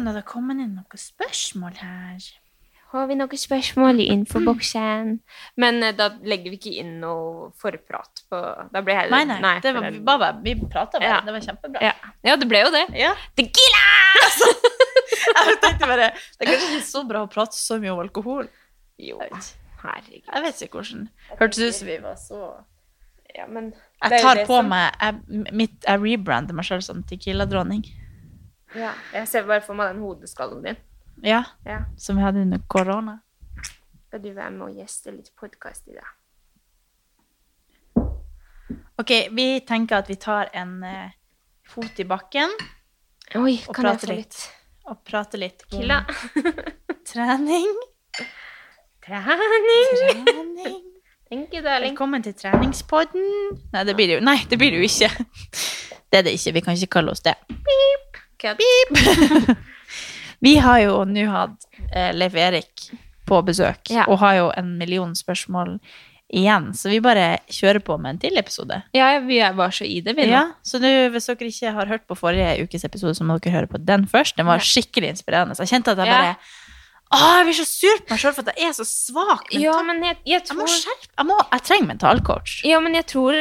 om 0.00 0.06
det 0.08 0.14
hadde 0.16 0.26
kommet 0.28 0.58
inn 0.64 0.74
noen 0.78 1.00
spørsmål 1.06 1.76
her. 1.84 2.28
Har 2.90 3.04
vi 3.06 3.14
noen 3.14 3.38
spørsmål 3.38 4.00
i 4.02 4.08
infoboksen? 4.10 5.12
Men 5.62 5.78
eh, 5.86 5.92
da 5.94 6.08
legger 6.26 6.50
vi 6.50 6.58
ikke 6.58 6.72
inn 6.82 6.96
noe 7.04 7.52
forprat 7.60 8.24
på 8.32 8.40
Da 8.74 8.82
blir 8.82 8.98
heller 8.98 9.14
Nei, 9.28 9.38
nei. 9.38 9.52
det 9.62 9.70
for 9.70 9.78
var, 9.78 9.86
den- 9.86 9.94
vi, 9.94 10.00
bare, 10.08 10.30
vi 10.42 10.54
prata 10.64 10.98
bare. 10.98 11.12
Ja. 11.12 11.20
Det 11.28 11.36
var 11.36 11.44
kjempebra. 11.46 11.84
ja. 11.86 11.92
ja, 12.26 12.34
det 12.40 12.48
ble 12.50 12.64
jo 12.64 12.72
det. 12.74 12.82
Ja. 12.98 13.12
Tequila! 13.38 13.84
Jeg 15.30 15.56
tenkte 15.62 15.86
bare 15.86 16.10
Det 16.16 16.42
er 16.46 16.50
kanskje 16.50 16.72
ikke 16.74 16.86
så 16.88 17.04
bra 17.08 17.22
å 17.26 17.30
prate 17.30 17.56
så 17.58 17.78
mye 17.82 17.92
om 17.94 18.02
alkohol. 18.02 18.48
Jo, 19.00 19.20
Jeg 19.22 19.30
vet 19.36 19.52
herregud. 19.84 20.26
Jeg 20.34 20.42
vet 20.48 20.62
ikke 20.66 20.80
hvordan 20.80 21.06
Hørtes 21.38 21.62
ut 21.62 21.78
som 21.78 21.88
vi 21.88 21.98
var 22.02 22.18
så 22.20 22.40
Ja, 23.36 23.46
men 23.46 23.70
det 23.70 24.10
er 24.10 24.16
Jeg 24.16 24.20
jo 24.20 24.26
tar 24.26 24.40
det 24.40 24.46
på 24.50 24.58
som- 24.58 24.68
meg 24.68 24.98
Jeg, 25.00 25.52
mitt, 25.62 25.78
jeg 25.86 26.02
rebrander 26.02 26.58
meg 26.58 26.66
sjøl 26.66 26.82
som 26.82 27.04
Tequila-dronning. 27.06 27.86
Ja, 28.74 28.92
jeg 29.14 29.26
ser 29.28 29.46
bare 29.48 29.62
for 29.64 29.74
meg 29.78 29.94
den 29.94 30.02
hodeskallen 30.04 30.62
din. 30.64 30.76
Ja, 31.26 31.42
Ja. 31.66 31.80
som 31.98 32.16
vi 32.16 32.22
hadde 32.22 32.40
under 32.42 32.58
korona. 32.68 33.18
Skal 34.08 34.22
du 34.22 34.30
være 34.34 34.50
med 34.50 34.62
og 34.68 34.74
gjeste 34.78 35.10
litt 35.14 35.30
podkast 35.38 35.88
i 35.88 35.96
dag? 35.98 36.08
Ok, 39.00 39.10
vi 39.32 39.60
tenker 39.66 39.96
at 40.02 40.08
vi 40.10 40.16
tar 40.20 40.50
en 40.54 40.82
uh, 40.84 41.10
fot 41.66 41.98
i 41.98 42.04
bakken 42.04 42.50
Oi, 43.38 43.54
Og 43.68 43.74
kan 43.74 43.86
jeg 43.88 43.96
prate 43.96 44.06
få 44.06 44.12
litt. 44.12 44.18
litt 44.18 44.56
og 44.90 44.98
prater 45.06 45.38
litt 45.38 45.62
om 45.70 45.78
Killa? 45.78 46.00
trening. 47.10 47.68
Trening! 49.04 49.92
Trening. 50.00 50.80
Thank 51.30 51.54
you, 51.54 51.62
darling. 51.62 51.92
Velkommen 51.94 52.24
til 52.26 52.34
treningspodden. 52.34 53.22
Nei, 53.72 53.84
det 53.86 53.94
blir 53.94 54.10
det 54.10 54.16
jo, 54.18 54.24
nei, 54.26 54.36
det 54.50 54.58
blir 54.58 54.74
det 54.74 54.82
jo 54.82 54.88
ikke. 54.90 55.10
Det 56.10 56.18
er 56.18 56.24
det 56.26 56.32
ikke. 56.34 56.52
Vi 56.56 56.60
kan 56.66 56.74
ikke 56.74 56.90
kalle 56.96 57.12
oss 57.14 57.20
det. 57.22 57.36
Cut. 58.40 59.56
Vi 60.44 60.54
har 60.64 60.80
jo 60.86 61.00
nå 61.04 61.26
hatt 61.28 61.66
eh, 61.92 62.12
Leif 62.16 62.34
Erik 62.40 62.86
på 63.28 63.42
besøk, 63.46 63.90
Ja. 63.92 64.06
og 64.08 64.18
har 64.22 64.38
jo 64.38 64.46
en 64.56 64.72
million 64.80 65.12
spørsmål 65.14 65.76
igjen, 66.30 66.70
så 66.78 66.88
vi 66.92 67.00
bare 67.02 67.40
kjører 67.50 67.82
på 67.82 67.96
med 67.98 68.14
en 68.14 68.18
til 68.22 68.38
episode. 68.38 68.76
Ja, 68.94 69.18
vi 69.22 69.40
var 69.58 69.74
så 69.74 69.84
i 69.84 69.98
det, 70.00 70.14
vi 70.16 70.28
nå. 70.28 70.32
Ja, 70.32 70.42
så 70.62 70.78
nu, 70.82 70.88
hvis 71.10 71.26
dere 71.26 71.48
ikke 71.50 71.72
har 71.74 71.90
hørt 71.90 72.04
på 72.06 72.16
forrige 72.18 72.52
ukes 72.64 72.86
episode, 72.86 73.16
så 73.18 73.26
må 73.26 73.36
dere 73.42 73.54
høre 73.56 73.70
på 73.70 73.80
den 73.82 74.06
først. 74.10 74.36
Den 74.38 74.46
var 74.46 74.62
skikkelig 74.62 75.10
inspirerende. 75.16 75.58
Så 75.58 75.66
jeg 75.66 75.74
kjente 75.74 75.94
at 75.96 76.02
jeg 76.04 76.10
bare 76.14 76.36
Åh, 77.10 77.22
jeg 77.40 77.46
blir 77.48 77.56
så 77.58 77.64
sur 77.66 78.02
på 78.06 78.14
meg 78.14 78.20
sjøl 78.22 78.34
for 78.36 78.46
at 78.46 78.58
jeg 78.62 78.68
er 78.70 78.74
så 78.76 78.84
svak. 78.86 79.48
Ja, 79.58 79.72
men 79.82 79.98
jeg, 80.06 80.20
jeg 80.30 80.44
jeg 80.46 80.54
må 80.56 80.66
skjerpe 80.70 81.08
Jeg, 81.18 81.26
må, 81.26 81.38
jeg 81.50 81.64
trenger 81.66 81.88
mentalcoach. 81.88 82.52
Ja, 82.70 82.78
men 82.84 82.94
jeg 82.94 83.06
tror 83.10 83.34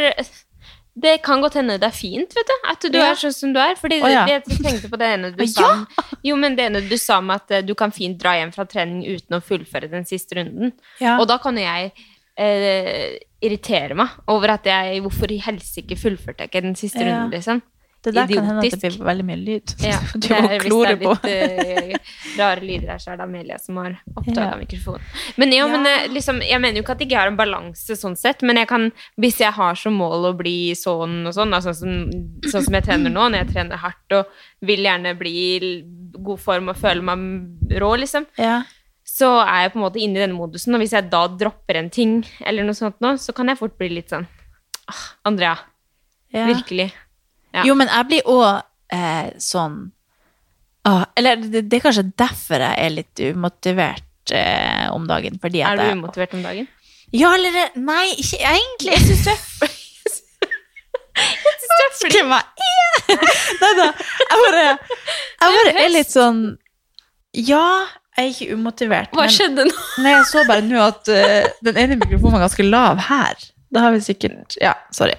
Det 1.00 1.16
kan 1.24 1.42
godt 1.44 1.56
hende 1.60 1.78
det 1.80 1.88
er 1.88 1.96
fint, 1.96 2.34
vet 2.36 2.50
du. 2.50 2.56
At 2.72 2.82
du 2.84 2.98
Ja. 2.98 3.12
er 3.12 3.20
sånn 3.20 3.34
som 3.36 3.54
du 3.56 3.60
er. 3.62 3.76
Fordi 3.80 4.02
oh, 4.04 4.10
ja. 4.12 4.26
jeg 4.28 4.44
tenkte 4.50 4.90
på 4.92 5.00
det 5.00 5.10
ene 5.16 5.32
du 5.36 5.46
sa 5.56 5.70
Jo, 6.26 6.36
men 6.36 6.58
det 6.58 6.66
ene 6.70 6.82
du 6.90 6.98
sa 7.00 7.22
med 7.22 7.36
at 7.44 7.52
eh, 7.60 7.66
du 7.66 7.74
kan 7.80 7.94
fint 7.96 8.20
dra 8.20 8.34
hjem 8.40 8.52
fra 8.56 8.66
trening 8.68 9.04
uten 9.08 9.38
å 9.38 9.42
fullføre 9.44 9.90
den 9.92 10.08
siste 10.10 10.36
runden. 10.40 10.74
Og 11.20 11.28
da 11.30 11.38
kan 11.42 11.58
jo 11.60 11.64
jeg 11.64 11.92
eh, 12.40 13.18
irritere 13.44 13.96
meg 13.96 14.10
over 14.32 14.56
at 14.58 14.68
jeg 14.68 15.02
Hvorfor 15.06 15.32
i 15.32 15.40
helsike 15.44 15.96
fullførte 16.00 16.44
jeg 16.46 16.52
ikke 16.52 16.66
den 16.68 16.76
siste 16.80 17.04
runden, 17.08 17.32
liksom? 17.36 17.62
Det 18.04 18.14
der 18.16 18.28
kan 18.32 18.46
hende 18.48 18.62
at 18.64 18.72
det 18.72 18.80
blir 18.96 19.06
veldig 19.10 19.26
mye 19.28 19.38
lyd. 19.40 19.74
Ja, 19.84 19.98
du 20.14 20.28
det 20.28 20.70
må 20.72 20.80
på. 21.02 21.14
hvis 21.16 21.22
det 21.24 21.34
er 21.36 21.88
litt 21.90 22.00
uh, 22.00 22.38
rare 22.40 22.62
lyder 22.64 22.92
her, 22.94 23.02
så 23.04 23.12
er 23.12 23.18
det 23.20 23.26
Amelia 23.26 23.58
som 23.60 23.78
har 23.82 23.98
opptatt 24.16 24.38
Ja. 24.40 24.56
mikrofonen. 24.60 25.04
Men 25.42 25.52
ja, 25.58 25.66
men 25.68 25.86
eh, 25.90 26.08
liksom, 26.14 26.40
jeg 26.46 26.62
mener 26.64 26.80
jo 26.80 26.86
ikke 26.86 26.96
at 26.96 27.04
jeg 27.04 27.10
ikke 27.10 27.20
har 27.20 27.32
en 27.34 27.40
balanse 27.40 27.98
sånn 28.00 28.16
sett, 28.20 28.42
men 28.48 28.56
jeg 28.62 28.70
kan, 28.72 28.88
hvis 29.20 29.42
jeg 29.44 29.52
har 29.60 29.76
som 29.76 29.94
mål 30.00 30.30
å 30.32 30.34
bli 30.40 30.56
sånn 30.80 31.26
og 31.28 31.36
sånn, 31.36 31.52
da, 31.52 31.60
sånn, 31.66 31.76
som, 31.76 31.96
sånn 32.50 32.66
som 32.70 32.78
jeg 32.80 32.88
trener 32.88 33.12
nå, 33.12 33.28
når 33.34 33.44
jeg 33.44 33.52
trener 33.54 33.82
hardt 33.84 34.16
og 34.22 34.32
vil 34.72 34.86
gjerne 34.88 35.16
bli 35.20 35.36
i 35.60 35.72
god 36.20 36.40
form 36.40 36.72
og 36.72 36.80
føle 36.80 37.04
meg 37.04 37.76
rå, 37.84 37.92
liksom, 38.00 38.26
Ja. 38.40 38.62
så 39.04 39.34
er 39.44 39.66
jeg 39.66 39.74
på 39.74 39.80
en 39.82 39.86
måte 39.90 40.00
inne 40.00 40.20
i 40.20 40.24
denne 40.24 40.38
modusen, 40.40 40.76
og 40.76 40.80
hvis 40.84 40.94
jeg 40.96 41.10
da 41.12 41.26
dropper 41.28 41.76
en 41.84 41.90
ting 41.92 42.22
eller 42.46 42.64
noe 42.64 42.78
sånt 42.78 43.00
nå, 43.04 43.18
så 43.20 43.36
kan 43.36 43.48
jeg 43.52 43.60
fort 43.60 43.76
bli 43.80 43.90
litt 43.98 44.10
sånn 44.16 44.28
ah, 44.88 45.04
Andrea, 45.28 45.58
Ja. 46.32 46.46
virkelig. 46.48 46.92
Ja. 47.56 47.64
Jo, 47.66 47.74
men 47.78 47.90
jeg 47.90 48.06
blir 48.10 48.28
òg 48.30 48.62
eh, 48.94 49.30
sånn 49.42 49.78
ah, 50.86 51.06
Eller 51.18 51.40
det, 51.42 51.64
det 51.66 51.80
er 51.80 51.86
kanskje 51.88 52.04
derfor 52.20 52.62
jeg 52.62 52.78
er 52.86 52.94
litt 52.94 53.22
umotivert 53.32 54.34
eh, 54.36 54.86
om 54.94 55.08
dagen. 55.10 55.40
Fordi 55.42 55.64
at 55.66 55.74
Er 55.74 55.82
du 55.82 56.02
umotivert 56.04 56.36
om 56.38 56.44
dagen? 56.46 56.70
Ja, 57.16 57.34
eller 57.34 57.72
Nei, 57.82 58.12
ikke 58.22 58.38
egentlig. 58.38 58.94
Jeg 58.94 59.02
syns 59.08 59.26
jeg 59.30 59.40
er? 59.40 59.76
Nei 63.64 63.72
da. 63.76 63.88
Jeg 63.98 64.42
bare, 64.44 64.66
jeg 64.66 65.56
bare 65.56 65.72
er 65.84 65.92
litt 65.92 66.12
sånn 66.12 66.44
Ja, 67.36 67.66
jeg 68.16 68.24
er 68.26 68.30
ikke 68.34 68.58
umotivert. 68.58 69.14
Hva 69.16 69.26
men- 69.26 69.34
skjedde 69.36 69.66
nå? 69.68 69.76
Nei, 70.04 70.14
jeg 70.18 70.28
så 70.30 70.44
bare 70.48 70.64
nå 70.66 70.80
at 70.84 71.10
uh, 71.12 71.50
den 71.66 71.80
ene 71.82 71.98
mikrofonen 72.00 72.38
var 72.38 72.46
ganske 72.48 72.66
lav 72.68 73.02
her. 73.10 73.50
Da 73.72 73.80
har 73.86 73.92
vi 73.94 74.00
sikkert 74.02 74.56
Ja, 74.62 74.74
sorry. 74.92 75.14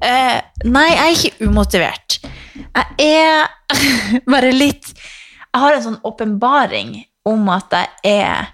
Eh, 0.00 0.40
nei, 0.64 0.88
jeg 0.92 1.00
er 1.02 1.16
ikke 1.16 1.48
umotivert. 1.48 2.18
Jeg 2.54 3.08
er 3.18 3.48
bare 4.32 4.52
litt 4.54 4.92
Jeg 4.94 5.62
har 5.62 5.74
en 5.74 5.82
sånn 5.82 6.00
åpenbaring 6.06 6.92
om 7.28 7.48
at 7.50 7.74
jeg 7.74 7.88
er 8.14 8.48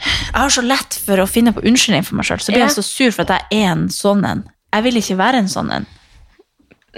Jeg 0.00 0.36
har 0.36 0.52
så 0.52 0.62
lett 0.64 0.96
for 1.04 1.20
å 1.20 1.26
finne 1.28 1.52
på 1.56 1.62
unnskyldning 1.66 2.04
for 2.06 2.16
meg 2.20 2.28
sjøl. 2.28 2.40
Så 2.40 2.52
blir 2.54 2.62
jeg 2.64 2.76
så 2.76 2.84
sur 2.86 3.12
for 3.16 3.26
at 3.26 3.34
jeg 3.50 3.62
er 3.64 3.72
en 3.74 3.88
sånn 3.92 4.24
en. 4.24 4.44
Jeg 4.72 4.86
vil 4.86 5.00
ikke 5.00 5.16
være 5.20 5.40
en 5.42 5.50
sånn 5.50 5.72
en. 5.74 5.86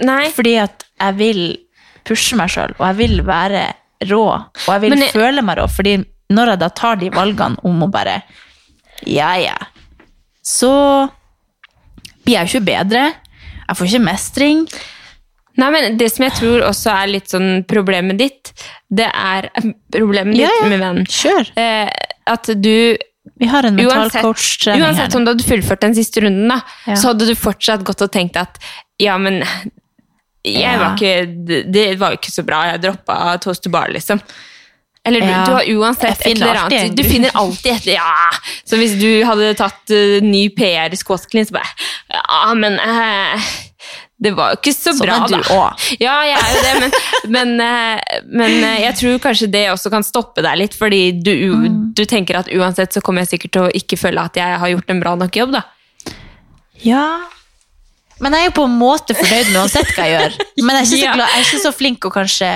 Nei. 0.03 0.27
Fordi 0.35 0.53
at 0.61 0.85
jeg 1.01 1.17
vil 1.19 1.41
pushe 2.07 2.37
meg 2.39 2.51
sjøl, 2.53 2.71
og 2.79 2.85
jeg 2.89 2.97
vil 3.01 3.21
være 3.27 3.63
rå. 4.09 4.23
Og 4.35 4.69
jeg 4.71 4.81
vil 4.85 4.97
jeg- 4.99 5.13
føle 5.15 5.43
meg 5.45 5.57
rå, 5.59 5.67
fordi 5.71 5.97
når 6.33 6.53
jeg 6.53 6.59
da 6.63 6.69
tar 6.69 6.95
de 7.01 7.09
valgene 7.13 7.59
om 7.63 7.83
å 7.83 7.91
bare 7.91 8.21
Ja, 9.05 9.33
ja. 9.35 9.55
Så 10.43 10.71
blir 12.25 12.35
jeg 12.37 12.47
jo 12.49 12.59
ikke 12.59 12.67
bedre. 12.67 13.03
Jeg 13.67 13.77
får 13.79 13.89
ikke 13.89 14.03
mestring. 14.07 14.65
Nei, 15.61 15.69
men 15.69 15.97
det 15.99 16.07
som 16.11 16.23
jeg 16.25 16.33
tror 16.39 16.63
også 16.65 16.91
er 16.95 17.11
litt 17.11 17.29
sånn 17.31 17.63
problemet 17.69 18.17
ditt, 18.17 18.53
det 18.89 19.05
er 19.13 19.49
Problemet 19.93 20.33
ditt, 20.33 20.41
Ja, 20.47 20.49
ja. 20.63 20.69
min 20.71 20.81
venn, 20.81 21.03
Kjør. 21.05 21.51
eh, 21.55 21.89
at 22.27 22.49
du 22.61 22.97
Vi 23.39 23.47
har 23.47 23.63
en 23.65 23.75
mental 23.77 24.01
Uansett, 24.07 24.21
coach-trening 24.25 24.81
her. 24.81 24.87
uansett 24.89 25.15
om 25.15 25.23
du 25.25 25.31
hadde 25.31 25.45
fullført 25.47 25.79
den 25.85 25.93
siste 25.95 26.21
runden, 26.25 26.47
da, 26.49 26.57
Ja. 26.87 26.95
så 26.95 27.11
hadde 27.13 27.25
du 27.29 27.35
fortsatt 27.35 27.83
gått 27.85 28.01
og 28.01 28.11
tenkt 28.11 28.35
at 28.35 28.57
ja, 28.99 29.15
men 29.17 29.43
jeg 30.43 30.77
var 30.79 30.95
ikke, 30.97 31.45
det- 31.47 31.71
det 31.71 31.99
var 31.99 32.11
jo 32.11 32.17
ikke 32.17 32.33
så 32.33 32.43
bra, 32.45 32.63
jeg 32.71 32.81
droppa 32.81 33.39
toast 33.39 33.63
to 33.63 33.69
bar, 33.69 33.87
liksom. 33.89 34.19
Eller 35.05 35.19
du, 35.19 35.27
Ja. 35.27 35.43
du 35.45 35.51
har 35.51 35.65
uansett 35.67 36.21
et 36.21 36.27
eller 36.37 36.55
annet. 36.61 36.95
Du 36.95 37.03
finner 37.03 37.31
alltid 37.35 37.73
et 37.75 37.85
Ja! 37.97 38.29
Så 38.63 38.77
hvis 38.79 38.93
du 39.01 39.09
hadde 39.27 39.49
tatt 39.59 39.91
uh, 39.91 40.21
ny 40.23 40.45
PR 40.55 40.93
i 40.95 40.99
squat 40.99 41.25
clean, 41.31 41.45
så 41.49 41.57
bare 41.57 41.67
Ja, 42.13 42.53
men 42.55 42.77
uh, 42.79 43.49
det 44.23 44.31
var 44.37 44.53
jo 44.53 44.59
ikke 44.61 44.71
så 44.71 44.93
Sånn 44.95 45.03
bra, 45.03 45.17
er 45.25 45.27
du 45.27 45.35
da. 45.49 45.65
Ja, 45.99 46.13
jeg 46.23 46.37
er 46.39 46.53
jo 46.55 46.61
det, 46.63 46.73
men, 46.79 46.93
men, 47.35 47.51
eh, 47.59 48.21
men 48.31 48.53
jeg 48.79 48.95
tror 49.01 49.17
kanskje 49.25 49.49
det 49.51 49.65
også 49.73 49.91
kan 49.91 50.05
stoppe 50.07 50.39
deg 50.45 50.55
litt, 50.61 50.77
fordi 50.79 51.01
du, 51.19 51.33
Mm. 51.51 51.91
du 51.97 52.05
tenker 52.07 52.39
at 52.39 52.47
uansett 52.55 52.95
så 52.95 53.01
kommer 53.03 53.25
jeg 53.25 53.33
sikkert 53.33 53.51
til 53.57 53.65
å 53.67 53.73
ikke 53.75 53.99
føle 53.99 54.23
at 54.23 54.39
jeg 54.39 54.59
har 54.63 54.71
gjort 54.71 54.89
en 54.95 55.01
bra 55.03 55.15
nok 55.19 55.35
jobb, 55.35 55.51
da. 55.57 55.65
Ja. 56.87 57.03
Men 58.23 58.31
jeg 58.37 58.45
er 58.45 58.49
jo 58.53 58.55
på 58.61 58.65
en 58.69 58.77
måte 58.79 59.15
fornøyd 59.17 59.51
med 59.51 59.59
uansett 59.65 59.91
hva 59.97 60.07
jeg 60.07 60.15
gjør. 60.15 60.39
Men 60.63 60.75
jeg 60.77 60.79
er 60.79 60.87
ikke 60.87 61.03
så, 61.03 61.13
glad, 61.17 61.27
jeg 61.27 61.41
er 61.43 61.47
ikke 61.49 61.63
så 61.67 61.73
flink 61.75 62.07
å 62.07 62.13
kanskje 62.15 62.49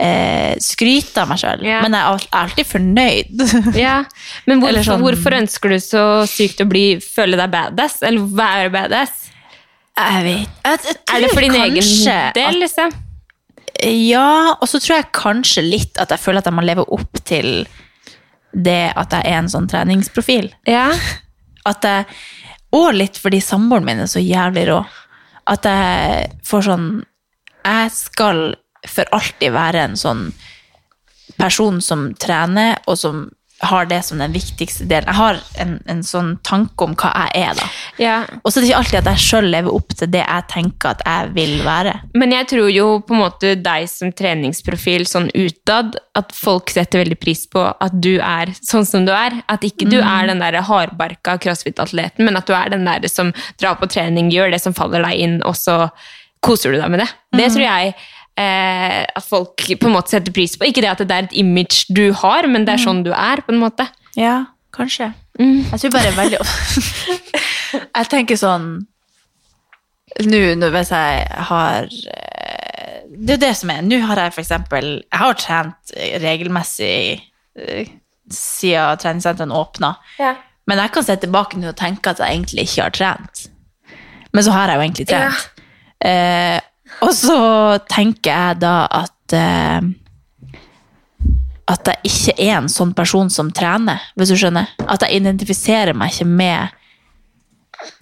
eh, 0.00 0.54
skryte 0.64 1.20
av 1.22 1.28
meg 1.30 1.40
sjøl. 1.42 1.64
yeah. 1.66 1.82
Men 1.84 1.96
jeg 1.98 2.06
er 2.06 2.28
alltid 2.40 2.68
fornøyd. 2.70 3.44
Ja, 3.78 3.96
Men 4.48 4.62
hvorfor, 4.62 4.86
sånn- 4.86 5.04
hvorfor 5.04 5.36
ønsker 5.40 5.74
du 5.74 5.78
så 5.84 6.04
sykt 6.30 6.62
å 6.64 6.68
bli, 6.70 6.84
føle 7.04 7.38
deg 7.40 7.52
badass? 7.52 8.00
Eller 8.06 8.24
være 8.40 8.72
badass? 8.74 9.26
Jeg 10.00 10.22
vet 10.24 10.64
jeg, 10.64 10.80
jeg 10.86 10.96
Er 11.12 11.20
det 11.26 11.30
for 11.34 11.44
din 11.44 11.56
egen 11.60 11.88
del, 12.36 12.58
liksom? 12.62 12.92
Ja, 13.84 14.54
og 14.60 14.68
så 14.68 14.80
tror 14.80 14.98
jeg 14.98 15.10
kanskje 15.16 15.62
litt 15.64 15.98
at 16.00 16.12
jeg 16.12 16.20
føler 16.20 16.40
at 16.42 16.48
jeg 16.48 16.56
må 16.56 16.64
leve 16.64 16.84
opp 16.92 17.20
til 17.28 17.62
det 18.52 18.90
at 18.98 19.12
jeg 19.14 19.28
er 19.30 19.38
en 19.38 19.48
sånn 19.52 19.68
treningsprofil. 19.70 20.48
Ja. 20.68 20.88
At 21.70 21.84
jeg, 21.84 22.06
og 22.72 22.94
litt 22.96 23.18
fordi 23.20 23.38
samboeren 23.44 23.84
min 23.84 24.00
er 24.02 24.08
så 24.10 24.18
jævlig 24.22 24.62
rå. 24.70 24.78
At 25.52 25.66
jeg 25.68 26.30
får 26.48 26.64
sånn 26.70 26.86
Jeg 27.66 27.90
skal 27.92 28.40
for 28.88 29.10
alltid 29.16 29.52
være 29.52 29.84
en 29.88 29.98
sånn 29.98 30.30
person 31.38 31.80
som 31.84 32.10
trener, 32.20 32.78
og 32.86 32.98
som 32.98 33.28
har 33.60 33.86
det 33.86 34.02
som 34.02 34.18
den 34.18 34.32
viktigste 34.32 34.86
delen. 34.88 35.08
Jeg 35.10 35.18
har 35.18 35.38
en, 35.60 35.74
en 35.90 36.00
sånn 36.04 36.30
tanke 36.46 36.86
om 36.86 36.94
hva 36.96 37.10
jeg 37.12 37.42
er, 37.44 37.58
da. 37.58 37.66
ja. 38.00 38.14
Og 38.40 38.52
så 38.52 38.58
er 38.58 38.64
det 38.64 38.70
ikke 38.70 38.78
alltid 38.78 38.98
at 39.00 39.10
jeg 39.10 39.24
sjøl 39.26 39.48
lever 39.52 39.74
opp 39.76 39.96
til 40.00 40.12
det 40.14 40.22
jeg 40.22 40.46
tenker 40.52 40.94
at 40.94 41.02
jeg 41.04 41.32
vil 41.36 41.52
være. 41.66 41.92
Men 42.16 42.32
jeg 42.32 42.48
tror 42.54 42.70
jo 42.72 42.86
på 43.04 43.16
en 43.16 43.20
måte 43.20 43.52
deg 43.60 43.88
som 43.92 44.14
treningsprofil 44.16 45.04
sånn 45.08 45.28
utad, 45.36 45.98
at 46.16 46.32
folk 46.36 46.72
setter 46.72 47.02
veldig 47.02 47.18
pris 47.20 47.44
på 47.52 47.66
at 47.68 47.98
du 48.00 48.14
er 48.16 48.54
sånn 48.56 48.88
som 48.88 49.04
du 49.08 49.12
er. 49.12 49.42
At 49.52 49.66
ikke 49.66 49.90
du 49.90 49.98
er 50.00 50.30
den 50.30 50.40
der 50.40 50.56
hardbarka 50.64 51.36
crossfit-atleten, 51.44 52.24
men 52.24 52.40
at 52.40 52.48
du 52.48 52.56
er 52.56 52.72
den 52.72 52.88
der 52.88 53.04
som 53.12 53.34
drar 53.60 53.76
på 53.80 53.90
trening, 53.92 54.32
gjør 54.32 54.54
det 54.54 54.62
som 54.64 54.76
faller 54.76 55.04
deg 55.04 55.20
inn, 55.20 55.36
og 55.44 55.58
så 55.58 55.82
koser 56.40 56.72
du 56.72 56.80
deg 56.80 56.88
med 56.88 57.04
det. 57.04 57.10
Det 57.36 57.52
tror 57.52 57.66
jeg 57.66 57.92
eh, 58.40 59.02
at 59.04 59.26
folk 59.26 59.66
på 59.80 59.88
en 59.88 59.96
måte 59.96 60.14
setter 60.14 60.34
pris 60.34 60.56
på. 60.56 60.68
Ikke 60.68 60.84
det 60.84 60.92
at 60.92 61.02
det 61.04 61.16
er 61.16 61.28
et 61.28 61.36
image 61.42 61.86
du 61.92 62.10
har, 62.22 62.48
men 62.50 62.66
det 62.66 62.76
er 62.76 62.84
sånn 62.84 63.04
du 63.06 63.12
er, 63.12 63.42
på 63.44 63.54
en 63.54 63.62
måte. 63.62 63.86
Ja, 64.18 64.42
kanskje. 64.76 65.12
Mm. 65.38 65.66
Jeg 65.70 65.80
tror 65.80 65.92
bare 65.94 66.10
veldig 66.16 66.38
Jeg 68.00 68.08
tenker 68.10 68.36
sånn 68.36 68.64
Nå 70.26 70.70
hvis 70.74 70.90
jeg 70.90 71.20
har 71.48 71.86
eh, 71.86 72.96
Det 73.14 73.30
er 73.30 73.36
jo 73.36 73.42
det 73.44 73.52
som 73.56 73.70
er. 73.72 73.84
Nå 73.86 74.00
har 74.10 74.20
jeg 74.24 74.34
for 74.34 74.42
eksempel 74.42 74.88
Jeg 74.98 75.20
har 75.22 75.38
trent 75.38 75.94
regelmessig 76.24 76.98
eh, 77.56 77.92
siden 78.30 78.98
treningssentrene 79.02 79.54
åpna. 79.54 79.94
Men 80.70 80.82
jeg 80.82 80.92
kan 80.94 81.06
se 81.06 81.16
tilbake 81.22 81.58
nå 81.58 81.72
og 81.72 81.78
tenke 81.78 82.12
at 82.12 82.20
jeg 82.22 82.36
egentlig 82.36 82.66
ikke 82.68 82.84
har 82.84 82.92
trent. 82.94 83.46
Men 84.30 84.46
så 84.46 84.52
har 84.54 84.70
jeg 84.70 84.78
jo 84.78 84.84
egentlig 84.84 85.06
trent. 85.10 85.64
Eh, 85.98 86.58
og 87.04 87.12
så 87.16 87.40
tenker 87.90 88.30
jeg 88.30 88.60
da 88.62 88.74
at 89.00 89.34
eh, 89.36 89.88
At 91.70 91.86
jeg 91.86 92.10
ikke 92.10 92.34
er 92.42 92.56
en 92.58 92.68
sånn 92.72 92.92
person 92.98 93.28
som 93.30 93.52
trener, 93.54 94.02
hvis 94.18 94.32
du 94.32 94.36
skjønner. 94.40 94.72
At 94.90 95.04
jeg 95.06 95.20
identifiserer 95.20 95.94
meg 95.94 96.10
ikke 96.10 96.26
med 96.26 96.76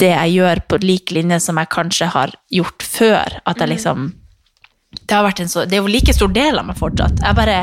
det 0.00 0.08
jeg 0.08 0.38
gjør 0.38 0.62
på 0.66 0.78
lik 0.82 1.12
linje 1.14 1.38
som 1.44 1.58
jeg 1.60 1.70
kanskje 1.70 2.08
har 2.14 2.32
gjort 2.50 2.82
før. 2.82 3.36
At 3.44 3.60
jeg 3.60 3.74
liksom 3.74 4.08
Det 4.88 5.12
har 5.12 5.26
vært 5.26 5.42
en 5.44 5.52
så, 5.52 5.66
det 5.68 5.76
er 5.76 5.84
jo 5.84 5.92
like 5.92 6.14
stor 6.16 6.32
del 6.32 6.58
av 6.58 6.64
meg 6.64 6.80
fortsatt. 6.80 7.20
Jeg 7.20 7.36
bare 7.36 7.58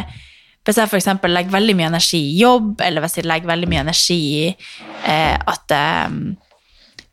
hvis 0.65 0.79
jeg 0.81 0.89
f.eks. 0.89 1.07
legger 1.29 1.53
veldig 1.53 1.75
mye 1.77 1.89
energi 1.91 2.19
i 2.31 2.39
jobb, 2.39 2.79
eller 2.81 3.03
hvis 3.03 3.19
jeg 3.19 3.27
legger 3.29 3.51
veldig 3.51 3.67
mye 3.69 3.83
energi 3.83 4.17
i 4.17 4.45
eh, 4.49 5.35
at 5.37 5.73
jeg 5.73 6.37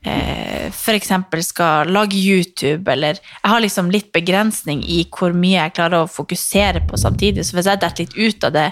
eh, 0.05 0.69
f.eks. 0.71 1.13
skal 1.47 1.91
lage 1.93 2.19
YouTube, 2.19 2.91
eller 2.91 3.19
Jeg 3.21 3.51
har 3.51 3.61
liksom 3.61 3.91
litt 3.91 4.13
begrensning 4.13 4.83
i 4.85 5.05
hvor 5.11 5.33
mye 5.33 5.59
jeg 5.61 5.77
klarer 5.79 6.03
å 6.03 6.11
fokusere 6.11 6.85
på 6.89 7.01
samtidig. 7.01 7.45
Så 7.47 7.57
hvis 7.57 7.71
jeg 7.71 7.83
detter 7.83 8.05
litt 8.05 8.17
ut 8.19 8.45
av 8.45 8.53
det 8.53 8.69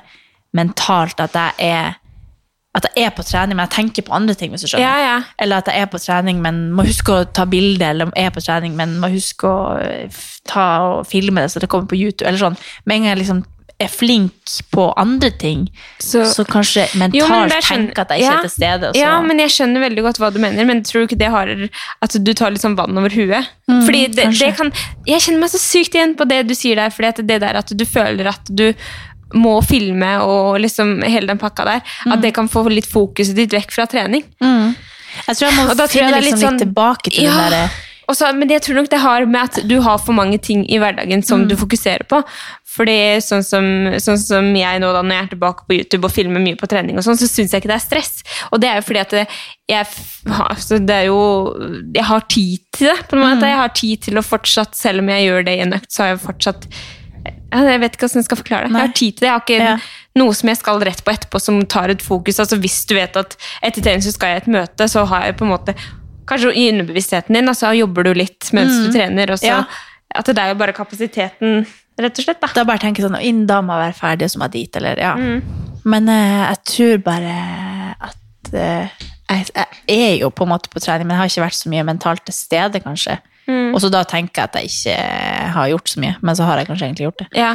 mentalt, 0.56 1.20
at 1.20 1.34
jeg 1.34 1.70
er 1.70 1.98
at 2.70 2.86
jeg 2.86 3.02
er 3.02 3.10
på 3.10 3.24
trening, 3.26 3.56
men 3.58 3.66
jeg 3.66 3.74
tenker 3.74 4.04
på 4.06 4.12
andre 4.14 4.34
ting, 4.38 4.52
hvis 4.52 4.62
du 4.62 4.68
skjønner. 4.70 4.86
Ja, 4.86 4.98
ja. 5.02 5.14
Eller 5.42 5.58
at 5.58 5.66
jeg 5.66 5.82
er 5.82 5.88
på 5.90 5.98
trening, 5.98 6.38
men 6.42 6.68
må 6.70 6.84
huske 6.86 7.16
å 7.16 7.24
ta 7.26 7.42
bilde, 7.50 7.82
eller 7.82 8.12
er 8.14 8.30
på 8.30 8.42
trening, 8.44 8.76
men 8.78 8.94
må 9.02 9.10
huske 9.10 9.48
å 9.50 9.72
eh, 9.82 10.20
ta 10.46 10.66
og 10.86 11.08
filme 11.10 11.42
det 11.42 11.50
så 11.50 11.62
det 11.62 11.70
kommer 11.72 11.90
på 11.90 11.98
YouTube. 11.98 12.28
Eller 12.28 12.38
sånn. 12.38 12.58
Med 12.84 12.96
en 12.96 13.08
gang 13.08 13.16
jeg 13.16 13.22
liksom 13.24 13.42
er 13.80 13.88
flink 13.88 14.32
på 14.74 14.84
andre 15.00 15.30
ting, 15.30 15.64
så, 15.98 16.24
Så- 16.28 16.44
kanskje 16.44 16.84
mentalt 16.98 17.14
Jo, 17.20 17.28
men 17.28 17.48
det 17.48 17.56
er 17.56 17.66
tenker 17.68 18.00
at 18.02 18.08
jeg 18.14 18.20
ikke 18.20 18.30
ja. 18.30 18.36
er 18.38 18.46
til 18.46 18.50
stede. 18.50 18.92
Ja, 18.98 19.12
men 19.22 19.38
jeg 19.38 19.50
skjønner 19.54 19.80
veldig 19.86 20.02
godt 20.04 20.20
hva 20.20 20.32
du 20.32 20.38
mener, 20.42 20.64
men 20.68 20.82
tror 20.82 21.00
du 21.00 21.06
ikke 21.08 21.18
det 21.18 21.30
har 21.30 21.48
at 22.02 22.16
du 22.24 22.32
tar 22.34 22.50
litt 22.50 22.60
sånn 22.62 22.76
vann 22.76 22.96
over 22.98 23.10
huet? 23.10 23.48
fordi 23.70 24.06
det, 24.10 24.24
det 24.38 24.56
kan 24.56 24.72
Jeg 25.06 25.20
kjenner 25.20 25.40
meg 25.44 25.50
så 25.50 25.58
sykt 25.62 25.94
igjen 25.94 26.16
på 26.18 26.26
det 26.28 26.46
du 26.48 26.54
sier 26.54 26.76
der, 26.76 26.90
fordi 26.90 27.26
det 27.26 27.40
der 27.40 27.54
at 27.56 27.66
du 27.76 27.84
føler 27.86 28.26
at 28.26 28.50
du 28.50 28.74
må 29.34 29.60
filme 29.62 30.18
og 30.26 30.58
liksom 30.60 31.02
hele 31.06 31.26
den 31.26 31.38
pakka 31.38 31.64
der, 31.64 31.82
at 32.10 32.20
det 32.20 32.34
kan 32.34 32.48
få 32.48 32.64
litt 32.68 32.86
fokuset 32.90 33.36
ditt 33.36 33.52
vekk 33.54 33.70
fra 33.70 33.86
trening. 33.86 34.24
Mm. 34.42 34.74
Jeg 35.26 35.36
tror 35.36 35.46
jeg 35.48 35.54
må 35.56 35.68
finne 35.86 36.10
jeg 36.10 36.10
liksom 36.10 36.24
litt 36.24 36.24
litt, 36.24 36.42
sånn- 36.42 36.58
tilbake 36.58 37.10
til 37.14 37.24
Ja. 37.24 37.30
den 37.30 37.50
derre 37.50 37.70
men 38.34 38.48
jeg 38.50 38.62
tror 38.62 38.74
nok 38.74 38.88
det 38.90 38.98
har 38.98 39.24
med 39.26 39.40
at 39.40 39.68
du 39.68 39.80
har 39.80 39.98
for 39.98 40.12
mange 40.12 40.38
ting 40.42 40.64
i 40.68 40.78
hverdagen 40.78 41.22
som 41.24 41.46
du 41.46 41.54
fokuserer 41.54 42.02
på. 42.08 42.24
Fordi 42.70 42.94
sånn 43.24 43.42
som, 43.42 43.64
sånn 43.98 44.18
som 44.22 44.48
jeg 44.54 44.78
nå 44.82 44.92
da, 44.94 45.00
når 45.02 45.16
jeg 45.16 45.24
er 45.24 45.30
tilbake 45.32 45.64
på 45.66 45.74
YouTube 45.74 46.06
og 46.06 46.12
filmer 46.14 46.38
mye 46.44 46.58
på 46.60 46.68
trening, 46.70 46.96
og 47.00 47.02
sånn, 47.02 47.18
så 47.18 47.26
syns 47.26 47.50
jeg 47.50 47.64
ikke 47.64 47.72
det 47.72 47.78
er 47.80 47.82
stress. 47.82 48.22
Og 48.52 48.60
det 48.62 48.68
er 48.70 48.78
jo 48.78 48.84
fordi 48.86 49.00
at 49.02 49.14
jeg, 49.18 49.86
altså 50.30 50.78
det 50.78 50.94
er 51.00 51.08
jo, 51.08 51.18
jeg 51.96 52.04
har 52.06 52.24
tid 52.30 52.62
til 52.76 52.86
det. 52.92 53.08
på 53.10 53.16
en 53.18 53.24
måte. 53.24 53.48
Jeg 53.50 53.58
har 53.58 53.74
tid 53.74 54.02
til 54.06 54.20
å 54.20 54.22
fortsatt, 54.22 54.78
selv 54.78 55.02
om 55.02 55.10
jeg 55.10 55.26
gjør 55.26 55.44
det 55.50 55.56
i 55.58 55.62
en 55.66 55.74
økt, 55.80 55.90
så 55.90 56.04
har 56.04 56.12
jeg 56.14 56.22
fortsatt 56.28 56.68
Jeg 57.50 57.80
vet 57.82 57.96
ikke 57.96 58.06
hvordan 58.06 58.20
jeg 58.22 58.24
skal 58.28 58.38
forklare 58.38 58.68
det. 58.68 58.78
Jeg 58.78 58.86
har 58.86 58.92
tid 58.94 59.12
til 59.16 59.20
det. 59.24 59.26
Jeg 59.26 59.34
har 59.34 59.42
ikke 59.42 59.56
Ja. 59.64 59.76
noe 60.22 60.32
som 60.38 60.48
jeg 60.48 60.56
skal 60.60 60.78
rett 60.86 61.02
på 61.04 61.10
etterpå 61.12 61.40
som 61.42 61.58
tar 61.66 61.90
et 61.90 62.00
fokus. 62.02 62.38
Altså 62.38 62.56
Hvis 62.62 62.86
du 62.86 62.94
vet 62.94 63.16
at 63.18 63.34
etter 63.66 63.82
trening 63.82 64.02
så 64.06 64.12
skal 64.14 64.28
jeg 64.28 64.36
i 64.38 64.42
et 64.44 64.52
møte, 64.54 64.86
så 64.88 65.02
har 65.10 65.24
jeg 65.26 65.36
på 65.36 65.44
en 65.44 65.50
måte 65.58 65.74
Kanskje 66.30 66.52
i 66.54 66.68
underbevisstheten 66.70 67.34
din, 67.34 67.48
og 67.50 67.56
så 67.58 67.72
jobber 67.74 68.04
du 68.06 68.12
litt 68.14 68.52
mens 68.54 68.70
du 68.86 68.92
trener. 68.94 69.32
og 69.34 69.38
så 69.42 69.46
Ja. 69.50 69.64
At 70.14 70.26
det 70.26 70.38
er 70.38 70.48
jo 70.52 70.58
bare 70.58 70.72
kapasiteten, 70.72 71.66
rett 72.04 72.20
og 72.20 72.26
slett. 72.26 72.40
da. 72.42 72.50
Da 72.56 72.66
bare 72.68 72.82
tenker 72.82 73.02
jeg 73.02 73.10
sånn 73.10 73.20
Inn, 73.24 73.44
da 73.48 73.60
må 73.64 73.76
jeg 73.76 73.88
være 73.88 73.98
ferdig, 73.98 74.28
og 74.28 74.34
så 74.34 74.40
må 74.40 74.48
jeg 74.50 74.56
dit, 74.56 74.80
eller 74.80 75.00
ja. 75.02 75.14
Mm. 75.18 75.70
Men 75.90 76.12
eh, 76.12 76.42
jeg 76.42 76.60
tror 76.72 77.02
bare 77.06 77.34
at 78.10 78.52
eh, 78.52 79.06
jeg, 79.30 79.50
jeg 79.54 79.96
er 79.96 80.16
jo 80.20 80.30
på 80.34 80.46
en 80.46 80.52
måte 80.52 80.72
på 80.72 80.82
trening, 80.82 81.08
men 81.08 81.16
jeg 81.16 81.22
har 81.22 81.32
ikke 81.32 81.46
vært 81.46 81.60
så 81.60 81.72
mye 81.72 81.86
mentalt 81.86 82.24
til 82.26 82.36
stede, 82.36 82.82
kanskje. 82.84 83.20
Mm. 83.46 83.70
Og 83.74 83.80
så 83.82 83.90
da 83.92 84.02
tenker 84.08 84.42
jeg 84.42 84.50
at 84.50 84.58
jeg 84.58 84.70
ikke 84.70 84.96
har 85.56 85.70
gjort 85.72 85.92
så 85.92 86.02
mye, 86.02 86.18
men 86.20 86.38
så 86.38 86.48
har 86.48 86.60
jeg 86.60 86.70
kanskje 86.70 86.90
egentlig 86.90 87.08
gjort 87.08 87.22
det. 87.24 87.30
Ja. 87.38 87.54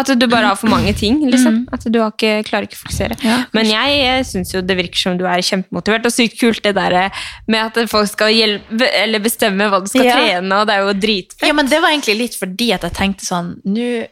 At 0.00 0.10
du 0.18 0.26
bare 0.30 0.50
har 0.50 0.56
for 0.58 0.70
mange 0.72 0.92
ting. 0.96 1.18
liksom. 1.30 1.60
At 1.72 1.84
du 1.92 1.98
har 2.00 2.10
ikke, 2.14 2.32
klarer 2.48 2.66
ikke 2.68 2.78
å 2.78 2.82
fokusere. 2.84 3.18
Mm. 3.20 3.26
Ja, 3.28 3.38
Men 3.56 3.70
jeg 3.70 4.24
syns 4.30 4.54
jo 4.54 4.62
det 4.64 4.76
virker 4.78 5.02
som 5.04 5.18
du 5.20 5.26
er 5.28 5.42
kjempemotivert, 5.44 6.06
og 6.08 6.14
sykt 6.14 6.38
kult 6.40 6.62
det 6.64 6.74
der 6.78 6.96
med 7.46 7.60
at 7.78 7.90
folk 7.90 8.08
skal 8.10 8.32
hjelpe, 8.34 8.88
eller 9.02 9.22
bestemme 9.24 9.68
hva 9.70 9.82
du 9.84 9.90
skal 9.92 10.04
Ja. 10.08 10.16
trene, 10.16 10.60
og 10.62 10.66
det 10.70 10.74
er 10.76 10.86
jo 10.86 10.94
dritfett. 11.06 11.46
Ja, 11.48 11.52
men 11.52 11.66
det 11.68 11.80
var 11.82 11.90
egentlig 11.92 12.16
litt 12.18 12.38
fordi 12.40 12.72
at 12.74 12.82
jeg 12.88 12.92
tenkte 12.96 13.26
sånn 13.28 13.54
Nå 13.64 14.06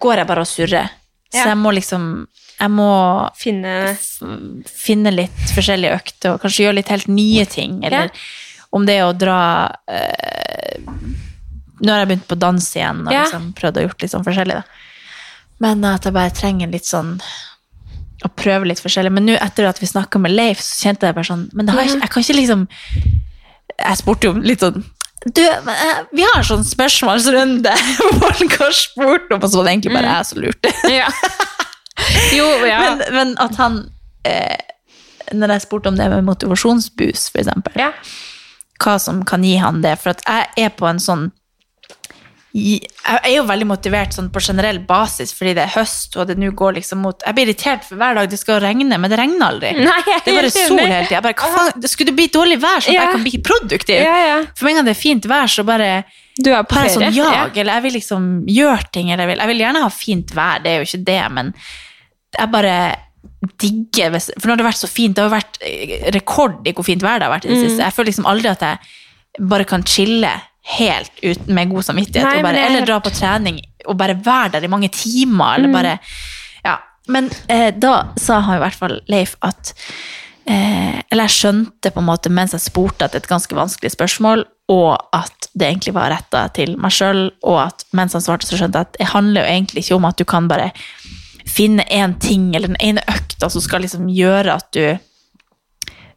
går 0.00 0.16
jeg 0.22 0.26
bare 0.28 0.40
og 0.44 0.46
surrer. 0.50 0.90
Så 1.32 1.44
jeg 1.48 1.56
må 1.58 1.72
liksom 1.74 2.26
Jeg 2.60 2.70
må 2.72 2.86
Finne 3.36 3.72
finne 4.70 5.10
litt 5.12 5.50
forskjellige 5.52 5.96
økter, 5.98 6.32
og 6.34 6.40
kanskje 6.40 6.64
gjøre 6.66 6.78
litt 6.78 6.88
helt 6.88 7.08
nye 7.08 7.44
ting. 7.44 7.82
Eller 7.84 8.10
om 8.72 8.86
det 8.86 8.94
er 8.98 9.04
å 9.08 9.12
dra 9.16 9.40
eh, 9.88 10.78
Nå 11.80 11.92
har 11.92 12.02
jeg 12.02 12.10
begynt 12.12 12.28
på 12.30 12.38
dans 12.40 12.68
igjen 12.76 13.04
og 13.04 13.12
liksom 13.12 13.50
prøvd 13.58 13.80
å 13.80 13.84
gjort 13.86 14.04
litt 14.04 14.12
sånn 14.14 14.24
forskjellig. 14.26 14.60
Da. 14.60 14.86
Men 15.64 15.84
at 15.88 16.06
jeg 16.08 16.16
bare 16.16 16.32
trenger 16.36 16.72
litt 16.72 16.88
sånn 16.88 17.16
å 18.24 18.30
prøve 18.32 18.68
litt 18.70 18.80
forskjellig. 18.82 19.12
Men 19.12 19.28
nå 19.28 19.36
etter 19.40 19.68
at 19.68 19.80
vi 19.82 19.88
snakka 19.90 20.20
med 20.22 20.34
Leif, 20.34 20.62
så 20.64 20.88
kjente 20.88 21.08
jeg 21.08 21.16
bare 21.16 21.28
sånn 21.28 21.48
Men 21.56 21.68
ikke, 21.72 21.98
jeg 22.00 22.12
kan 22.12 22.24
ikke 22.24 22.38
liksom 22.38 22.62
Jeg 23.76 23.98
spurte 24.00 24.30
jo 24.30 24.38
litt 24.40 24.64
sånn 24.64 24.84
du, 25.34 25.42
eh, 25.42 25.96
vi 26.12 26.22
har 26.22 26.36
en 26.38 26.44
sånn 26.46 26.62
spørsmålsrunde 26.62 27.72
folk 28.22 28.52
har 28.60 28.74
spurt 28.76 29.32
om, 29.34 29.40
og 29.40 29.48
så 29.50 29.58
var 29.58 29.66
det 29.66 29.72
egentlig 29.72 29.94
bare 29.96 30.12
jeg 30.12 30.26
som 30.28 30.42
lurte. 30.44 30.72
Ja. 30.92 31.08
Jo, 32.36 32.44
ja. 32.68 32.78
Men, 32.84 33.02
men 33.16 33.32
at 33.42 33.56
han 33.58 33.80
eh, 34.28 34.60
Når 35.34 35.56
jeg 35.56 35.64
spurte 35.64 35.90
om 35.90 35.98
det 35.98 36.06
med 36.12 36.28
motivasjonsboost, 36.28 37.32
for 37.32 37.42
eksempel, 37.42 37.80
ja. 37.80 37.90
hva 38.84 38.98
som 39.02 39.24
kan 39.26 39.42
gi 39.42 39.56
han 39.58 39.80
det. 39.82 39.96
For 39.98 40.14
at 40.14 40.22
jeg 40.22 40.68
er 40.68 40.76
på 40.76 40.86
en 40.86 41.02
sånn 41.02 41.26
Jeg 42.56 43.20
er 43.20 43.34
jo 43.34 43.42
veldig 43.44 43.66
motivert 43.68 44.14
sånn 44.16 44.30
på 44.32 44.40
generell 44.40 44.78
basis 44.88 45.34
fordi 45.36 45.52
det 45.58 45.64
er 45.66 45.72
høst, 45.74 46.14
og 46.16 46.28
det 46.30 46.38
nå 46.40 46.48
går 46.56 46.78
liksom 46.78 47.02
mot 47.04 47.20
Jeg 47.26 47.36
blir 47.36 47.50
irritert 47.50 47.84
for 47.84 48.00
hver 48.00 48.14
dag 48.16 48.30
det 48.32 48.38
skal 48.40 48.60
regne, 48.64 48.96
men 49.02 49.12
det 49.12 49.18
regner 49.20 49.44
aldri. 49.50 49.72
Nei, 49.76 49.98
det 50.24 50.32
er 50.32 50.38
bare 50.38 50.52
sol 50.54 50.80
hele 50.80 51.02
tida. 51.10 51.34
Faen, 51.42 51.84
skulle 51.84 52.12
det 52.12 52.16
bli 52.16 52.28
dårlig 52.32 52.58
vær, 52.62 52.80
så 52.86 52.94
Ja. 52.94 53.02
jeg 53.04 53.12
kan 53.18 53.26
bli 53.26 53.42
produktiv? 53.44 54.00
Ja, 54.00 54.16
ja. 54.26 54.38
For 54.56 54.64
med 54.70 54.78
en 54.80 54.88
det 54.88 54.96
er 54.96 55.00
fint 55.02 55.28
vær, 55.28 55.46
så 55.52 55.66
bare 55.68 56.04
Du 56.40 56.50
er 56.52 56.62
på 56.64 56.74
ferie. 56.78 56.94
sånn 56.96 57.14
jag, 57.14 57.56
eller 57.58 57.72
jeg 57.74 57.82
vil 57.82 57.92
liksom 58.00 58.30
gjøre 58.48 58.90
ting, 58.92 59.10
eller 59.10 59.26
jeg 59.26 59.34
vil, 59.34 59.38
jeg 59.44 59.48
vil 59.52 59.62
gjerne 59.66 59.82
ha 59.82 59.88
fint 59.90 60.34
vær, 60.36 60.62
det 60.62 60.72
er 60.72 60.78
jo 60.80 60.88
ikke 60.88 61.04
det, 61.04 61.20
men 61.32 61.54
jeg 62.38 62.50
bare 62.52 62.76
digger 63.60 64.16
For 64.40 64.48
nå 64.48 64.54
har 64.54 64.60
det 64.60 64.66
vært 64.66 64.80
så 64.82 64.88
fint, 64.90 65.14
det 65.16 65.24
har 65.24 65.32
vært 65.32 65.58
eh, 65.60 66.10
rekord 66.14 66.66
i 66.66 66.72
hvor 66.72 66.84
fint 66.86 67.02
vær 67.04 67.18
det 67.20 67.28
har 67.28 67.34
vært 67.36 67.46
i 67.46 67.48
det 67.52 67.56
Mm. 67.66 67.78
Jeg 67.84 67.92
føler 67.92 68.10
liksom 68.10 68.26
aldri 68.32 68.48
at 68.50 68.60
jeg 68.64 69.48
bare 69.48 69.64
kan 69.68 69.82
chille 69.84 70.30
helt 70.66 71.12
uten 71.22 71.54
med 71.54 71.70
god 71.70 71.84
samvittighet, 71.86 72.26
Nei, 72.26 72.42
bare, 72.42 72.64
eller 72.66 72.86
dra 72.86 72.98
på 73.00 73.12
trening 73.14 73.60
og 73.86 73.96
bare 74.00 74.16
være 74.18 74.56
der 74.56 74.64
i 74.66 74.70
mange 74.72 74.88
timer, 74.90 75.62
Mm. 75.62 75.72
bare 75.72 75.98
Ja. 76.64 76.78
Men 77.08 77.30
eh, 77.48 77.70
da 77.70 78.08
sa 78.18 78.40
han 78.40 78.56
i 78.56 78.62
hvert 78.64 78.74
fall, 78.74 79.00
Leif, 79.08 79.36
at 79.46 79.74
eh, 80.46 81.02
Eller 81.10 81.28
jeg 81.28 81.36
skjønte 81.36 81.90
på 81.94 82.00
en 82.02 82.08
måte 82.08 82.30
mens 82.30 82.52
jeg 82.52 82.60
spurte 82.64 83.04
at 83.04 83.12
det 83.12 83.20
er 83.20 83.24
et 83.24 83.28
ganske 83.30 83.54
vanskelig 83.54 83.92
spørsmål, 83.94 84.44
og 84.68 84.98
at 85.14 85.48
det 85.54 85.68
egentlig 85.68 85.94
var 85.94 86.10
retta 86.10 86.48
til 86.54 86.74
meg 86.76 86.90
sjøl, 86.90 87.30
og 87.46 87.60
at 87.68 87.84
mens 87.94 88.12
han 88.18 88.22
svarte, 88.24 88.46
så 88.46 88.58
skjønte 88.58 88.78
jeg 88.82 88.88
at 88.90 88.98
det 88.98 89.06
handler 89.14 89.42
jo 89.46 89.52
egentlig 89.54 89.84
ikke 89.84 89.94
om 90.00 90.04
at 90.04 90.18
du 90.18 90.24
kan 90.24 90.48
bare 90.48 90.72
finne 91.46 91.84
én 91.90 92.18
ting 92.18 92.54
eller 92.56 92.68
den 92.74 92.80
ene 92.82 93.04
økta 93.06 93.48
som 93.50 93.62
skal 93.62 93.80
liksom 93.86 94.08
gjøre 94.10 94.56
at 94.58 94.66
du 94.74 94.98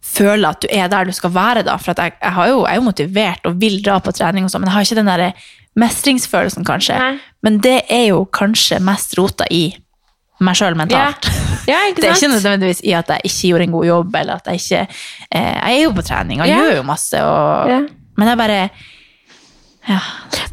føler 0.10 0.50
at 0.50 0.62
du 0.64 0.68
er 0.74 0.88
der 0.92 1.06
du 1.10 1.12
skal 1.16 1.34
være, 1.36 1.64
da. 1.68 1.76
For 1.82 1.94
jeg, 1.98 2.14
jeg, 2.22 2.34
har 2.36 2.48
jo, 2.50 2.64
jeg 2.66 2.72
er 2.72 2.80
jo 2.82 2.86
motivert 2.88 3.46
og 3.50 3.60
vil 3.62 3.80
dra 3.86 4.00
på 4.04 4.14
trening, 4.16 4.46
og 4.48 4.52
sånn, 4.54 4.64
men 4.66 4.72
jeg 4.72 4.78
har 4.78 4.88
ikke 4.88 5.00
den 5.00 5.12
der 5.12 5.26
mestringsfølelsen, 5.80 6.66
kanskje. 6.68 6.98
Nei. 7.00 7.14
Men 7.46 7.60
det 7.64 7.78
er 7.94 8.08
jo 8.10 8.24
kanskje 8.36 8.82
mest 8.84 9.16
rota 9.20 9.46
i 9.54 9.70
meg 10.44 10.56
sjøl 10.56 10.76
mentalt. 10.80 11.28
ja, 11.68 11.82
ikke 11.90 12.00
Det 12.04 12.10
er 12.10 12.16
ikke 12.18 12.32
nødvendigvis 12.34 12.82
i 12.88 12.94
at 12.96 13.10
jeg 13.12 13.28
ikke 13.30 13.48
gjorde 13.52 13.66
en 13.68 13.74
god 13.78 13.86
jobb, 13.90 14.16
eller 14.22 14.40
at 14.40 14.48
jeg 14.48 14.62
ikke 14.64 14.82
eh, 14.86 15.56
Jeg 15.56 15.74
er 15.78 15.82
jo 15.84 15.92
på 15.98 16.06
trening 16.08 16.42
og 16.42 16.48
Ja. 16.48 16.60
gjør 16.62 16.76
jo 16.80 16.84
masse, 16.88 17.24
og, 17.24 17.70
Ja. 17.70 17.80
men 18.18 18.28
jeg 18.32 18.38
bare 18.40 18.60
ja, 19.90 20.00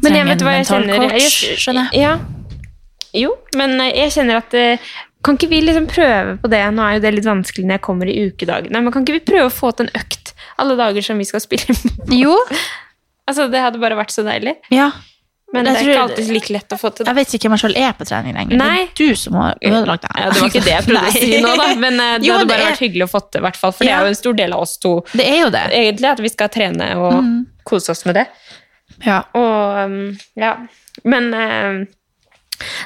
trenger 0.01 0.31
en 0.33 0.43
mental 0.45 0.87
coach, 0.89 1.35
skjønner 1.61 1.89
jeg. 1.93 2.01
Ja. 2.01 2.17
Jo, 3.17 3.31
men 3.55 3.79
eh, 3.81 3.93
jeg 4.03 4.11
kjenner 4.17 4.41
at 4.41 4.53
eh, 4.57 4.77
Kan 5.27 5.35
ikke 5.37 5.49
vi 5.51 5.59
liksom 5.67 5.89
prøve 5.91 6.37
på 6.39 6.49
det? 6.51 6.63
Nå 6.71 6.85
er 6.87 6.97
jo 6.97 7.03
det 7.03 7.11
litt 7.17 7.27
vanskelig 7.27 7.65
når 7.67 7.77
jeg 7.77 7.83
kommer 7.89 8.07
i 8.07 8.15
ukedagene, 8.29 8.79
men 8.81 8.93
kan 8.95 9.03
ikke 9.03 9.17
vi 9.19 9.25
prøve 9.27 9.49
å 9.51 9.53
få 9.53 9.73
til 9.75 9.89
en 9.89 9.99
økt 9.99 10.31
alle 10.63 10.77
dager 10.79 11.03
som 11.03 11.19
vi 11.19 11.27
skal 11.27 11.43
spille? 11.43 11.75
Jo. 12.23 12.33
altså, 13.27 13.49
det 13.51 13.59
hadde 13.65 13.81
bare 13.83 13.97
vært 13.99 14.15
så 14.15 14.23
deilig. 14.25 14.55
Ja. 14.73 14.89
Men 15.55 15.63
det 15.63 15.73
er 15.77 15.85
ikke 15.87 15.99
alltid 16.03 16.29
like 16.35 16.51
lett 16.51 16.73
å 16.75 16.77
få 16.79 16.89
til. 16.91 17.05
Det. 17.05 17.11
Jeg 17.13 17.17
vet 17.21 17.33
ikke 17.37 17.47
hvem 17.47 17.53
jeg 17.55 17.61
selv 17.63 17.77
er 17.79 17.93
på 17.95 18.05
trening 18.09 18.33
lenger. 18.35 18.57
Nei. 18.59 18.79
Det 18.97 19.05
er 19.07 19.11
du 19.13 19.19
som 19.21 19.37
har 19.39 19.53
ødelagt 19.63 20.03
det. 20.03 20.09
Ja, 20.19 20.25
det 20.33 20.41
var 20.41 20.49
ikke 20.51 20.63
det 20.65 20.73
jeg 20.73 20.85
prøvde 20.89 21.03
å 21.07 21.13
si 21.21 21.29
nå, 21.45 21.53
da. 21.61 21.67
Men 21.83 21.99
eh, 22.03 22.09
det 22.19 22.27
Jo, 22.27 22.33
hadde 22.35 22.43
det 22.47 22.51
bare 22.51 22.65
er- 22.65 22.71
vært 22.73 22.81
hyggelig 22.83 23.05
å 23.05 23.11
få 23.13 23.21
til, 23.31 23.43
hvert 23.45 23.59
fall. 23.61 23.75
For 23.77 23.87
det 23.87 23.93
er 23.95 24.03
jo 24.03 24.11
en 24.11 24.19
stor 24.19 24.35
del 24.41 24.55
av 24.57 24.65
oss 24.65 24.73
to, 24.83 24.91
Det 25.13 25.27
er 25.27 25.37
jo 25.45 25.53
det. 25.55 25.61
egentlig, 25.79 26.09
at 26.11 26.23
vi 26.25 26.31
skal 26.33 26.51
trene 26.57 26.89
og 26.99 27.15
Mm. 27.21 27.31
kose 27.67 27.91
oss 27.95 28.03
med 28.09 28.19
det. 28.19 28.25
Ja. 29.05 29.21
Og 29.39 29.79
um, 29.87 29.95
ja. 30.39 30.51
Men 31.07 31.31
um, 31.33 31.79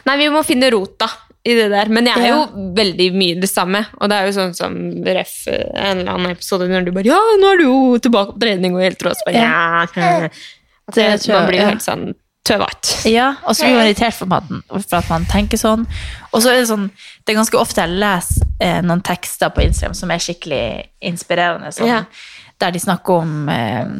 Nei, 0.05 0.15
vi 0.21 0.29
må 0.33 0.41
finne 0.45 0.69
rota 0.73 1.07
i 1.43 1.53
det 1.57 1.69
der. 1.73 1.89
Men 1.89 2.05
jeg 2.05 2.21
er 2.21 2.33
jo 2.35 2.71
veldig 2.77 3.07
mye 3.17 3.39
det 3.41 3.49
samme. 3.49 3.83
Og 3.99 4.09
det 4.11 4.17
er 4.17 4.27
jo 4.29 4.33
sånn 4.37 4.53
som 4.57 4.75
ref 5.07 5.35
en 5.49 6.01
eller 6.03 6.11
annen 6.13 6.31
episode 6.35 6.67
når 6.69 6.85
du 6.85 6.91
bare 6.95 7.09
Ja, 7.09 7.19
nå 7.41 7.53
er 7.53 7.61
du 7.61 7.63
jo 7.65 7.77
tilbake 8.03 8.35
på 8.35 8.43
trening 8.43 8.75
og 8.77 8.83
helt 8.85 9.01
rå. 9.05 9.13
Så 9.17 9.25
bare, 9.25 9.41
ja. 9.41 10.27
At 10.87 10.95
Det 10.97 11.07
man 11.31 11.47
blir 11.49 11.61
jo 11.63 11.69
helt 11.71 11.85
sånn 11.85 12.11
tøvete. 12.45 13.09
Ja, 13.09 13.35
og 13.45 13.53
så 13.55 13.67
blir 13.67 13.77
man 13.77 13.87
irritert 13.87 14.15
for 14.17 14.29
man, 14.29 14.61
for 14.73 14.97
at 14.97 15.09
man 15.11 15.25
tenker 15.29 15.59
sånn. 15.61 15.83
Og 16.33 16.41
så 16.41 16.49
er 16.51 16.61
det 16.61 16.69
sånn, 16.71 16.87
det 17.21 17.33
er 17.33 17.37
ganske 17.37 17.59
ofte 17.59 17.83
jeg 17.85 17.99
leser 18.01 18.47
eh, 18.65 18.79
noen 18.85 19.03
tekster 19.05 19.51
på 19.53 19.61
Instagram 19.65 19.93
som 19.97 20.13
er 20.13 20.23
skikkelig 20.25 20.63
inspirerende, 21.11 21.69
sånn, 21.75 21.87
Ja. 21.91 22.03
der 22.61 22.73
de 22.73 22.81
snakker 22.81 23.21
om 23.21 23.49
eh, 23.49 23.93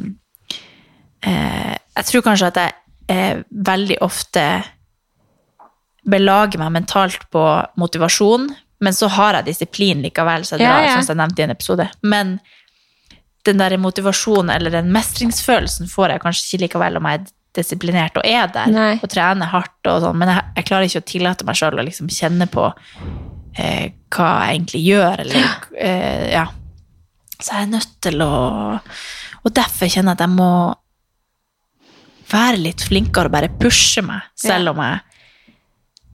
eh, 1.30 1.76
Jeg 1.96 2.06
tror 2.10 2.26
kanskje 2.26 2.50
at 2.52 2.60
jeg 2.62 2.74
eh, 3.14 3.44
veldig 3.52 3.98
ofte 4.02 4.46
belager 6.08 6.62
meg 6.62 6.72
mentalt 6.80 7.28
på 7.34 7.44
motivasjon, 7.78 8.50
men 8.82 8.96
så 8.98 9.10
har 9.14 9.38
jeg 9.38 9.52
disiplin 9.52 10.02
likevel, 10.02 10.46
så 10.46 10.58
det 10.58 10.66
Ja, 10.66 10.80
ja. 10.82 10.96
sånn 10.96 11.06
som 11.12 11.14
jeg 11.14 11.22
nevnte 11.22 11.44
i 11.44 11.46
en 11.46 11.54
episode. 11.54 11.86
Men 12.02 12.40
den 13.46 13.62
der 13.62 13.78
motivasjonen 13.78 14.50
eller 14.54 14.74
den 14.74 14.90
mestringsfølelsen 14.94 15.90
får 15.90 16.16
jeg 16.16 16.24
kanskje 16.24 16.48
ikke 16.48 16.64
likevel 16.66 16.98
om 16.98 17.10
jeg 17.10 17.20
er 17.22 17.30
disiplinert 17.58 18.18
og 18.18 18.26
er 18.26 18.48
der 18.54 18.72
Nei. 18.72 18.92
og 19.04 19.10
trener 19.12 19.50
hardt 19.52 19.90
og 19.92 20.02
sånn, 20.06 20.18
men 20.22 20.32
jeg, 20.32 20.44
jeg 20.56 20.68
klarer 20.70 20.88
ikke 20.88 21.02
å 21.02 21.10
tillate 21.12 21.48
meg 21.48 21.60
sjøl 21.60 21.82
å 21.82 21.86
liksom 21.86 22.12
kjenne 22.14 22.48
på 22.52 22.68
eh, 23.60 23.92
hva 24.14 24.30
jeg 24.46 24.56
egentlig 24.56 24.84
gjør, 24.86 25.24
eller 25.26 25.48
eh, 25.88 26.28
ja. 26.38 26.46
Så 27.42 27.58
jeg 27.58 27.66
er 27.66 27.72
nødt 27.74 27.94
til 28.06 28.22
å 28.22 28.34
Og 29.42 29.54
derfor 29.58 29.90
kjenner 29.90 30.14
jeg 30.14 30.20
at 30.20 30.26
jeg 30.28 30.34
må 30.36 30.52
være 32.32 32.60
litt 32.62 32.84
flinkere 32.86 33.28
og 33.28 33.34
bare 33.34 33.50
pushe 33.60 34.04
meg, 34.06 34.30
selv 34.40 34.72
om 34.72 34.84
jeg 34.86 35.00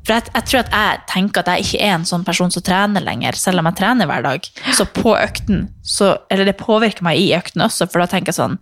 For 0.08 0.16
jeg, 0.16 0.32
jeg 0.32 0.48
tror 0.48 0.62
at 0.64 0.70
jeg 0.72 1.00
tenker 1.12 1.44
at 1.44 1.50
jeg 1.52 1.66
ikke 1.66 1.80
er 1.84 1.96
en 1.98 2.06
sånn 2.08 2.24
person 2.28 2.54
som 2.54 2.64
trener 2.64 3.04
lenger, 3.04 3.36
selv 3.36 3.60
om 3.60 3.68
jeg 3.68 3.80
trener 3.82 4.08
hver 4.08 4.24
dag. 4.24 4.46
Så 4.72 4.88
på 4.96 5.12
økten, 5.20 5.66
så, 5.84 6.14
eller 6.32 6.48
det 6.48 6.56
påvirker 6.62 7.04
meg 7.04 7.20
i 7.20 7.34
økten 7.36 7.66
også, 7.66 7.90
for 7.92 8.00
da 8.00 8.08
tenker 8.14 8.32
jeg 8.32 8.40
sånn 8.40 8.56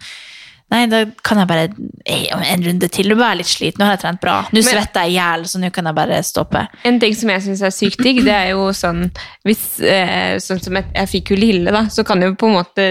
Nei, 0.74 0.88
da 0.90 1.04
kan 1.22 1.38
jeg 1.38 1.46
bare 1.46 1.66
eh, 2.10 2.24
en 2.34 2.64
runde 2.66 2.88
til. 2.90 3.12
Du 3.14 3.22
er 3.22 3.36
litt 3.38 3.48
sliten. 3.48 3.78
Nå 3.78 3.86
har 3.86 3.94
jeg 3.94 4.02
trent 4.02 4.20
bra. 4.24 4.40
Nå 4.50 4.64
svetter 4.66 5.06
jeg 5.06 5.14
i 5.14 5.18
hjel, 5.20 5.44
så 5.46 5.60
nå 5.62 5.70
kan 5.76 5.86
jeg 5.86 5.96
bare 6.00 6.18
stoppe. 6.26 6.64
En 6.90 6.98
ting 7.00 7.14
som 7.14 7.30
jeg 7.30 7.44
syns 7.46 7.62
er 7.68 7.74
sykt 7.76 8.02
digg, 8.02 8.24
det 8.26 8.34
er 8.34 8.48
jo 8.56 8.72
sånn 8.74 9.04
hvis, 9.46 9.62
eh, 9.86 10.40
Sånn 10.42 10.64
som 10.64 10.80
jeg, 10.80 10.88
jeg 10.96 11.12
fikk 11.12 11.32
jo 11.32 11.38
Lille, 11.38 11.70
da, 11.76 11.84
så 11.94 12.02
kan 12.08 12.24
jo 12.26 12.32
på 12.34 12.50
en 12.50 12.58
måte 12.58 12.88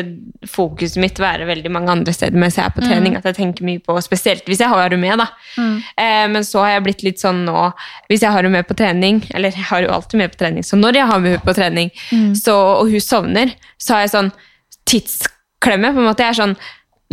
fokuset 0.46 1.00
mitt 1.02 1.18
være 1.18 1.48
veldig 1.50 1.72
mange 1.74 1.90
andre 1.96 2.14
steder 2.14 2.38
mens 2.38 2.60
jeg 2.60 2.68
er 2.68 2.76
på 2.76 2.84
trening. 2.86 3.18
At 3.18 3.26
jeg 3.32 3.40
tenker 3.40 3.66
mye 3.66 3.82
på, 3.82 3.98
Spesielt 4.06 4.46
hvis 4.46 4.62
jeg 4.62 4.70
har 4.70 4.86
henne 4.86 5.00
med, 5.02 5.18
da. 5.24 5.26
Eh, 5.98 6.28
men 6.30 6.46
så 6.46 6.62
har 6.62 6.76
jeg 6.76 6.86
blitt 6.86 7.02
litt 7.08 7.20
sånn 7.22 7.42
nå 7.48 7.66
Hvis 8.08 8.22
jeg 8.22 8.30
har 8.30 8.38
henne 8.38 8.54
med 8.54 8.70
på 8.70 8.78
trening, 8.78 9.18
eller 9.34 9.50
jeg 9.50 9.66
har 9.72 9.82
jo 9.82 9.90
alltid 9.98 10.22
med 10.22 10.30
på 10.30 10.40
trening, 10.44 10.62
så 10.62 10.78
når 10.78 11.02
jeg 11.02 11.10
har 11.10 11.18
med 11.26 11.34
henne 11.34 11.44
på 11.50 11.58
trening, 11.58 11.90
så, 12.38 12.54
og 12.78 12.94
hun 12.94 13.02
sovner, 13.02 13.52
så 13.82 13.96
har 13.98 14.06
jeg 14.06 14.14
sånn 14.14 14.32
tidsklemme. 14.88 15.92
på 15.92 16.00
en 16.02 16.08
måte. 16.08 16.22
Jeg 16.22 16.34
er 16.34 16.40
sånn 16.44 16.56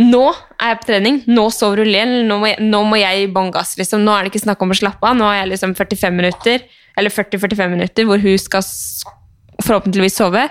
nå 0.01 0.21
er 0.59 0.71
jeg 0.73 0.79
på 0.81 0.87
trening, 0.89 1.21
nå 1.29 1.45
sover 1.53 1.83
hun 1.83 1.91
Lill, 1.93 2.13
nå, 2.27 2.39
må 2.41 2.47
jeg- 2.51 2.59
nå 2.65 2.83
må 2.89 2.97
jeg 2.99 3.29
bånn 3.33 3.51
gass. 3.53 3.75
Liksom. 3.77 4.03
Nå 4.03 4.11
er 4.17 4.23
det 4.23 4.31
ikke 4.33 4.45
snakk 4.47 4.61
om 4.65 4.71
å 4.73 4.77
slappe 4.79 5.03
av. 5.07 5.15
Nå 5.15 5.27
har 5.29 5.41
jeg 5.45 5.51
liksom 5.53 5.75
45 5.77 6.15
minutter, 6.15 6.61
eller 6.97 7.09
40-45 7.09 7.69
minutter 7.75 8.05
hvor 8.05 8.19
hun 8.19 8.37
skal 8.37 8.61
forhåpentligvis 9.61 10.15
sove, 10.17 10.49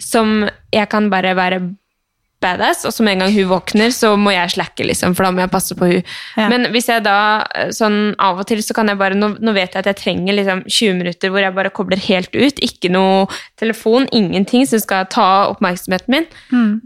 som 0.00 0.48
jeg 0.72 0.88
kan 0.90 1.08
bare 1.10 1.34
være 1.36 1.60
badass, 2.40 2.86
og 2.88 2.94
så 2.94 3.04
med 3.04 3.16
en 3.18 3.24
gang 3.24 3.34
hun 3.34 3.50
våkner, 3.50 3.92
så 3.94 4.14
må 4.16 4.32
jeg 4.32 4.54
slacke, 4.54 4.84
liksom, 4.88 5.14
for 5.16 5.26
da 5.26 5.32
må 5.34 5.42
jeg 5.44 5.52
passe 5.52 5.76
på 5.76 5.88
hun. 5.90 6.10
Ja. 6.40 6.48
Men 6.52 6.70
hvis 6.74 6.88
jeg 6.88 7.04
da 7.04 7.16
eh, 7.58 7.72
sånn 7.76 8.14
av 8.22 8.40
og 8.40 8.48
til, 8.48 8.62
så 8.64 8.76
kan 8.76 8.88
jeg 8.90 9.00
bare 9.00 9.18
Nå, 9.20 9.34
nå 9.42 9.52
vet 9.56 9.74
jeg 9.74 9.82
at 9.82 9.90
jeg 9.90 9.98
trenger 10.00 10.36
liksom 10.38 10.62
20 10.64 10.96
minutter 10.96 11.32
hvor 11.32 11.44
jeg 11.44 11.54
bare 11.56 11.72
kobler 11.74 12.00
helt 12.06 12.32
ut. 12.36 12.62
Ikke 12.64 12.88
noe 12.92 13.26
telefon, 13.60 14.08
ingenting 14.16 14.64
som 14.68 14.80
skal 14.80 15.08
ta 15.12 15.28
oppmerksomheten 15.50 16.14
min. 16.14 16.28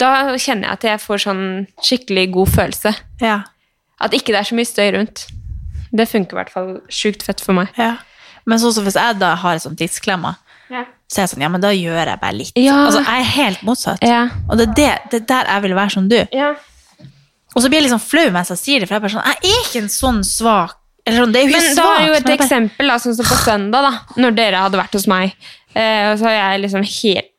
Da 0.01 0.35
kjenner 0.41 0.71
jeg 0.71 0.79
at 0.79 0.89
jeg 0.89 1.03
får 1.05 1.27
sånn 1.27 1.45
skikkelig 1.85 2.27
god 2.35 2.55
følelse. 2.57 2.95
Ja. 3.23 3.43
At 4.03 4.17
ikke 4.17 4.35
det 4.35 4.41
er 4.41 4.51
så 4.51 4.59
mye 4.59 4.69
støy 4.69 4.89
rundt. 4.97 5.27
Det 5.95 6.09
funker 6.11 6.35
i 6.35 6.41
hvert 6.41 6.55
fall 6.55 6.73
sjukt 6.91 7.23
fett 7.23 7.43
for 7.45 7.57
meg. 7.57 7.71
Ja. 7.79 7.95
Men 8.49 8.61
sånn 8.61 8.75
som 8.77 8.87
hvis 8.87 8.99
jeg 8.99 9.21
da 9.21 9.35
har 9.41 9.57
et 9.57 9.65
sånt 9.65 9.79
tidsklemma, 9.81 10.35
så 11.15 11.21
er 11.23 11.27
jeg 11.29 11.33
sånn, 11.37 11.45
ja, 11.47 11.51
men 11.55 11.63
da 11.63 11.71
gjør 11.71 12.01
jeg 12.11 12.19
bare 12.21 12.35
litt. 12.35 12.53
Ja. 12.59 12.77
Altså, 12.89 13.05
jeg 13.07 13.23
er 13.23 13.29
helt 13.37 13.61
motsatt. 13.67 14.03
Ja. 14.03 14.23
Og 14.51 14.59
det 14.59 14.67
er, 14.67 14.75
det, 14.79 14.89
det 15.13 15.21
er 15.23 15.27
der 15.31 15.51
jeg 15.55 15.63
vil 15.69 15.75
være 15.79 15.95
som 15.95 16.09
du. 16.11 16.17
Ja. 16.35 16.55
Og 17.55 17.63
så 17.63 17.69
blir 17.71 17.79
jeg 17.79 17.87
liksom 17.87 18.03
flau 18.03 18.25
mens 18.35 18.51
jeg 18.51 18.59
sier 18.59 18.83
det, 18.83 18.89
for 18.91 18.97
jeg 18.97 19.03
er 19.03 19.05
bare 19.07 19.15
sånn, 19.15 19.29
jeg 19.31 19.53
er 19.55 19.61
ikke 19.69 19.83
en 19.85 19.93
sånn 19.95 20.23
svak, 20.27 20.75
eller 21.07 21.21
sånn, 21.23 21.35
er 21.37 21.45
Men 21.47 21.53
ikke 21.55 21.75
du 21.77 21.83
har 21.85 22.01
jo 22.09 22.15
et 22.19 22.25
bare- 22.27 22.39
eksempel, 22.41 22.89
da, 22.91 22.97
sånn 22.99 23.15
som 23.19 23.29
på 23.29 23.37
søndag, 23.45 23.87
da, 23.87 23.93
når 24.25 24.35
dere 24.41 24.63
hadde 24.65 24.81
vært 24.81 24.97
hos 24.99 25.07
meg. 25.07 25.37
Eh, 25.75 26.11
og 26.11 26.19
så 26.19 26.27
har 26.31 26.35
jeg 26.39 26.65
liksom 26.65 26.83
helt 26.89 27.31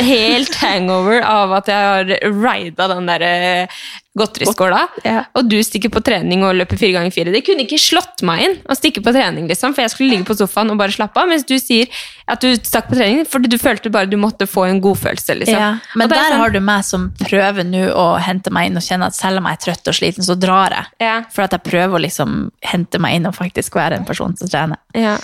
Helt 0.00 0.54
hangover 0.64 1.20
av 1.22 1.52
at 1.60 1.68
jeg 1.70 1.88
har 1.90 2.08
rida 2.34 2.86
den 2.90 3.06
der 3.06 3.22
eh, 3.22 3.82
godteriskåla. 4.18 4.80
Ja. 5.04 5.20
Og 5.38 5.46
du 5.46 5.54
stikker 5.62 5.92
på 5.94 6.02
trening 6.02 6.42
og 6.42 6.56
løper 6.58 6.80
fire 6.80 6.96
ganger 6.96 7.14
fire. 7.14 7.30
Det 7.34 7.44
kunne 7.46 7.62
ikke 7.62 7.78
slått 7.78 8.24
meg 8.26 8.42
inn 8.46 8.56
å 8.66 8.74
stikke 8.74 9.02
på 9.04 9.12
trening, 9.14 9.46
liksom, 9.50 9.76
for 9.76 9.84
jeg 9.84 9.92
skulle 9.92 10.16
ligge 10.16 10.26
på 10.26 10.34
sofaen 10.40 10.72
og 10.72 10.80
bare 10.80 10.94
slappe 10.96 11.22
av. 11.22 11.30
Mens 11.30 11.46
du 11.46 11.54
sier 11.62 11.86
at 12.26 12.42
du 12.42 12.50
stakk 12.56 12.88
på 12.90 12.98
trening 12.98 13.22
fordi 13.30 13.52
du 13.52 13.58
følte 13.62 13.92
bare 13.94 14.10
du 14.10 14.18
måtte 14.20 14.48
få 14.50 14.66
en 14.66 14.82
godfølelse. 14.82 15.38
Liksom. 15.44 15.60
Ja, 15.60 15.70
men 15.94 16.08
er 16.08 16.16
der 16.16 16.26
sånn- 16.32 16.42
har 16.42 16.56
du 16.56 16.60
meg 16.72 16.84
som 16.90 17.06
prøver 17.22 17.68
nå 17.70 17.84
å 17.94 18.08
hente 18.18 18.50
meg 18.50 18.70
inn 18.70 18.80
og 18.80 18.86
kjenne 18.88 19.06
at 19.12 19.18
selv 19.18 19.38
om 19.38 19.46
jeg 19.46 19.60
er 19.60 19.64
trøtt 19.68 19.92
og 19.92 19.98
sliten, 20.00 20.26
så 20.26 20.34
drar 20.40 20.74
jeg. 20.74 20.90
Ja. 21.06 21.16
For 21.30 21.46
at 21.46 21.54
jeg 21.54 21.62
prøver 21.70 22.00
å 22.00 22.04
liksom 22.08 22.50
hente 22.66 22.98
meg 22.98 23.20
inn 23.20 23.30
og 23.30 23.38
faktisk 23.38 23.78
være 23.78 24.00
en 24.00 24.08
person 24.08 24.34
som 24.40 24.50
trener. 24.50 24.82
Ja. 24.98 25.18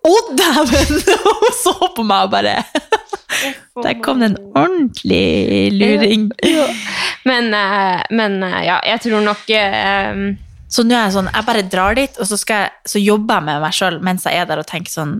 Å, 0.00 0.12
dæven! 0.32 1.00
Hun 1.40 1.56
så 1.56 1.74
på 1.96 2.04
meg 2.04 2.28
og 2.28 2.30
bare 2.32 2.58
Der 3.84 3.98
kom 4.04 4.20
det 4.22 4.32
en 4.32 4.38
ordentlig 4.54 5.72
luring. 5.74 6.28
Men, 7.24 7.50
ja. 7.54 8.04
men 8.10 8.38
men, 8.38 8.38
ja, 8.64 8.80
jeg 8.86 9.02
tror 9.06 9.26
nok 9.26 9.50
um... 9.50 10.24
Så 10.70 10.84
nå 10.86 10.94
er 10.94 11.08
jeg 11.08 11.16
sånn, 11.16 11.30
jeg 11.34 11.46
bare 11.48 11.66
drar 11.66 11.96
dit, 11.98 12.18
og 12.22 12.28
så, 12.30 12.36
skal 12.38 12.62
jeg, 12.62 12.70
så 12.92 13.00
jobber 13.02 13.40
jeg 13.40 13.46
med 13.48 13.64
meg 13.64 13.74
sjøl 13.74 13.96
mens 14.06 14.26
jeg 14.28 14.38
er 14.38 14.46
der 14.46 14.60
og 14.62 14.68
tenker 14.70 14.92
sånn 14.92 15.16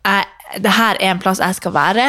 jeg, 0.00 0.30
Det 0.64 0.72
her 0.78 0.96
er 0.96 1.12
en 1.12 1.20
plass 1.20 1.42
jeg 1.44 1.58
skal 1.58 1.74
være. 1.74 2.06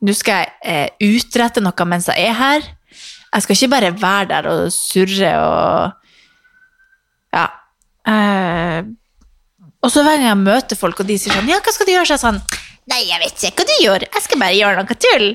Nå 0.00 0.14
skal 0.16 0.40
jeg 0.40 0.52
eh, 0.64 1.10
utrette 1.10 1.60
noe 1.60 1.86
mens 1.90 2.08
jeg 2.08 2.30
er 2.30 2.38
her. 2.38 2.70
Jeg 3.34 3.44
skal 3.44 3.58
ikke 3.58 3.72
bare 3.74 3.90
være 4.00 4.30
der 4.32 4.48
og 4.50 4.62
surre 4.74 5.34
og 5.44 5.98
Ja. 7.36 7.46
Eh, 8.10 8.80
og 9.80 9.92
så 9.92 10.02
hver 10.04 10.18
gang 10.18 10.26
jeg 10.26 10.40
møter 10.40 10.76
folk, 10.76 11.00
og 11.00 11.08
de 11.08 11.18
sier 11.20 11.36
sånn 11.36 11.48
Ja, 11.48 11.60
hva 11.60 11.72
skal 11.72 11.88
du 11.88 11.92
gjøre? 11.92 12.08
Så 12.08 12.16
jeg 12.16 12.24
sånn 12.24 12.40
Nei, 12.90 13.04
jeg 13.08 13.22
vet 13.22 13.46
ikke 13.50 13.62
hva 13.62 13.68
du 13.68 13.76
gjør. 13.84 14.04
Jeg 14.08 14.24
skal 14.26 14.40
bare 14.42 14.56
gjøre 14.58 14.82
noe 14.82 14.98
tull. 15.06 15.28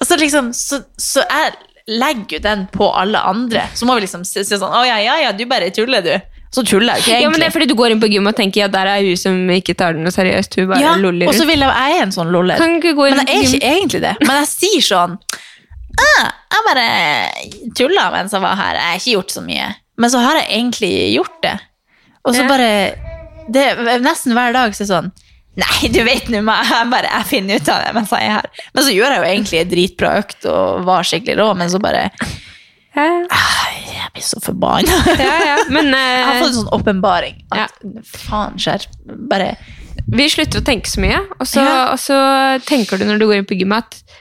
Og 0.00 0.08
så 0.08 0.16
liksom, 0.20 0.52
så, 0.56 0.80
så 1.00 1.24
jeg 1.26 1.52
legger 1.90 2.38
jo 2.38 2.42
den 2.44 2.66
på 2.72 2.88
alle 2.96 3.20
andre. 3.26 3.66
Så 3.76 3.88
må 3.88 3.96
vi 3.98 4.06
liksom 4.06 4.22
si 4.24 4.44
si 4.46 4.56
sånn 4.60 4.72
Å 4.72 4.84
ja, 4.86 5.00
ja, 5.02 5.16
ja, 5.26 5.32
du 5.36 5.42
bare 5.50 5.72
tuller, 5.74 6.04
du. 6.06 6.14
Så 6.50 6.64
tuller 6.66 6.96
jeg 6.98 7.04
ikke, 7.04 7.10
egentlig. 7.10 7.22
Ja, 7.22 7.30
men 7.30 7.42
det 7.42 7.46
er 7.46 7.54
fordi 7.54 7.66
du 7.70 7.76
går 7.78 7.92
inn 7.94 8.00
på 8.02 8.08
gym 8.10 8.26
og 8.26 8.34
tenker 8.38 8.64
ja, 8.64 8.68
der 8.72 8.88
er 8.90 9.04
hun 9.06 9.18
som 9.18 9.36
ikke 9.54 9.74
tar 9.78 9.94
det 9.94 10.02
noe 10.02 10.14
seriøst. 10.14 10.56
Hun 10.58 10.70
bare 10.72 10.82
Ja, 10.82 10.94
loller 10.98 11.30
og 11.30 11.36
så 11.38 11.46
vil 11.46 11.62
jeg, 11.62 11.70
jeg 11.70 11.98
er 11.98 12.06
en 12.06 12.14
sånn 12.16 12.32
loller. 12.34 12.58
Kan 12.58 12.74
ikke 12.80 12.94
gå 12.98 13.06
inn 13.06 13.18
Men 13.20 13.30
jeg 13.30 13.36
er 13.36 13.44
gym. 13.44 13.54
ikke 13.54 13.70
egentlig 13.76 14.02
det. 14.06 14.14
Men 14.24 14.40
jeg 14.40 14.50
sier 14.50 14.86
sånn 14.88 15.14
ah, 16.00 16.26
Jeg 16.56 16.66
bare 16.66 16.86
tulla 17.78 18.08
mens 18.16 18.34
jeg 18.34 18.42
var 18.42 18.58
her. 18.58 18.80
Jeg 18.80 18.88
har 18.88 19.02
ikke 19.02 19.14
gjort 19.18 19.36
så 19.36 19.44
mye. 19.46 19.68
Men 20.00 20.14
så 20.14 20.24
har 20.24 20.40
jeg 20.40 20.48
egentlig 20.58 20.92
gjort 21.14 21.38
det. 21.46 21.56
Og 22.26 22.34
så 22.36 22.46
bare 22.48 22.70
det, 23.50 23.66
Nesten 24.02 24.34
hver 24.36 24.54
dag 24.56 24.74
så 24.74 24.82
er 24.82 24.86
det 24.88 24.94
sånn 24.94 25.12
Nei, 25.58 25.88
du 25.90 25.98
vet 26.06 26.28
nå, 26.30 26.44
meg, 26.46 26.68
jeg 26.70 26.90
bare 26.92 27.10
jeg 27.10 27.26
finner 27.26 27.58
ut 27.58 27.72
av 27.72 27.80
det 27.82 27.90
mens 27.96 28.12
jeg 28.14 28.28
er 28.28 28.36
her. 28.36 28.62
Men 28.76 28.86
så 28.86 28.94
gjør 28.94 29.14
jeg 29.14 29.18
jo 29.20 29.28
egentlig 29.32 29.60
en 29.60 29.72
dritbra 29.72 30.12
økt 30.20 30.46
og 30.50 30.86
var 30.86 31.08
skikkelig 31.08 31.36
rå, 31.40 31.48
men 31.58 31.72
så 31.72 31.82
bare 31.82 32.04
Ja, 32.94 33.04
ja. 33.06 33.42
Jeg 33.90 34.14
blir 34.14 34.24
så 34.26 34.40
forbanna. 34.42 35.02
ja, 35.18 35.34
ja. 35.50 35.58
Men 35.70 35.92
Jeg 35.96 36.24
har 36.24 36.32
eh, 36.36 36.40
fått 36.40 36.52
en 36.52 36.58
sånn 36.62 36.72
åpenbaring. 36.74 37.42
At 37.54 37.76
faen, 38.06 38.56
skjer. 38.62 38.86
Bare 39.30 39.52
vi 40.10 40.26
slutter 40.32 40.58
å 40.62 40.66
tenke 40.66 40.90
så 40.90 41.02
mye, 41.02 41.18
og 41.38 41.46
så, 41.46 41.62
og 41.92 41.98
så 42.00 42.16
tenker 42.66 42.98
du 42.98 43.04
når 43.06 43.20
du 43.20 43.26
går 43.28 43.40
inn 43.40 43.46
på 43.46 43.58
gymmet 43.60 43.84
at 43.84 44.16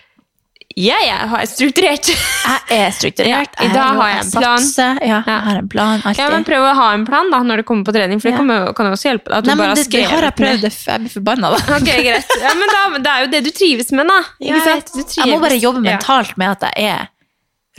ja, 0.77 0.95
jeg 1.03 1.27
har 1.31 1.45
strukturert. 1.49 2.07
Jeg 2.09 2.77
er 2.77 2.91
strukturert. 2.93 3.55
Ja, 3.59 3.65
i 3.65 3.71
dag 3.73 3.97
har 3.97 4.09
jeg 4.13 4.19
en 4.25 4.31
plan. 4.31 4.67
Ja, 4.77 4.89
Ja. 5.01 5.17
jeg 5.25 5.41
har 5.47 5.55
en 5.59 5.67
plan. 5.69 6.01
Alltid. 6.05 6.19
Ja, 6.21 6.29
men 6.29 6.45
Prøv 6.47 6.65
å 6.69 6.73
ha 6.77 6.87
en 6.93 7.05
plan 7.07 7.29
da, 7.31 7.39
når 7.43 7.57
du 7.57 7.63
kommer 7.63 7.83
på 7.89 7.93
trening, 7.95 8.21
for 8.21 8.29
det 8.29 8.35
Ja. 8.35 8.39
kommer, 8.43 8.73
kan 8.77 8.85
jo 8.85 8.91
også 8.93 9.09
hjelpe. 9.09 9.33
At 9.33 9.43
du 9.43 9.49
Nei, 9.49 9.55
men 9.55 9.65
bare 9.65 9.75
det, 9.75 9.89
det 9.91 10.03
har 10.05 10.21
jeg 10.21 10.35
prøvd. 10.37 10.61
det- 10.61 10.73
Jeg 10.85 10.99
blir 11.01 11.09
forbanna, 11.17 11.49
da. 11.55 11.75
Ok, 11.75 11.89
greit. 11.89 12.35
Ja, 12.41 12.53
men 12.53 12.67
da, 12.75 12.81
det 12.99 13.07
er 13.15 13.19
jo 13.25 13.31
det 13.33 13.43
du 13.43 13.51
trives 13.51 13.91
med, 13.91 14.07
da. 14.07 14.19
Ikke 14.41 14.61
sant? 14.63 15.15
Jeg 15.17 15.27
må 15.33 15.39
bare 15.41 15.59
jobbe 15.59 15.81
mentalt 15.81 16.37
med 16.37 16.49
at 16.55 16.67
jeg 16.77 16.85
er 16.93 17.09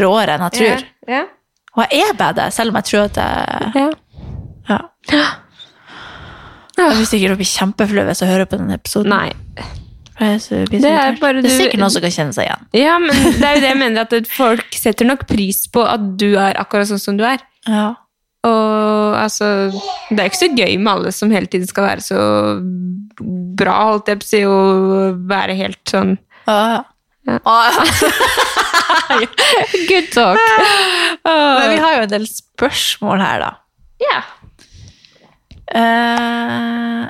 råere 0.03 0.35
enn 0.39 0.47
jeg 0.51 0.53
tror. 0.61 0.85
Ja. 1.09 1.25
Og 1.77 1.87
jeg 1.91 2.03
er 2.11 2.15
bedre, 2.19 2.51
selv 2.53 2.71
om 2.75 2.81
jeg 2.83 2.85
tror 2.91 3.05
at 3.05 3.15
jeg 3.15 3.73
Ja. 3.75 3.91
Ja. 4.69 4.81
Jeg 6.81 6.97
blir 6.97 7.07
sikkert 7.07 7.37
bli 7.37 7.45
kjempeflau 7.45 8.05
hvis 8.09 8.21
jeg 8.23 8.31
hører 8.31 8.47
på 8.49 8.57
denne 8.59 8.75
episoden. 8.79 9.11
Nei. 9.13 9.33
Det 10.21 10.91
er 10.93 11.17
bare, 11.21 11.41
du, 11.41 11.47
det 11.47 11.51
er 11.51 11.57
sikkert 11.63 11.81
noen 11.81 11.93
som 11.95 12.03
kan 12.05 12.13
kjenne 12.13 12.35
seg 12.37 12.45
igjen. 12.49 12.67
Ja, 12.77 12.99
men 13.01 13.17
det 13.17 13.47
er 13.49 13.55
jo 13.57 13.63
det 13.65 13.71
jeg 13.71 13.79
mener, 13.81 14.05
at 14.05 14.29
folk 14.31 14.77
setter 14.77 15.09
nok 15.09 15.25
pris 15.31 15.63
på 15.73 15.81
at 15.89 16.05
du 16.21 16.29
er 16.37 16.59
akkurat 16.61 16.91
sånn 16.91 17.01
som 17.01 17.17
du 17.21 17.25
er. 17.25 17.41
Ja. 17.69 17.87
Og 18.49 19.17
altså, 19.21 19.49
det 20.09 20.19
er 20.23 20.29
ikke 20.31 20.41
så 20.43 20.51
gøy 20.57 20.77
med 20.81 20.91
alle 20.93 21.11
som 21.13 21.33
hele 21.33 21.49
tiden 21.53 21.69
skal 21.69 21.85
være 21.91 22.05
så 22.05 22.21
bra, 23.61 23.75
holdt 23.91 24.09
jeg 24.13 24.21
på 24.21 24.25
å 24.25 24.31
si, 24.31 24.41
og 24.49 25.19
være 25.29 25.57
helt 25.59 25.83
sånn 25.93 26.15
Ja, 26.49 26.61
Ja. 27.29 27.37
ja. 27.37 27.37
Good 29.91 30.09
talk. 30.15 30.41
Men 31.25 31.71
vi 31.75 31.81
har 31.83 31.97
jo 31.99 32.05
en 32.07 32.13
del 32.15 32.25
spørsmål 32.31 33.21
her, 33.25 33.45
da. 33.45 33.51
Ja. 34.01 34.21
Eh, 35.71 37.03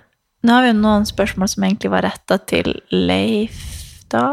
nå 0.42 0.54
har 0.54 0.64
vi 0.64 0.72
jo 0.72 0.78
noen 0.80 1.06
spørsmål 1.08 1.50
som 1.52 1.66
egentlig 1.66 1.92
var 1.92 2.06
retta 2.08 2.38
til 2.48 2.72
Leif, 2.94 3.60
da. 4.12 4.24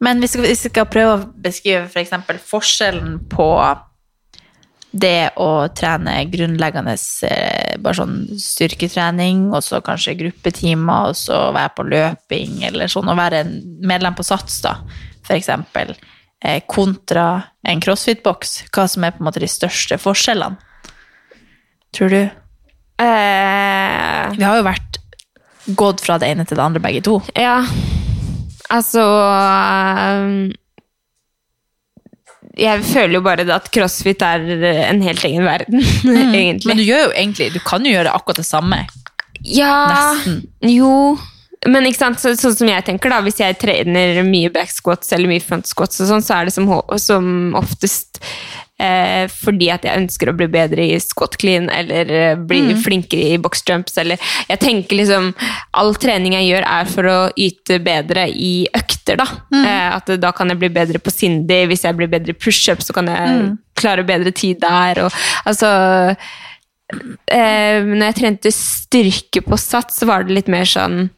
Men 0.00 0.22
hvis 0.22 0.38
vi 0.40 0.54
skal 0.56 0.88
prøve 0.88 1.18
å 1.18 1.24
beskrive 1.44 1.84
f.eks. 1.84 2.14
For 2.24 2.44
forskjellen 2.54 3.18
på 3.28 3.50
det 4.90 5.30
å 5.38 5.68
trene 5.76 6.16
grunnleggende 6.32 6.96
eh, 7.28 7.76
bare 7.78 7.98
sånn 8.00 8.16
styrketrening, 8.40 9.48
og 9.54 9.62
så 9.62 9.78
kanskje 9.84 10.16
gruppetimer, 10.18 11.12
og 11.12 11.18
så 11.18 11.42
være 11.54 11.74
på 11.76 11.86
løping, 11.92 12.58
eller 12.66 12.90
sånn, 12.90 13.10
og 13.10 13.20
være 13.20 13.44
en 13.44 13.54
medlem 13.86 14.16
på 14.18 14.26
SATS, 14.26 14.58
da, 14.66 14.74
eksempel, 15.30 15.94
eh, 16.42 16.64
kontra 16.66 17.28
en 17.62 17.84
crossfit-boks. 17.84 18.64
Hva 18.74 18.88
som 18.90 19.06
er 19.06 19.14
på 19.14 19.22
en 19.22 19.28
måte 19.28 19.44
de 19.44 19.50
største 19.50 20.00
forskjellene, 20.00 20.58
tror 21.94 22.16
du? 22.16 22.22
Eh, 23.00 24.30
Vi 24.36 24.44
har 24.44 24.58
jo 24.60 24.66
vært 24.66 24.98
gått 25.78 26.02
fra 26.04 26.18
det 26.20 26.28
ene 26.32 26.44
til 26.48 26.58
det 26.58 26.64
andre, 26.64 26.82
begge 26.84 27.02
to. 27.06 27.20
ja. 27.38 27.60
Altså 28.70 29.02
um, 29.02 30.52
Jeg 32.60 32.84
føler 32.86 33.16
jo 33.16 33.22
bare 33.24 33.42
at 33.50 33.66
crossfit 33.74 34.22
er 34.22 34.44
en 34.90 35.00
helt 35.02 35.24
egen 35.26 35.42
verden, 35.46 35.80
egentlig. 36.36 36.68
Men 36.70 36.78
du 36.78 36.84
gjør 36.84 37.06
jo 37.08 37.12
egentlig, 37.16 37.48
du 37.56 37.60
kan 37.66 37.82
jo 37.86 37.92
gjøre 37.96 38.12
akkurat 38.14 38.38
det 38.42 38.46
samme. 38.46 38.78
Ja, 39.42 39.74
Nesten. 39.90 40.40
jo. 40.70 40.92
Men 41.68 41.84
ikke 41.88 41.98
sant, 42.00 42.20
så, 42.22 42.32
sånn 42.40 42.54
som 42.56 42.70
jeg 42.70 42.84
tenker 42.86 43.12
da, 43.12 43.18
hvis 43.24 43.40
jeg 43.42 43.58
trener 43.60 44.22
mye 44.24 44.48
back 44.54 44.70
squats 44.72 45.10
eller 45.16 45.28
mye 45.28 45.42
front 45.44 45.66
squats, 45.68 45.98
og 46.00 46.08
sånn, 46.12 46.22
så 46.24 46.38
er 46.38 46.48
det 46.48 46.54
som, 46.54 46.70
som 47.00 47.26
oftest 47.58 48.20
eh, 48.80 49.26
fordi 49.30 49.68
at 49.74 49.84
jeg 49.86 50.00
ønsker 50.00 50.30
å 50.30 50.36
bli 50.38 50.48
bedre 50.50 50.86
i 50.94 50.98
squat 51.02 51.36
clean 51.40 51.68
eller 51.72 52.36
bli 52.40 52.60
bli 52.60 52.76
flinkere 52.82 53.34
i 53.34 53.38
box 53.38 53.62
jumps. 53.66 53.98
Eller 54.00 54.20
jeg 54.48 54.60
tenker 54.62 55.00
liksom 55.00 55.32
All 55.80 55.94
trening 56.00 56.34
jeg 56.36 56.50
gjør, 56.50 56.66
er 56.66 56.90
for 56.90 57.08
å 57.08 57.18
yte 57.38 57.80
bedre 57.84 58.26
i 58.28 58.68
økter. 58.76 59.20
Da 59.20 59.26
eh, 59.62 59.88
At 59.96 60.12
da 60.20 60.32
kan 60.36 60.52
jeg 60.52 60.60
bli 60.60 60.70
bedre 60.74 61.02
på 61.02 61.12
Cindy. 61.14 61.64
Hvis 61.70 61.84
jeg 61.86 61.98
blir 61.98 62.10
bedre 62.10 62.34
i 62.34 62.38
pushup, 62.38 62.82
så 62.84 62.96
kan 62.96 63.10
jeg 63.10 63.50
klare 63.80 64.04
bedre 64.06 64.32
tid 64.36 64.60
der. 64.62 65.04
Og, 65.06 65.20
altså 65.48 65.70
eh, 67.30 67.80
når 67.86 68.06
jeg 68.10 68.18
trente 68.20 68.54
styrke 68.54 69.44
på 69.46 69.60
sats, 69.60 70.00
så 70.00 70.10
var 70.10 70.26
det 70.26 70.36
litt 70.36 70.50
mer 70.52 70.68
sånn 70.68 71.08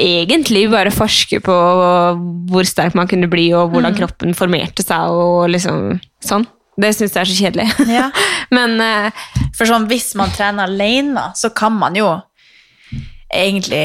Egentlig 0.00 0.64
bare 0.72 0.92
forske 0.94 1.40
på 1.44 1.56
hvor 2.50 2.68
sterk 2.68 2.96
man 2.96 3.08
kunne 3.10 3.28
bli, 3.30 3.50
og 3.56 3.74
hvordan 3.74 3.96
kroppen 3.98 4.36
formerte 4.36 4.84
seg, 4.86 5.12
og 5.12 5.50
liksom 5.52 6.00
sånn. 6.24 6.46
Det 6.80 6.92
syns 6.96 7.16
jeg 7.16 7.22
er 7.22 7.30
så 7.30 7.38
kjedelig. 7.38 7.68
Ja. 7.98 8.10
Men 8.54 8.78
uh, 8.80 9.24
For 9.56 9.68
sånn, 9.68 9.88
hvis 9.90 10.12
man 10.18 10.32
trener 10.34 10.70
alene, 10.70 11.30
så 11.36 11.52
kan 11.54 11.74
man 11.76 11.98
jo 11.98 12.08
egentlig 13.30 13.84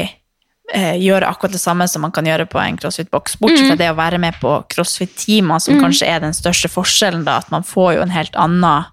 uh, 0.72 0.96
gjøre 0.98 1.28
akkurat 1.28 1.54
det 1.54 1.62
samme 1.62 1.86
som 1.90 2.06
man 2.06 2.14
kan 2.14 2.26
gjøre 2.26 2.48
på 2.50 2.60
en 2.62 2.78
crossfit-boks, 2.80 3.36
bortsett 3.42 3.68
fra 3.68 3.78
det 3.78 3.92
å 3.92 3.98
være 3.98 4.20
med 4.22 4.38
på 4.40 4.56
crossfit-timer, 4.72 5.62
som 5.62 5.82
kanskje 5.82 6.08
er 6.10 6.24
den 6.24 6.36
største 6.36 6.72
forskjellen, 6.72 7.26
da, 7.28 7.38
at 7.42 7.52
man 7.54 7.66
får 7.66 7.98
jo 7.98 8.06
en 8.06 8.14
helt 8.16 8.38
annen 8.40 8.88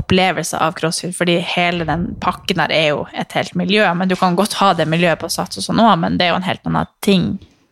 opplevelse 0.00 0.58
av 0.58 0.72
crossfit, 0.78 1.14
fordi 1.16 1.38
hele 1.54 1.84
den 1.88 2.08
pakken 2.20 2.58
der 2.62 2.72
er 2.74 2.88
jo 2.92 3.04
et 3.14 3.32
helt 3.38 3.54
miljø, 3.54 3.86
men 3.94 4.10
du 4.10 4.16
kan 4.18 4.34
godt 4.38 4.56
ha 4.58 4.72
det 4.74 4.88
miljøet 4.90 5.20
på 5.22 5.30
sats 5.30 5.60
og 5.60 5.66
sånn 5.68 5.82
òg, 5.84 5.98
men 6.02 6.18
det 6.18 6.26
er 6.26 6.34
jo 6.34 6.40
en 6.40 6.48
helt 6.48 6.66
annen 6.66 6.90
ting, 7.04 7.28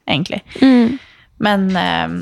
egentlig. 0.07 0.43
Men 1.43 1.65
eh, 1.77 2.15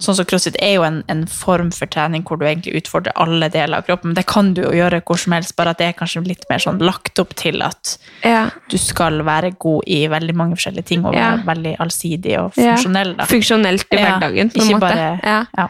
sånn 0.00 0.16
som 0.16 0.26
crossfit 0.28 0.56
er 0.60 0.74
jo 0.78 0.84
en, 0.84 0.98
en 1.12 1.22
form 1.28 1.70
for 1.76 1.88
trening 1.92 2.22
hvor 2.28 2.38
du 2.40 2.44
egentlig 2.48 2.80
utfordrer 2.80 3.16
alle 3.20 3.48
deler 3.52 3.80
av 3.80 3.86
kroppen, 3.88 4.10
men 4.12 4.18
det 4.18 4.26
kan 4.28 4.52
du 4.56 4.62
jo 4.66 4.72
gjøre 4.76 5.00
hvor 5.08 5.20
som 5.20 5.32
helst, 5.36 5.54
bare 5.56 5.72
at 5.74 5.80
det 5.80 5.88
er 5.90 5.96
kanskje 5.98 6.22
litt 6.28 6.44
mer 6.50 6.60
sånn 6.64 6.80
lagt 6.84 7.20
opp 7.22 7.32
til 7.40 7.64
at 7.64 7.94
ja. 8.24 8.46
du 8.72 8.76
skal 8.80 9.20
være 9.24 9.54
god 9.60 9.88
i 9.88 10.02
veldig 10.12 10.36
mange 10.36 10.56
forskjellige 10.60 10.90
ting, 10.92 11.04
og 11.08 11.16
Ja. 11.16 11.30
være 11.38 11.46
veldig 11.54 11.74
allsidig 11.84 12.36
og 12.40 12.52
funksjonell. 12.56 13.16
Da. 13.16 13.28
Funksjonelt 13.32 13.88
i 13.88 13.96
Ja, 13.96 14.04
hverdagen, 14.06 14.52
på 14.52 14.60
en 14.64 14.74
måte. 14.74 14.84
Bare, 14.84 15.08
ja. 15.24 15.40
ja. 15.56 15.68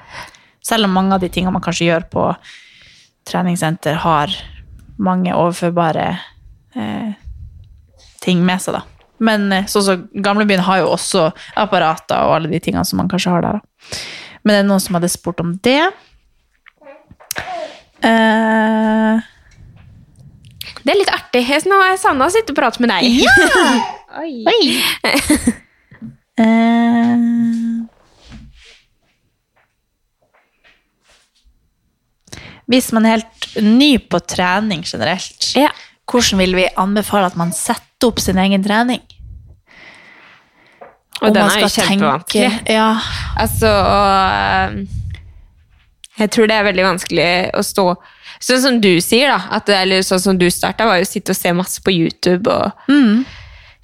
Selv 0.66 0.90
om 0.90 0.99
mange 0.99 1.14
av 1.14 1.23
de 1.23 1.31
tingene 1.33 1.55
man 1.55 1.62
kanskje 1.64 1.88
gjør 1.88 2.11
på 2.11 2.27
treningssenter, 3.28 3.94
har 4.04 4.33
mange 5.00 5.33
overførbare 5.37 6.06
eh, 6.76 7.12
ting 8.24 8.42
med 8.44 8.61
seg, 8.62 8.78
da. 8.78 8.83
Men 9.20 9.50
eh, 9.52 9.66
sånn 9.68 9.85
som 9.85 10.06
gamlebyen 10.24 10.62
har 10.64 10.80
jo 10.83 10.92
også 10.94 11.26
apparater 11.61 12.24
og 12.24 12.38
alle 12.38 12.48
de 12.52 12.61
tingene 12.64 12.85
som 12.88 13.00
man 13.02 13.09
kanskje 13.12 13.35
har 13.35 13.44
der. 13.44 13.59
Da. 13.61 13.98
Men 14.44 14.54
det 14.54 14.61
er 14.62 14.68
noen 14.70 14.80
som 14.80 14.96
hadde 14.96 15.11
spurt 15.12 15.40
om 15.44 15.54
det. 15.64 15.83
Eh, 18.00 19.20
Det 20.80 20.94
er 20.94 20.96
litt 20.96 21.12
artig. 21.12 21.42
Nå 21.68 21.76
har 21.83 21.90
jeg 21.92 22.00
savna 22.00 22.24
å 22.28 22.33
sitte 22.33 22.54
og 22.54 22.56
prate 22.56 22.80
med 22.80 22.88
deg. 22.88 23.04
Oi. 24.22 24.44
Oi! 24.48 24.62
Eh, 26.40 27.16
hvis 32.70 32.92
man 32.94 33.06
er 33.06 33.18
helt 33.18 33.48
ny 33.66 33.96
på 33.98 34.20
trening 34.30 34.85
generelt, 34.87 35.52
Ja. 35.59 35.70
hvordan 36.06 36.38
vil 36.38 36.54
vi 36.54 36.68
anbefale 36.78 37.26
at 37.26 37.37
man 37.37 37.52
setter 37.52 38.09
opp 38.09 38.20
sin 38.22 38.38
egen 38.38 38.62
trening? 38.62 39.02
Og 41.20 41.35
den 41.35 41.44
er 41.44 41.61
jo 41.61 41.68
kjempevanskelig. 41.68 42.62
Ja, 42.70 42.96
Altså 43.37 43.68
øh, 43.68 44.87
Jeg 46.18 46.30
tror 46.30 46.46
det 46.48 46.56
er 46.56 46.64
veldig 46.64 46.87
vanskelig 46.87 47.28
å 47.52 47.61
stå 47.64 47.85
Sånn 48.40 48.62
som 48.62 48.78
du 48.80 48.94
sier, 49.04 49.28
da. 49.28 49.59
At, 49.59 49.68
eller 49.68 50.00
sånn 50.00 50.22
som 50.22 50.38
du 50.40 50.46
starta, 50.48 50.87
var 50.88 50.96
jo 50.96 51.04
å 51.04 51.11
sitte 51.11 51.35
og 51.35 51.37
se 51.37 51.52
masse 51.52 51.83
på 51.85 51.92
YouTube 51.92 52.48
og 52.48 52.72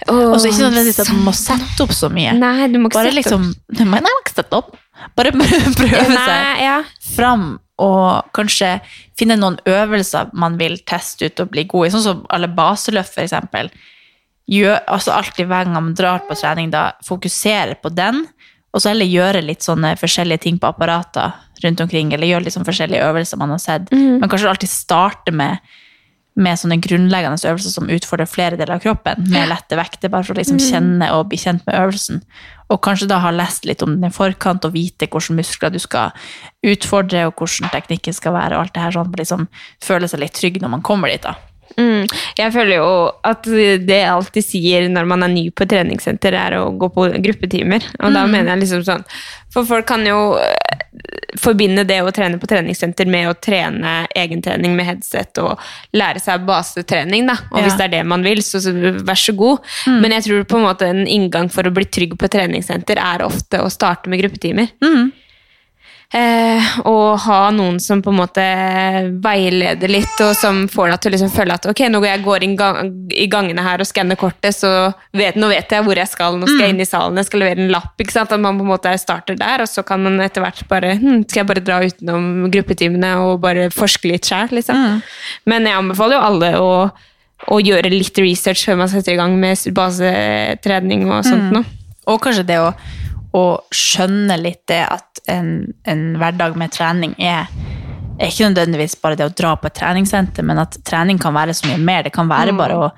og 0.08 0.34
så 0.40 0.48
ikke 0.48 0.62
nødvendigvis 0.64 1.00
at 1.00 1.10
man 1.12 1.22
må 1.24 1.32
sette 1.36 1.80
opp 1.80 1.92
så 1.96 2.08
mye. 2.12 2.34
Nei, 2.36 2.66
du 2.68 2.76
må 2.78 2.90
ikke 2.90 2.98
Bare 2.98 3.10
sette 3.10 3.16
liksom, 3.16 3.46
nei, 3.76 3.86
man 3.88 4.04
må 4.04 4.12
ikke 4.22 4.34
sette 4.36 4.58
opp. 4.58 4.74
Bare 5.16 5.32
prøve 5.36 6.08
seg 6.08 6.64
ja. 6.64 6.78
fram 7.16 7.46
og 7.82 8.30
kanskje 8.36 8.78
finne 9.18 9.36
noen 9.36 9.58
øvelser 9.68 10.30
man 10.32 10.56
vil 10.60 10.78
teste 10.88 11.28
ut 11.28 11.42
og 11.44 11.50
bli 11.52 11.66
god 11.68 11.86
i. 11.86 11.90
Sånn 11.92 12.04
som 12.06 12.24
alle 12.32 12.48
baseløft. 12.48 13.18
Gjør, 14.46 14.78
altså 14.86 15.10
alltid 15.10 15.48
hver 15.50 15.66
gang 15.66 15.74
man 15.74 15.94
drar 15.98 16.22
på 16.28 16.36
trening, 16.38 16.70
da 16.70 16.92
fokusere 17.04 17.74
på 17.82 17.90
den, 17.90 18.22
og 18.72 18.82
så 18.82 18.92
heller 18.92 19.08
gjøre 19.08 19.42
litt 19.42 19.64
sånne 19.64 19.94
forskjellige 19.98 20.44
ting 20.44 20.60
på 20.62 20.68
apparater 20.68 21.34
rundt 21.64 21.80
omkring, 21.82 22.12
eller 22.14 22.30
gjøre 22.30 22.46
litt 22.46 22.54
sånn 22.54 22.68
forskjellige 22.68 23.02
øvelser 23.08 23.40
man 23.40 23.54
har 23.54 23.62
sett. 23.62 23.90
Men 23.90 24.28
kanskje 24.28 24.52
alltid 24.52 24.70
starte 24.70 25.32
med, 25.34 25.58
med 26.36 26.58
sånne 26.60 26.76
grunnleggende 26.84 27.48
øvelser 27.48 27.72
som 27.72 27.88
utfordrer 27.92 28.28
flere 28.28 28.58
deler 28.60 28.76
av 28.76 28.84
kroppen, 28.84 29.24
med 29.32 29.48
lette 29.48 29.78
vekter, 29.78 30.12
bare 30.12 30.26
for 30.26 30.36
å 30.36 30.40
liksom 30.40 30.60
kjenne 30.60 31.08
og 31.16 31.30
bli 31.30 31.40
kjent 31.40 31.64
med 31.68 31.78
øvelsen. 31.80 32.20
Og 32.72 32.82
kanskje 32.84 33.08
da 33.08 33.22
ha 33.22 33.32
lest 33.32 33.64
litt 33.68 33.84
om 33.86 33.94
den 33.94 34.10
i 34.10 34.12
forkant, 34.12 34.66
og 34.68 34.74
vite 34.76 35.08
hvilke 35.08 35.36
muskler 35.38 35.72
du 35.72 35.80
skal 35.80 36.12
utfordre, 36.66 37.24
og 37.28 37.40
hvordan 37.40 37.72
teknikken 37.72 38.16
skal 38.16 38.36
være, 38.36 38.56
og 38.56 38.66
alt 38.66 38.76
det 38.76 38.84
her 38.84 38.96
sånn, 38.98 39.12
liksom 39.16 39.48
føle 39.84 40.10
seg 40.10 40.24
litt 40.24 40.36
trygg 40.36 40.60
når 40.60 40.76
man 40.76 40.84
kommer 40.86 41.12
dit 41.12 41.24
da. 41.24 41.36
Mm. 41.76 42.06
Jeg 42.38 42.52
føler 42.54 42.78
jo 42.78 42.90
at 43.28 43.44
det 43.44 43.98
jeg 44.00 44.08
alltid 44.08 44.44
sier 44.46 44.86
når 44.88 45.08
man 45.10 45.22
er 45.26 45.32
ny 45.32 45.46
på 45.52 45.66
treningssenter, 45.68 46.32
er 46.32 46.56
å 46.60 46.70
gå 46.78 46.88
på 46.94 47.08
gruppetimer. 47.24 47.84
Og 48.00 48.14
da 48.16 48.22
mener 48.26 48.54
jeg 48.54 48.62
liksom 48.64 48.84
sånn 48.86 49.04
For 49.52 49.64
folk 49.68 49.86
kan 49.88 50.02
jo 50.04 50.36
eh, 50.36 50.80
forbinde 51.40 51.84
det 51.88 51.98
å 52.04 52.10
trene 52.12 52.36
på 52.40 52.48
treningssenter 52.50 53.08
med 53.08 53.28
å 53.30 53.34
trene 53.40 54.06
egentrening 54.16 54.74
med 54.76 54.84
headset 54.88 55.38
og 55.40 55.60
lære 55.96 56.20
seg 56.20 56.44
basetrening, 56.48 57.26
da. 57.30 57.38
Og 57.52 57.60
Ja. 57.60 57.64
hvis 57.66 57.76
det 57.78 57.84
er 57.86 57.94
det 57.98 58.02
man 58.06 58.22
vil, 58.26 58.42
så, 58.44 58.60
så 58.60 58.72
vær 58.76 59.16
så 59.20 59.32
god. 59.36 59.58
Men 59.86 60.12
jeg 60.16 60.26
tror 60.26 60.44
på 60.44 60.56
en 60.60 60.66
måte 60.66 60.88
en 60.88 61.06
inngang 61.06 61.48
for 61.52 61.64
å 61.64 61.72
bli 61.72 61.84
trygg 61.88 62.18
på 62.20 62.28
treningssenter 62.32 63.00
er 63.00 63.24
ofte 63.24 63.60
å 63.64 63.70
starte 63.72 64.08
med 64.12 64.20
gruppetimer. 64.24 64.68
Eh, 66.14 66.66
og 66.86 67.16
ha 67.24 67.38
noen 67.50 67.80
som 67.82 67.98
på 67.98 68.12
en 68.12 68.18
måte 68.20 68.42
veileder 69.24 69.90
litt, 69.90 70.14
og 70.22 70.36
som 70.38 70.62
får 70.70 70.92
deg 70.92 71.00
til 71.02 71.10
å 71.10 71.14
liksom 71.16 71.32
føle 71.34 71.56
at 71.58 71.66
ok, 71.66 71.80
nå 71.90 71.98
går 71.98 72.08
jeg 72.12 72.22
går 72.22 72.44
gang, 72.60 72.92
i 73.10 73.26
gangene 73.30 73.64
her 73.66 73.82
og 73.82 73.88
skanner 73.88 74.18
kortet, 74.20 74.54
så 74.54 74.70
vet, 75.16 75.34
nå 75.34 75.50
vet 75.50 75.74
jeg 75.74 75.82
hvor 75.86 75.98
jeg 75.98 76.10
skal. 76.12 76.38
Nå 76.38 76.46
skal 76.46 76.62
jeg 76.62 76.76
inn 76.76 76.84
i 76.84 76.86
salen, 76.86 77.18
jeg 77.18 77.28
skal 77.28 77.42
levere 77.42 77.64
en 77.64 77.72
lapp. 77.74 77.96
ikke 77.98 78.14
sant? 78.14 78.32
At 78.32 78.42
man 78.42 78.60
på 78.60 78.64
en 78.64 78.70
måte 78.70 78.92
starter 79.02 79.38
der, 79.40 79.64
og 79.64 79.70
så 79.70 79.82
kan 79.86 80.04
man 80.06 80.22
etter 80.22 80.44
hvert 80.44 80.62
bare 80.70 80.94
hm, 81.00 81.24
Skal 81.26 81.42
jeg 81.42 81.48
bare 81.50 81.64
dra 81.64 81.80
utenom 81.82 82.46
gruppetimene 82.54 83.12
og 83.24 83.40
bare 83.42 83.66
forske 83.74 84.12
litt 84.12 84.30
sjæl, 84.30 84.54
liksom. 84.54 85.00
Men 85.50 85.66
jeg 85.66 85.80
anbefaler 85.80 86.20
jo 86.20 86.26
alle 86.28 86.52
å, 86.62 86.70
å 87.50 87.58
gjøre 87.60 87.90
litt 87.90 88.22
research 88.22 88.62
før 88.68 88.78
man 88.84 88.92
setter 88.92 89.16
i 89.16 89.18
gang 89.18 89.34
med 89.42 89.66
basetrening 89.74 91.08
og 91.10 91.26
sånt 91.26 91.50
noe. 91.50 91.66
Og 92.06 92.22
kanskje 92.22 92.46
det 92.46 92.60
å, 92.62 92.70
å 93.34 93.44
skjønne 93.74 94.36
litt 94.40 94.62
det 94.70 94.82
at 94.86 95.22
en, 95.30 95.72
en 95.88 96.04
hverdag 96.20 96.56
med 96.58 96.72
trening 96.74 97.14
er, 97.18 97.50
er 98.18 98.30
ikke 98.30 98.50
nødvendigvis 98.50 98.96
bare 99.02 99.18
det 99.18 99.28
å 99.28 99.34
dra 99.36 99.56
på 99.60 99.68
et 99.70 99.78
treningssenter, 99.80 100.46
men 100.46 100.62
at 100.62 100.78
trening 100.86 101.20
kan 101.22 101.34
være 101.36 101.56
så 101.56 101.70
mye 101.70 101.82
mer. 101.82 102.06
Det 102.06 102.14
kan 102.14 102.30
være 102.30 102.54
bare 102.56 102.78
å, 102.78 102.92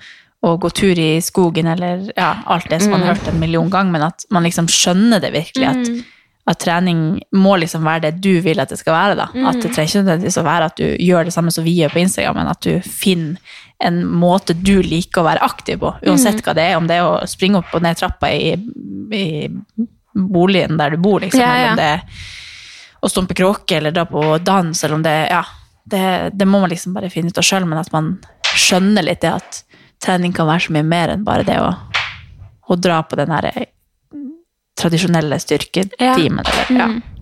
å 0.47 0.55
gå 0.61 0.71
tur 0.77 1.01
i 1.01 1.11
skogen 1.25 1.71
eller 1.73 2.11
ja, 2.13 2.35
alt 2.47 2.69
det 2.71 2.83
som 2.85 2.95
man 2.95 3.07
har 3.07 3.17
hørt 3.17 3.33
en 3.33 3.41
million 3.41 3.71
ganger, 3.73 3.97
men 3.97 4.07
at 4.11 4.29
man 4.35 4.47
liksom 4.47 4.71
skjønner 4.71 5.25
det 5.25 5.33
virkelig. 5.35 5.73
At, 5.73 6.15
at 6.49 6.61
trening 6.65 7.01
må 7.37 7.57
liksom 7.61 7.85
være 7.85 8.07
det 8.07 8.23
du 8.25 8.39
vil 8.45 8.61
at 8.63 8.71
det 8.73 8.79
skal 8.81 8.95
være. 8.97 9.17
da. 9.19 9.27
At 9.51 9.59
det 9.61 9.73
trenger 9.75 9.91
ikke 9.91 10.05
nødvendigvis 10.05 10.39
å 10.41 10.47
være 10.47 10.69
at 10.71 10.79
du 10.81 10.87
gjør 11.05 11.29
det 11.29 11.35
samme 11.35 11.53
som 11.53 11.67
vi 11.67 11.75
gjør 11.77 11.93
på 11.93 12.05
Instagram, 12.05 12.41
men 12.41 12.53
at 12.55 12.63
du 12.65 12.79
finner 12.85 13.59
en 13.85 14.01
måte 14.11 14.57
du 14.59 14.81
liker 14.83 15.23
å 15.23 15.29
være 15.29 15.45
aktiv 15.47 15.79
på, 15.83 15.93
uansett 16.09 16.41
hva 16.43 16.55
det 16.57 16.65
er. 16.71 16.79
Om 16.81 16.89
det 16.91 16.97
er 16.99 17.07
å 17.07 17.29
springe 17.31 17.61
opp 17.61 17.77
og 17.77 17.85
ned 17.85 17.99
trappa 18.01 18.31
i, 18.35 18.57
i 19.15 19.27
boligen 20.33 20.77
der 20.81 20.91
du 20.91 20.97
bor, 21.03 21.21
liksom, 21.21 21.41
Ja, 21.41 21.47
ja. 21.47 21.55
eller 21.57 21.71
om 21.71 21.77
det 21.77 21.89
er 21.95 22.03
å 23.01 23.09
stumpe 23.09 23.35
kråke 23.39 23.77
eller 23.79 23.95
dra 23.95 24.05
på 24.11 24.23
dans, 24.43 24.85
eller 24.85 24.95
om 24.99 25.03
det 25.07 25.17
Ja, 25.31 25.45
det, 25.85 26.31
det 26.35 26.47
må 26.47 26.61
man 26.61 26.71
liksom 26.71 26.97
bare 26.97 27.11
finne 27.11 27.31
ut 27.31 27.39
av 27.39 27.47
sjøl, 27.47 27.65
men 27.69 27.79
at 27.79 27.93
man 27.95 28.17
skjønner 28.57 29.07
litt 29.07 29.23
det 29.23 29.31
at 29.37 29.63
trening 30.03 30.33
kan 30.35 30.49
være 30.49 30.67
så 30.67 30.75
mye 30.75 30.87
mer 30.87 31.13
enn 31.15 31.25
bare 31.27 31.47
det 31.47 31.59
å, 31.63 31.71
å 32.69 32.77
dra 32.77 33.03
på 33.03 33.17
den 33.19 33.31
her 33.33 33.49
tradisjonelle 34.79 35.39
styrketimen. 35.43 36.45
Eller, 36.45 36.75
ja. 36.79 36.89
Og 36.89 37.18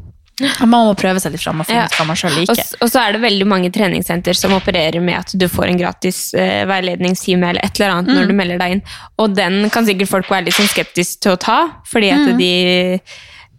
Man 0.61 0.69
må 0.69 0.95
prøve 1.01 1.21
seg 1.23 1.33
litt 1.33 1.41
fram 1.41 1.63
og 1.63 1.69
finne 1.69 1.87
ut 1.89 1.95
hva 1.97 2.05
man 2.11 2.19
sjøl 2.21 2.35
liker. 2.37 2.59
Og, 2.61 2.81
og 2.85 2.91
så 2.93 3.01
er 3.01 3.17
det 3.17 3.23
veldig 3.23 3.47
mange 3.49 3.71
treningssenter 3.73 4.37
som 4.37 4.53
opererer 4.57 5.01
med 5.01 5.17
at 5.17 5.33
du 5.33 5.47
får 5.49 5.71
en 5.71 5.81
gratis 5.81 6.19
uh, 6.37 6.67
veiledningstime 6.69 7.55
eller 7.55 7.65
et 7.65 7.81
eller 7.81 7.95
annet 7.95 8.13
når 8.13 8.29
du 8.29 8.35
melder 8.37 8.61
deg 8.61 8.77
inn. 8.77 8.83
Og 9.23 9.33
den 9.39 9.71
kan 9.73 9.89
sikkert 9.89 10.13
folk 10.13 10.29
være 10.33 10.51
litt 10.51 10.59
sånn 10.59 10.69
skeptiske 10.69 11.25
til 11.25 11.39
å 11.39 11.41
ta, 11.41 11.57
fordi 11.89 12.13
at 12.13 12.37
de 12.37 12.53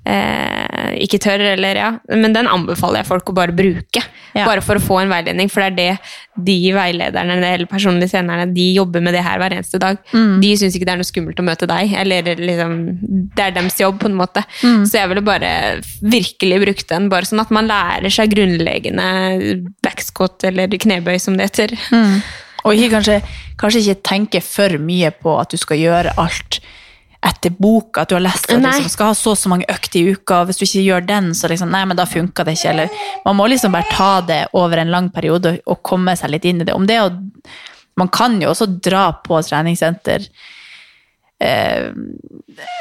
eh, 0.08 0.94
ikke 1.04 1.20
tør, 1.22 1.42
eller 1.54 1.78
ja. 1.78 1.90
Men 2.10 2.34
den 2.36 2.48
anbefaler 2.50 3.02
jeg 3.02 3.10
folk 3.10 3.32
å 3.32 3.36
bare 3.38 3.56
bruke. 3.56 4.04
Ja. 4.38 4.46
Bare 4.46 4.64
for 4.66 4.80
å 4.80 4.84
få 4.84 5.02
en 5.02 5.12
veiledning, 5.12 5.50
for 5.52 5.64
det 5.64 5.68
er 5.68 5.78
det 5.78 6.46
de 6.48 6.58
veilederne 6.76 7.38
eller 7.42 7.70
personlige 7.70 8.14
trenerne 8.14 8.48
de 8.54 8.68
jobber 8.76 9.04
med 9.04 9.16
det 9.18 9.24
her 9.26 9.40
hver 9.42 9.56
eneste 9.58 9.80
dag. 9.82 10.00
De 10.42 10.52
syns 10.60 10.78
ikke 10.78 10.88
det 10.88 10.94
er 10.96 11.02
noe 11.02 11.10
skummelt 11.10 11.42
å 11.42 11.46
møte 11.48 11.70
deg, 11.70 11.94
eller 11.98 12.32
liksom 12.38 12.76
Det 13.38 13.46
er 13.48 13.56
deres 13.56 13.80
jobb, 13.82 14.00
på 14.02 14.10
en 14.12 14.18
måte. 14.20 14.44
Så 14.62 15.00
jeg 15.00 15.10
ville 15.12 15.26
bare 15.26 15.52
virkelig 16.02 16.60
brukt 16.66 16.90
den, 16.92 17.10
bare 17.14 17.26
sånn 17.30 17.42
at 17.42 17.54
man 17.54 17.70
lærer 17.70 18.14
seg 18.14 18.34
grunnleggende 18.36 19.08
backscot 19.86 20.46
eller 20.50 20.70
knebøy, 20.78 21.18
som 21.22 21.38
det 21.38 21.50
heter. 21.50 21.74
Og 22.68 22.76
ikke, 22.76 22.90
kanskje, 22.98 23.22
kanskje 23.62 23.84
ikke 23.84 24.02
tenke 24.06 24.42
for 24.44 24.78
mye 24.82 25.12
på 25.16 25.34
at 25.40 25.54
du 25.54 25.58
skal 25.62 25.80
gjøre 25.80 26.14
alt 26.22 26.60
etter 27.26 27.50
boka, 27.50 28.02
at 28.02 28.10
du 28.10 28.16
har 28.16 28.24
lest 28.24 28.52
at 28.52 28.62
liksom, 28.62 28.90
skal 28.94 29.10
ha 29.12 29.16
så 29.18 29.34
og 29.34 29.40
så 29.40 29.50
mange 29.50 29.66
økter 29.72 30.00
i 30.00 30.14
uka, 30.14 30.42
og 30.42 30.50
hvis 30.50 30.60
du 30.60 30.66
ikke 30.68 30.84
gjør 30.86 31.08
den, 31.08 31.32
så 31.36 31.50
liksom, 31.50 31.72
nei, 31.74 31.84
men 31.90 31.98
da 31.98 32.06
funka 32.10 32.46
det 32.46 32.58
ikke. 32.58 32.74
Eller, 32.76 33.00
man 33.26 33.40
må 33.40 33.48
liksom 33.50 33.74
bare 33.74 33.90
ta 33.92 34.12
det 34.28 34.42
over 34.58 34.82
en 34.82 34.94
lang 34.94 35.10
periode 35.14 35.56
og, 35.56 35.64
og 35.66 35.82
komme 35.86 36.16
seg 36.20 36.34
litt 36.34 36.46
inn 36.48 36.62
i 36.62 36.68
det. 36.68 36.76
Om 36.78 36.86
det 36.90 37.00
å, 37.02 37.10
man 37.98 38.12
kan 38.14 38.38
jo 38.42 38.52
også 38.54 38.70
dra 38.86 39.10
på 39.26 39.42
treningssenter 39.42 40.28
eh, 41.44 41.90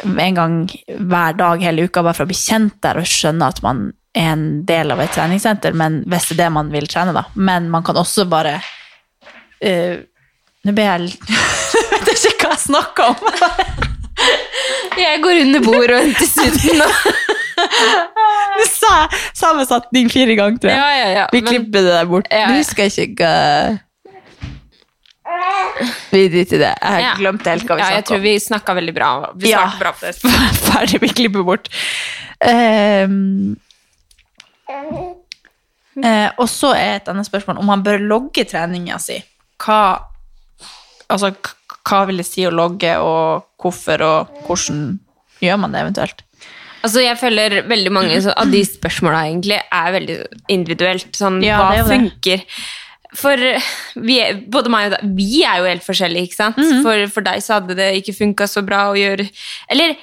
en 0.04 0.40
gang 0.40 0.58
hver 0.86 1.38
dag 1.38 1.64
hele 1.64 1.88
uka, 1.88 2.04
bare 2.04 2.18
for 2.18 2.28
å 2.28 2.32
bli 2.32 2.38
kjent 2.38 2.76
der 2.84 3.00
og 3.00 3.08
skjønne 3.08 3.48
at 3.52 3.62
man 3.64 3.88
er 4.16 4.32
en 4.32 4.46
del 4.68 4.92
av 4.92 5.00
et 5.04 5.12
treningssenter, 5.16 5.76
men 5.76 6.02
hvis 6.08 6.30
det 6.30 6.38
er 6.38 6.44
det 6.44 6.52
man 6.56 6.72
vil 6.72 6.88
trene, 6.92 7.16
da. 7.16 7.26
Men 7.34 7.70
man 7.72 7.84
kan 7.84 7.98
også 8.00 8.28
bare 8.30 8.58
eh, 9.60 10.04
Nå 10.66 10.72
ble 10.74 10.82
jeg 10.82 11.12
Jeg 11.30 12.06
vet 12.08 12.24
ikke 12.32 12.48
hva 12.48 12.56
jeg 12.56 12.64
snakker 12.64 13.12
om. 13.12 13.85
Jeg 14.96 15.20
går 15.22 15.40
under 15.44 15.60
bordet 15.64 15.96
og 15.96 16.02
henter 16.06 16.26
sutten. 16.26 16.80
Du 18.56 18.64
sa 18.68 18.94
samme 19.36 19.64
setning 19.68 20.08
fire 20.12 20.34
ganger, 20.38 20.58
tror 20.62 20.70
jeg. 20.72 20.78
Ja, 20.80 20.90
ja, 21.00 21.08
ja. 21.20 21.26
Vi 21.32 21.40
men- 21.42 21.50
klipper 21.52 21.82
det 21.84 21.92
der 21.92 22.04
bort. 22.08 22.28
Ja, 22.32 22.38
ja. 22.46 22.54
Du 22.56 22.62
skal 22.64 22.88
ikke 22.92 23.16
hva 23.20 23.78
Vi 26.12 26.20
driter 26.30 26.56
i 26.56 26.60
det. 26.62 26.72
Jeg 26.80 26.92
har 26.92 27.00
Ja. 27.02 27.14
glemt 27.18 27.44
helt 27.50 27.64
hva 27.66 27.76
vi 27.76 27.82
ja, 27.82 27.88
jeg 27.90 28.04
snakket 28.04 28.06
tror 28.08 28.16
om. 28.16 28.22
vi 28.22 28.34
snakka 28.38 28.74
veldig 28.78 28.94
bra. 28.94 29.08
Vi 29.36 29.50
Ja. 29.50 29.58
svarte 29.58 29.78
bra 29.80 29.92
på 29.92 30.00
det. 30.06 30.14
Ferdig, 30.70 31.00
vi 31.02 31.08
klipper 31.08 31.42
bort. 31.44 31.68
Ehm, 32.40 33.56
eh, 36.04 36.30
og 36.38 36.48
så 36.48 36.72
er 36.76 36.96
et 37.00 37.08
annet 37.12 37.26
spørsmål 37.28 37.58
om 37.60 37.66
man 37.66 37.82
bør 37.82 37.98
logge 38.00 38.44
treninga 38.48 38.98
si. 39.02 39.18
Hva, 39.58 39.98
altså, 41.10 41.32
k- 41.34 41.54
hva 41.88 42.04
vil 42.06 42.16
det 42.22 42.26
si 42.28 42.42
å 42.46 42.52
logge, 42.54 42.94
og 43.00 43.44
hvorfor, 43.66 44.02
og 44.06 44.46
hvordan 44.46 44.80
gjør 45.42 45.60
man 45.60 45.74
det 45.76 45.82
eventuelt? 45.84 46.22
Altså, 46.86 47.00
jeg 47.02 47.18
føler 47.18 47.62
veldig 47.66 47.90
mange 47.90 48.18
av 48.30 48.50
de 48.52 48.60
spørsmåla 48.64 49.24
egentlig 49.26 49.56
er 49.74 49.92
veldig 49.96 50.16
individuelt. 50.54 51.08
Sånn, 51.18 51.40
Ja, 51.42 51.58
hva 51.58 51.78
er 51.80 51.88
funker? 51.88 52.44
For 53.16 53.40
vi, 54.04 54.18
er- 54.20 54.38
både 54.52 54.68
meg 54.70 54.90
og 54.90 54.92
deg, 54.98 55.16
vi 55.16 55.42
er 55.48 55.62
jo 55.62 55.68
helt 55.70 55.82
forskjellige, 55.86 56.28
ikke 56.28 56.36
sant? 56.36 56.58
Mhm. 56.60 56.82
for, 56.84 57.06
for 57.14 57.26
deg 57.26 57.40
så 57.42 57.56
hadde 57.60 57.74
det 57.78 57.88
ikke 58.02 58.14
funka 58.18 58.46
så 58.50 58.62
bra 58.66 58.90
å 58.92 58.96
gjøre 58.98 59.24
Eller 59.72 59.96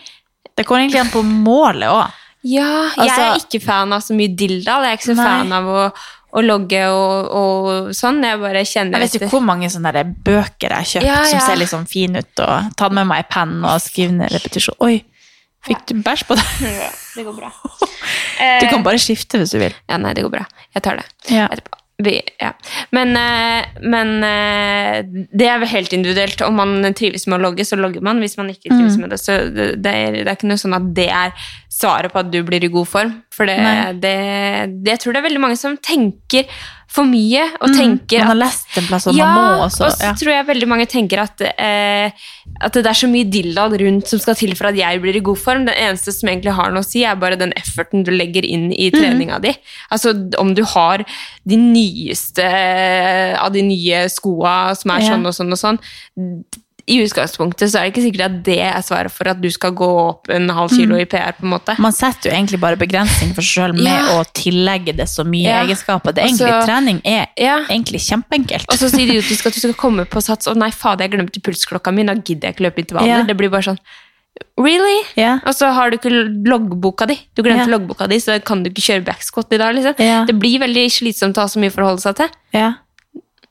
Det 0.58 0.66
går 0.66 0.80
egentlig 0.84 1.00
an 1.04 1.12
på 1.14 1.22
målet 1.24 1.88
òg. 1.90 2.12
ja, 2.44 2.90
jeg 2.98 3.08
er 3.08 3.32
Altså- 3.32 3.46
ikke 3.48 3.62
fan 3.64 3.94
av 3.94 4.02
så 4.02 4.14
mye 4.18 4.36
dilldall. 4.36 4.84
Jeg 4.84 4.92
er 4.92 4.98
ikke 4.98 5.12
så 5.14 5.16
Nei. 5.16 5.26
fan 5.26 5.54
av 5.54 5.66
å, 5.66 5.94
å 6.34 6.42
logge 6.42 6.82
og, 6.90 7.30
og 7.40 7.92
sånn. 7.98 8.24
Jeg 8.26 8.40
bare 8.42 8.64
kjenner 8.66 8.98
Jeg 9.00 9.08
vet 9.08 9.18
ikke 9.20 9.32
hvor 9.36 9.44
mange 9.46 9.70
sånne 9.70 9.92
der 9.94 10.10
bøker 10.26 10.74
jeg 10.74 10.80
har 10.80 10.90
kjøpt 10.94 11.06
Ja, 11.08 11.20
som 11.30 11.44
ser 11.46 11.66
sånn 11.70 11.86
fine 11.90 12.24
ut, 12.26 12.44
og 12.44 12.72
tatt 12.80 12.96
med 12.98 13.06
meg 13.10 13.28
penn 13.34 13.60
og 13.62 13.78
skrevet 13.84 14.18
ned 14.18 14.34
repetisjon. 14.34 14.80
Oi, 14.84 14.98
fikk 15.68 15.86
du 15.92 15.96
bæsj 16.04 16.26
på 16.30 16.40
det? 16.40 16.48
Ja, 16.74 16.90
det 17.18 17.28
går 17.30 17.38
bra. 17.44 17.54
Du 18.60 18.66
kan 18.68 18.82
bare 18.84 19.00
skifte 19.00 19.40
hvis 19.40 19.54
du 19.54 19.60
vil. 19.62 19.72
Ja, 19.88 19.96
nei, 20.02 20.12
det 20.18 20.26
går 20.26 20.34
bra. 20.34 20.44
Jeg 20.76 20.84
tar 20.84 20.98
det. 21.00 21.06
Ja. 21.32 21.46
etterpå. 21.54 21.78
Vi, 22.04 22.16
ja. 22.42 22.50
Men, 22.92 23.14
eh, 23.16 23.68
men 23.86 24.10
eh, 24.26 25.04
det 25.32 25.46
er 25.48 25.62
vel 25.62 25.70
helt 25.72 25.94
individuelt. 25.96 26.42
Om 26.44 26.58
man 26.58 26.94
trives 26.98 27.28
med 27.30 27.38
å 27.38 27.44
logge, 27.46 27.64
så 27.70 27.78
logger 27.80 28.04
man. 28.04 28.20
Hvis 28.20 28.36
man 28.40 28.50
ikke 28.52 28.72
trives 28.74 28.98
Mm. 28.98 29.02
med 29.06 29.14
det, 29.14 29.20
så 29.22 29.38
det, 29.54 29.68
det, 29.86 29.94
er, 29.94 30.12
det 30.18 30.26
er 30.28 30.36
ikke 30.36 30.50
noe 30.50 30.60
sånn 30.60 30.76
at 30.76 30.90
det 30.98 31.08
er 31.14 31.32
svaret 31.72 32.12
på 32.12 32.20
at 32.20 32.32
du 32.34 32.42
blir 32.44 32.66
i 32.66 32.72
god 32.74 32.90
form. 32.90 33.14
For 33.34 33.50
det, 33.50 33.58
det, 34.04 34.14
det 34.86 34.94
Jeg 34.94 35.00
tror 35.04 35.16
det 35.16 35.24
er 35.24 35.30
veldig 35.30 35.42
mange 35.42 35.58
som 35.60 35.78
tenker 35.82 36.46
for 36.94 37.10
mye, 37.10 37.42
og 37.58 37.72
tenker 37.74 38.22
Mm. 38.22 38.28
Man 38.28 38.28
har 38.28 38.36
at 38.36 38.42
lest 38.44 38.76
en 38.78 38.86
plass, 38.86 39.08
og 39.10 39.16
ja, 39.18 39.26
man 39.26 39.58
må 39.58 39.64
også. 39.66 39.86
og 39.88 39.92
så 39.96 40.04
Ja. 40.06 40.12
tror 40.14 40.30
jeg 40.30 40.46
veldig 40.46 40.68
mange 40.70 40.86
tenker 40.86 41.22
at, 41.24 41.42
eh, 41.42 42.12
at 42.62 42.74
det 42.78 42.86
er 42.86 42.94
så 43.00 43.10
mye 43.10 43.26
dilldall 43.26 43.74
rundt 43.82 44.08
som 44.08 44.20
skal 44.20 44.36
til 44.38 44.54
for 44.56 44.68
at 44.70 44.78
jeg 44.78 45.02
blir 45.02 45.16
i 45.18 45.20
god 45.26 45.40
form. 45.42 45.66
Det 45.66 45.74
eneste 45.74 46.14
som 46.14 46.30
egentlig 46.30 46.54
har 46.54 46.70
noe 46.70 46.84
å 46.84 46.86
si, 46.86 47.02
er 47.04 47.16
bare 47.16 47.36
den 47.40 47.52
efforten 47.58 48.06
du 48.06 48.12
legger 48.12 48.46
inn 48.46 48.72
i 48.72 48.92
treninga 48.94 49.40
mm. 49.40 49.42
di. 49.42 49.56
Altså 49.92 50.14
om 50.38 50.54
du 50.54 50.62
har 50.64 51.04
de 51.50 51.58
nyeste 51.58 52.46
eh, 52.46 53.42
av 53.42 53.52
de 53.54 53.64
nye 53.64 54.06
skoa 54.10 54.76
som 54.78 54.92
er 54.92 55.02
Ja. 55.02 55.16
sånn 55.16 55.26
og 55.26 55.34
sånn 55.34 55.52
og 55.52 55.58
sånn. 55.58 55.80
I 56.86 56.98
utgangspunktet 57.06 57.72
så 57.72 57.80
er 57.80 57.86
det 57.88 57.94
ikke 57.94 58.04
sikkert 58.04 58.26
at 58.26 58.44
det 58.44 58.58
er 58.60 58.82
svaret 58.84 59.12
for 59.12 59.30
at 59.32 59.40
du 59.40 59.48
skal 59.50 59.72
gå 59.72 59.88
opp 59.88 60.28
en 60.30 60.50
halv 60.52 60.70
kilo 60.76 60.98
i 61.00 61.06
PR. 61.06 61.32
på 61.38 61.46
en 61.48 61.54
måte. 61.54 61.78
Man 61.80 61.94
setter 61.96 62.30
jo 62.30 62.36
egentlig 62.36 62.60
bare 62.60 62.76
begrensning 62.76 63.32
for 63.34 63.42
seg 63.42 63.54
sjøl 63.72 63.74
med 63.78 63.88
Ja. 63.88 64.20
å 64.20 64.26
tillegge 64.36 64.96
det 64.98 65.08
så 65.08 65.24
mye 65.24 65.48
Ja. 65.48 65.64
egenskaper. 65.64 66.14
Det 66.14 66.26
egentlig, 66.26 66.66
trening 66.68 67.02
er 67.06 67.28
Ja. 67.38 67.60
egentlig 67.70 68.02
kjempeenkelt. 68.04 68.66
Og 68.68 68.76
så 68.76 68.90
sier 68.90 69.08
de 69.08 69.14
idiotisk 69.20 69.46
at 69.48 69.54
du 69.54 69.60
skal 69.62 69.74
komme 69.74 70.06
på 70.06 70.22
sats 70.22 70.46
og 70.48 70.58
nei, 70.58 70.72
fader, 70.72 71.08
jeg 71.08 71.12
glemte 71.12 71.40
pulsklokka 71.42 71.94
mi, 71.94 72.04
da 72.04 72.16
gidder 72.16 72.48
jeg 72.52 72.56
ikke 72.58 72.66
løpe 72.70 72.80
intervaller. 72.86 73.08
Ja. 73.08 73.24
Det 73.24 73.38
blir 73.38 73.50
bare 73.50 73.62
sånn 73.64 73.80
Really? 74.58 75.04
Ja. 75.16 75.40
Og 75.46 75.54
så 75.54 75.72
har 75.74 75.92
du 75.92 75.98
ikke 75.98 76.12
loggboka 76.46 77.08
di. 77.08 77.20
Du 77.36 77.44
glemte 77.44 77.68
Ja. 77.70 77.78
loggboka 77.78 78.08
di, 78.10 78.18
så 78.18 78.44
kan 78.44 78.64
du 78.64 78.70
ikke 78.72 78.82
kjøre 78.82 79.06
backscot 79.06 79.52
i 79.54 79.58
dag. 79.58 79.76
liksom. 79.76 79.94
Ja. 80.00 80.26
Det 80.26 80.38
blir 80.40 80.60
veldig 80.60 80.90
slitsomt 80.90 81.36
å 81.36 81.42
ha 81.42 81.46
så 81.46 81.60
mye 81.60 81.70
å 81.70 81.74
forholde 81.74 82.02
seg 82.02 82.16
til. 82.16 82.30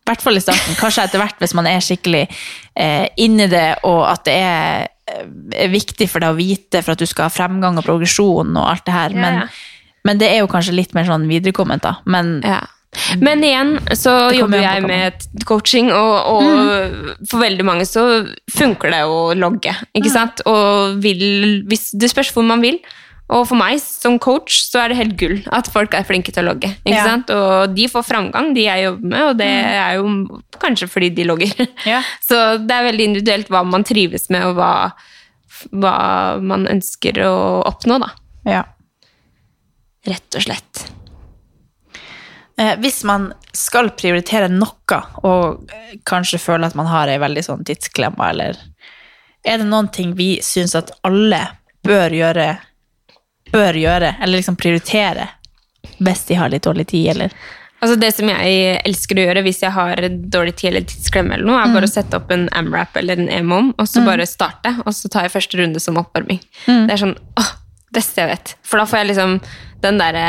Ja. 0.03 0.11
I 0.11 0.11
hvert 0.11 0.25
fall 0.25 0.37
i 0.37 0.43
starten. 0.43 0.75
Kanskje 0.81 1.05
etter 1.07 1.23
hvert 1.23 1.39
hvis 1.39 1.55
man 1.55 1.69
er 1.71 1.83
skikkelig 1.85 2.25
eh, 2.27 3.07
inni 3.23 3.47
det, 3.51 3.69
og 3.87 4.03
at 4.11 4.25
det 4.27 4.35
er, 4.35 4.89
eh, 5.07 5.25
er 5.65 5.71
viktig 5.71 6.09
for 6.11 6.25
deg 6.25 6.35
å 6.35 6.39
vite 6.39 6.83
for 6.83 6.97
at 6.97 7.03
du 7.03 7.07
skal 7.07 7.29
ha 7.29 7.33
fremgang 7.33 7.79
og 7.79 7.87
progresjon 7.87 8.51
og 8.57 8.67
alt 8.67 8.87
det 8.89 8.97
her. 8.97 9.15
Ja, 9.15 9.23
Men, 9.23 9.41
ja. 9.45 9.49
men 10.09 10.23
det 10.23 10.31
er 10.33 10.43
jo 10.43 10.51
kanskje 10.51 10.75
litt 10.75 10.97
mer 10.99 11.07
sånn 11.07 11.29
viderekomment, 11.31 11.87
da. 11.87 11.99
Men 12.05 12.41
Ja. 12.45 12.63
Men 13.25 13.41
igjen 13.41 13.79
så 13.97 14.11
jobber 14.37 14.61
jeg 14.61 14.83
med 14.85 15.23
coaching, 15.49 15.89
og, 15.97 16.27
og 16.29 17.23
for 17.31 17.41
veldig 17.41 17.65
mange 17.65 17.87
så 17.89 18.03
funker 18.53 18.93
det 18.93 18.99
å 19.09 19.33
logge. 19.33 19.73
ikke 19.97 20.13
sant? 20.13 20.43
Og 20.45 20.99
vil, 21.01 21.63
hvis, 21.71 21.89
det 21.97 22.11
spørs 22.13 22.35
hvor 22.35 22.45
man 22.45 22.61
vil. 22.61 22.77
Og 23.33 23.47
for 23.49 23.57
meg 23.57 23.81
som 23.81 24.19
coach 24.21 24.59
så 24.67 24.83
er 24.83 24.93
det 24.93 24.99
helt 24.99 25.17
gull 25.21 25.39
at 25.55 25.71
folk 25.73 25.95
er 25.97 26.07
flinke 26.09 26.35
til 26.35 26.45
å 26.45 26.53
logge. 26.53 26.69
Ja. 26.89 27.05
Og 27.33 27.73
de 27.77 27.87
får 27.89 28.05
framgang, 28.05 28.53
de 28.57 28.67
jeg 28.67 28.85
jobber 28.87 29.13
med, 29.15 29.25
og 29.31 29.39
det 29.41 29.49
er 29.49 29.99
jo 29.99 30.41
kanskje 30.63 30.91
fordi 30.93 31.13
de 31.17 31.29
logger. 31.31 31.55
Ja. 31.93 32.03
Så 32.23 32.37
det 32.63 32.75
er 32.75 32.87
veldig 32.87 33.07
individuelt 33.11 33.49
hva 33.51 33.65
man 33.67 33.85
trives 33.87 34.29
med, 34.33 34.45
og 34.47 34.59
hva, 34.61 34.73
hva 35.73 35.97
man 36.45 36.69
ønsker 36.71 37.19
å 37.27 37.35
oppnå, 37.69 37.99
da. 38.03 38.11
Ja. 38.49 38.63
Rett 40.07 40.39
og 40.39 40.45
slett. 40.45 40.85
Eh, 42.61 42.75
hvis 42.83 43.01
man 43.09 43.31
skal 43.57 43.91
prioritere 43.97 44.51
noe, 44.53 45.01
og 45.25 45.73
eh, 45.73 45.97
kanskje 46.09 46.41
føler 46.43 46.69
at 46.69 46.77
man 46.79 46.91
har 46.91 47.11
ei 47.11 47.21
veldig 47.23 47.45
sånn 47.47 47.65
tidsklemma, 47.67 48.31
eller 48.35 48.61
er 49.43 49.59
det 49.59 49.67
noen 49.67 49.89
ting 49.95 50.13
vi 50.19 50.37
syns 50.45 50.77
at 50.79 50.93
alle 51.07 51.41
bør 51.87 52.15
gjøre, 52.15 52.47
bør 53.53 53.79
gjøre, 53.79 54.15
eller 54.21 54.41
liksom 54.41 54.57
prioritere, 54.61 55.29
hvis 56.03 56.25
de 56.29 56.39
har 56.39 56.53
litt 56.53 56.65
dårlig 56.65 56.87
tid, 56.93 57.11
eller? 57.15 57.35
Altså 57.83 57.97
Det 57.99 58.13
som 58.15 58.29
jeg 58.31 58.77
elsker 58.87 59.19
å 59.19 59.23
gjøre 59.25 59.43
hvis 59.43 59.65
jeg 59.65 59.75
har 59.75 60.05
dårlig 60.31 60.53
tid 60.61 60.69
eller 60.71 60.85
tidsklemme, 60.87 61.35
eller 61.35 61.49
noe, 61.49 61.63
er 61.65 61.73
bare 61.75 61.89
å 61.89 61.91
sette 61.91 62.15
opp 62.21 62.31
en 62.31 62.45
AMRAP 62.55 63.01
eller 63.01 63.19
en 63.19 63.33
EMOM, 63.41 63.73
og 63.75 63.89
så 63.91 64.05
bare 64.07 64.27
starte. 64.31 64.71
Og 64.87 64.95
så 64.95 65.11
tar 65.11 65.27
jeg 65.27 65.35
første 65.35 65.59
runde 65.59 65.83
som 65.83 65.99
oppvarming. 65.99 66.39
Det 66.69 66.95
er 66.95 67.03
sånn 67.03 67.17
åh, 67.43 67.51
beste 67.93 68.23
jeg 68.23 68.31
vet. 68.31 68.55
For 68.63 68.79
da 68.79 68.87
får 68.87 69.03
jeg 69.03 69.11
liksom 69.11 69.35
den 69.83 69.99
derre 69.99 70.23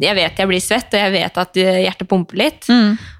Jeg 0.00 0.16
vet 0.16 0.38
jeg 0.40 0.48
blir 0.48 0.62
svett, 0.64 0.88
og 0.96 1.02
jeg 1.02 1.12
vet 1.12 1.40
at 1.44 1.60
hjertet 1.60 2.08
pumper 2.08 2.40
litt. 2.40 2.64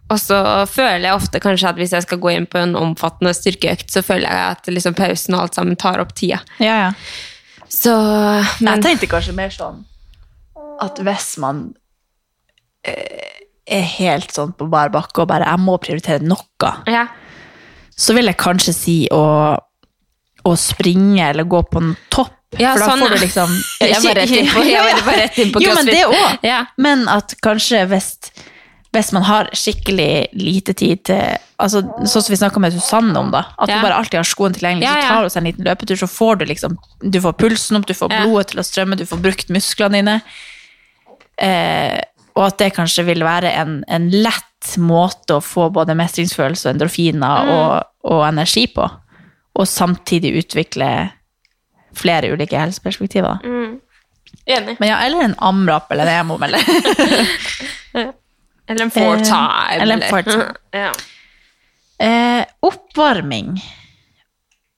Og 0.09 0.17
så 0.17 0.39
føler 0.65 1.11
jeg 1.11 1.19
ofte 1.21 1.41
kanskje 1.45 1.69
at 1.69 1.77
hvis 1.77 1.93
jeg 1.93 2.07
skal 2.07 2.21
gå 2.25 2.33
inn 2.33 2.49
på 2.49 2.63
en 2.63 2.73
omfattende 2.79 3.35
styrkeøkt, 3.37 3.93
så 3.93 4.01
føler 4.01 4.33
jeg 4.33 4.55
at 4.57 4.71
liksom 4.73 4.97
pausen 4.97 5.37
og 5.37 5.45
alt 5.45 5.59
sammen 5.61 5.77
tar 5.77 6.01
opp 6.01 6.17
tida. 6.17 6.41
Ja, 6.57 6.87
ja. 6.89 6.93
Så 7.69 7.93
men, 8.65 8.79
Jeg 8.79 8.85
tenkte 8.85 9.09
kanskje 9.11 9.35
mer 9.37 9.53
sånn 9.53 9.85
at 10.81 10.99
hvis 11.03 11.33
man 11.43 11.75
eh, 12.87 13.45
er 13.69 13.87
helt 13.99 14.33
sånn 14.33 14.55
på 14.57 14.69
bar 14.71 14.93
bakke 14.95 15.23
og 15.25 15.29
bare 15.29 15.45
'jeg 15.45 15.61
må 15.61 15.77
prioritere 15.83 16.23
noe', 16.25 16.73
ja. 16.87 17.07
så 17.97 18.15
vil 18.15 18.31
jeg 18.31 18.37
kanskje 18.39 18.73
si 18.75 18.97
å, 19.13 19.59
å 20.45 20.53
springe 20.57 21.29
eller 21.31 21.45
gå 21.45 21.63
på 21.69 21.83
en 21.83 21.97
topp. 22.11 22.35
Ja, 22.57 22.73
for 22.73 22.81
da 22.81 22.87
sånn, 22.89 23.01
får 23.03 23.09
du 23.13 23.21
liksom 23.27 23.51
Jeg 23.93 24.03
var 24.03 24.15
rett 24.15 24.31
inn 24.31 24.47
på- 24.49 24.63
rett 25.19 25.39
inn 25.39 25.51
på 25.53 25.61
Jo, 25.61 25.75
men 25.75 25.87
det 25.87 26.05
òg. 26.07 26.39
Ja. 26.47 26.63
Men 26.79 27.09
at 27.09 27.35
kanskje 27.45 27.83
hvis, 27.91 28.15
hvis 28.93 29.13
man 29.13 29.23
har 29.29 29.51
skikkelig 29.53 30.29
lite 30.33 30.73
tid 30.75 31.03
til 31.05 31.37
altså, 31.61 31.83
Sånn 32.09 32.23
som 32.25 32.33
vi 32.33 32.39
snakka 32.41 32.61
med 32.63 32.73
Susanne 32.73 33.17
om, 33.21 33.31
da. 33.31 33.43
At 33.59 33.69
Ja. 33.69 33.77
du 33.77 33.83
bare 33.85 33.99
alltid 34.01 34.19
har 34.19 34.25
skoen 34.25 34.55
tilgjengelig. 34.57 34.83
Ja, 34.89 34.95
Så 35.03 35.09
tar 35.09 35.23
du 35.23 35.29
seg 35.29 35.41
en 35.43 35.49
liten 35.53 35.65
løpetur, 35.67 35.97
så 36.01 36.09
får 36.09 36.39
du 36.39 36.45
liksom 36.47 36.79
Du 37.03 37.21
får 37.21 37.33
pulsen 37.37 37.77
opp, 37.77 37.87
du 37.87 37.95
får 37.95 38.11
Ja. 38.13 38.23
blodet 38.25 38.47
til 38.49 38.61
å 38.61 38.65
strømme, 38.65 38.97
du 38.97 39.05
får 39.05 39.21
brukt 39.23 39.49
musklene 39.51 39.93
dine. 40.01 40.23
Eh, 41.39 42.01
og 42.37 42.45
at 42.47 42.59
det 42.59 42.73
kanskje 42.75 43.05
vil 43.05 43.21
være 43.27 43.51
en, 43.53 43.85
en 43.89 44.11
lett 44.11 44.45
måte 44.79 45.37
å 45.37 45.43
få 45.45 45.69
både 45.75 45.95
mestringsfølelse 45.95 46.67
og 46.69 46.75
endorfiner 46.75 47.45
Mm. 47.45 47.51
og, 47.51 47.85
og 48.05 48.25
energi 48.29 48.67
på. 48.75 48.89
Og 49.59 49.67
samtidig 49.67 50.37
utvikle 50.45 51.11
flere 51.95 52.31
ulike 52.33 52.59
helseperspektiver. 52.59 53.41
Mm. 53.45 53.81
Enig. 54.49 54.77
Men 54.81 54.89
ja, 54.89 54.99
eller 55.05 55.25
en 55.25 55.35
AMRAP 55.39 55.91
eller 55.93 56.07
en 56.07 56.21
emo, 56.21 56.39
eller 56.43 56.59
Eller 58.69 58.85
en 58.87 58.91
four 58.95 59.17
Eh, 59.17 59.83
eller 59.83 59.99
en 59.99 60.07
four 60.11 60.23
time. 60.23 60.53
Ja. 60.85 60.93
eh, 62.05 62.45
Oppvarming. 62.63 63.59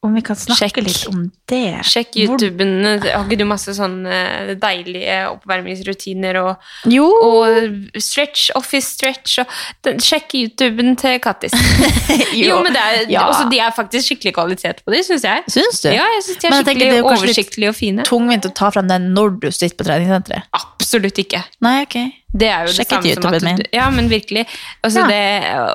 Om 0.03 0.15
vi 0.17 0.23
kan 0.25 0.37
snakke 0.37 0.71
Sjekk. 0.71 0.79
litt 0.87 1.03
om 1.11 1.27
det. 1.51 1.83
Sjekk 1.85 2.15
YouTuben. 2.17 2.71
Har 3.05 3.27
ikke 3.27 3.37
du 3.37 3.43
masse 3.45 3.75
sånne 3.77 4.55
deilige 4.57 5.19
oppvarmingsrutiner 5.29 6.39
og, 6.41 6.71
Jo, 6.89 7.05
og 7.21 8.01
stretch, 8.01 8.47
office 8.57 8.95
stretch 8.95 9.43
og 9.43 9.53
den, 9.85 10.01
Sjekk 10.01 10.33
YouTuben 10.39 10.97
til 10.97 11.19
Kattis. 11.21 11.53
jo, 12.33 12.63
men 12.65 12.73
det 12.73 12.81
er, 12.81 13.05
Ja. 13.13 13.27
også, 13.29 13.51
de 13.53 13.61
er 13.61 13.77
faktisk 13.77 14.09
skikkelig 14.15 14.33
kvalitet 14.39 14.81
på 14.87 14.95
de, 14.97 15.03
syns 15.05 15.27
jeg. 15.29 15.45
syns 15.53 15.83
du? 15.85 15.91
Ja, 15.93 16.09
jeg 16.17 16.25
syns 16.31 16.41
de 16.41 16.47
er 16.49 16.51
Men 16.57 16.63
jeg 16.63 16.71
tenker 16.71 16.81
skikkelig 16.81 16.89
det 16.89 16.97
er 16.97 17.05
jo 17.05 17.13
oversiktlige 17.13 17.69
og 17.75 17.77
fine. 17.83 18.09
Tungvint 18.09 18.49
å 18.49 18.55
ta 18.57 18.71
frem 18.73 18.89
den 18.89 19.11
når 19.13 19.37
du 19.45 19.51
sitter 19.53 19.77
på 19.77 19.85
treningssenteret. 19.91 20.49
Absolutt 20.57 21.21
ikke. 21.27 21.45
Nei, 21.61 21.83
ok. 21.85 21.99
Det 22.33 22.47
er 22.47 22.61
jo 22.63 22.67
det 22.71 22.75
Sjekk 22.77 22.93
ut 22.93 22.95
som 22.95 23.07
YouTuben 23.11 23.45
min. 23.49 23.63
Ja, 23.75 23.89
men 23.91 24.11
virkelig. 24.11 24.45
Altså, 24.87 25.01
Ja. 25.01 25.07
det, 25.11 25.23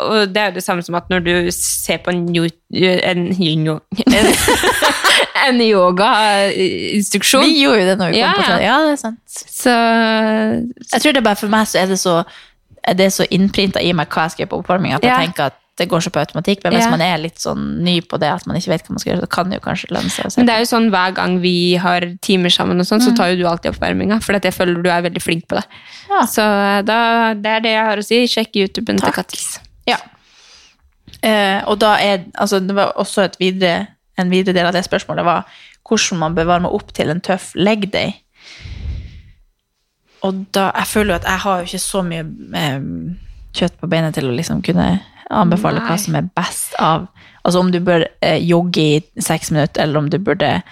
og 0.08 0.28
det 0.32 0.38
er 0.42 0.46
jo 0.46 0.56
det 0.56 0.64
samme 0.64 0.82
som 0.88 0.96
at 0.96 1.10
når 1.12 1.20
du 1.26 1.52
ser 1.52 1.98
på 1.98 2.14
en, 2.16 2.30
en, 2.32 2.46
en, 3.04 3.80
en 5.48 5.62
yogainstruksjon 5.62 7.44
Vi 7.44 7.60
gjorde 7.62 7.82
jo 7.82 7.88
det 7.90 7.98
når 8.00 8.16
vi 8.16 8.22
Ja, 8.22 8.32
kom 8.32 8.42
på 8.44 8.48
trening. 8.48 8.66
Ja, 8.68 8.78
det 8.86 8.92
er 8.96 9.02
sant. 9.04 9.20
Så 9.28 9.76
Jeg 10.94 11.02
tror 11.02 11.12
det 11.12 11.18
er 11.22 11.28
bare 11.28 11.42
for 11.44 11.52
meg 11.52 11.68
så 11.68 11.80
er 11.84 11.92
det 11.92 12.00
så, 12.00 12.24
er 12.88 13.10
så 13.10 13.28
innprinta 13.32 13.84
i 13.84 13.92
meg 13.98 14.08
hva 14.08 14.26
jeg 14.26 14.36
skal 14.36 14.46
gjøre 14.46 14.54
på 14.56 14.64
oppvarming, 14.64 14.94
at 14.96 15.04
jeg 15.04 15.28
tenker 15.28 15.52
at 15.52 15.60
det 15.78 15.90
går 15.92 16.00
så 16.06 16.10
på 16.10 16.20
automatikk. 16.22 16.64
Men 16.64 16.74
hvis 16.74 16.86
Ja. 16.86 16.90
man 16.90 17.02
er 17.02 17.18
litt 17.18 17.36
sånn 17.40 17.80
ny 17.84 18.00
på 18.02 18.18
det, 18.20 18.30
at 18.32 18.46
man 18.48 18.56
ikke 18.56 18.70
vet 18.72 18.84
hva 18.88 18.92
man 18.96 19.00
skal 19.00 19.14
gjøre, 19.14 19.22
så 19.26 19.30
kan 19.30 19.50
det 19.50 19.60
jo 19.62 19.66
kanskje 19.70 19.92
lønne 19.92 20.10
seg 20.10 20.38
Men 20.38 20.46
det 20.46 20.54
er 20.56 20.60
jo 20.64 20.70
sånn 20.72 20.90
hver 20.90 21.14
gang 21.16 21.40
vi 21.42 21.76
har 21.76 22.02
timer 22.22 22.50
sammen, 22.50 22.80
og 22.80 22.86
sånn, 22.88 23.02
Mm. 23.02 23.08
så 23.10 23.16
tar 23.18 23.28
jo 23.34 23.36
du 23.44 23.46
alltid 23.50 23.72
oppvarminga. 23.76 24.22
For 24.24 24.34
jeg 24.40 24.54
føler 24.54 24.82
du 24.82 24.90
er 24.90 25.02
veldig 25.02 25.22
flink 25.22 25.48
på 25.48 25.56
det. 25.60 25.66
Ja. 26.10 26.22
Så 26.26 26.86
da, 26.86 27.34
det 27.34 27.46
er 27.46 27.60
det 27.60 27.72
jeg 27.76 27.86
har 27.86 27.98
å 27.98 28.04
si. 28.06 28.24
Sjekk 28.28 28.54
YouTuben 28.56 28.98
til 29.02 29.12
Kattis. 29.12 29.60
Ja. 29.86 29.98
Eh, 31.22 31.62
og 31.68 31.80
da 31.80 31.96
er 31.98 32.24
altså 32.40 32.60
Det 32.66 32.74
var 32.76 32.94
også 32.96 33.24
et 33.26 33.38
videre, 33.40 33.88
en 34.18 34.30
videre 34.30 34.54
del 34.54 34.66
av 34.68 34.74
det 34.74 34.86
spørsmålet 34.86 35.24
var 35.26 35.46
hvordan 35.88 36.18
man 36.20 36.36
bør 36.36 36.46
varme 36.46 36.72
opp 36.74 36.94
til 36.94 37.10
en 37.10 37.20
tøff 37.22 37.52
leg 37.56 37.92
day. 37.92 38.16
Og 40.24 40.46
da 40.54 40.72
Jeg 40.76 40.88
føler 40.88 41.14
jo 41.14 41.16
at 41.16 41.24
jeg 41.30 41.40
har 41.40 41.58
jo 41.60 41.66
ikke 41.66 41.84
så 41.84 42.02
mye 42.06 42.26
eh, 42.56 42.80
kjøtt 43.54 43.78
på 43.82 43.90
beinet 43.90 44.14
til 44.18 44.26
å 44.30 44.36
liksom 44.36 44.64
kunne 44.66 45.02
anbefale 45.32 45.80
Nei. 45.80 45.88
hva 45.90 45.98
som 46.00 46.16
er 46.16 46.30
best 46.36 46.76
av 46.80 47.08
Altså 47.46 47.60
om 47.60 47.68
du 47.72 47.80
bør 47.80 48.08
eh, 48.26 48.40
jogge 48.42 48.82
i 48.82 49.02
seks 49.22 49.52
minutter, 49.52 49.84
eller 49.84 50.00
om 50.00 50.08
du 50.10 50.18
burde 50.18 50.64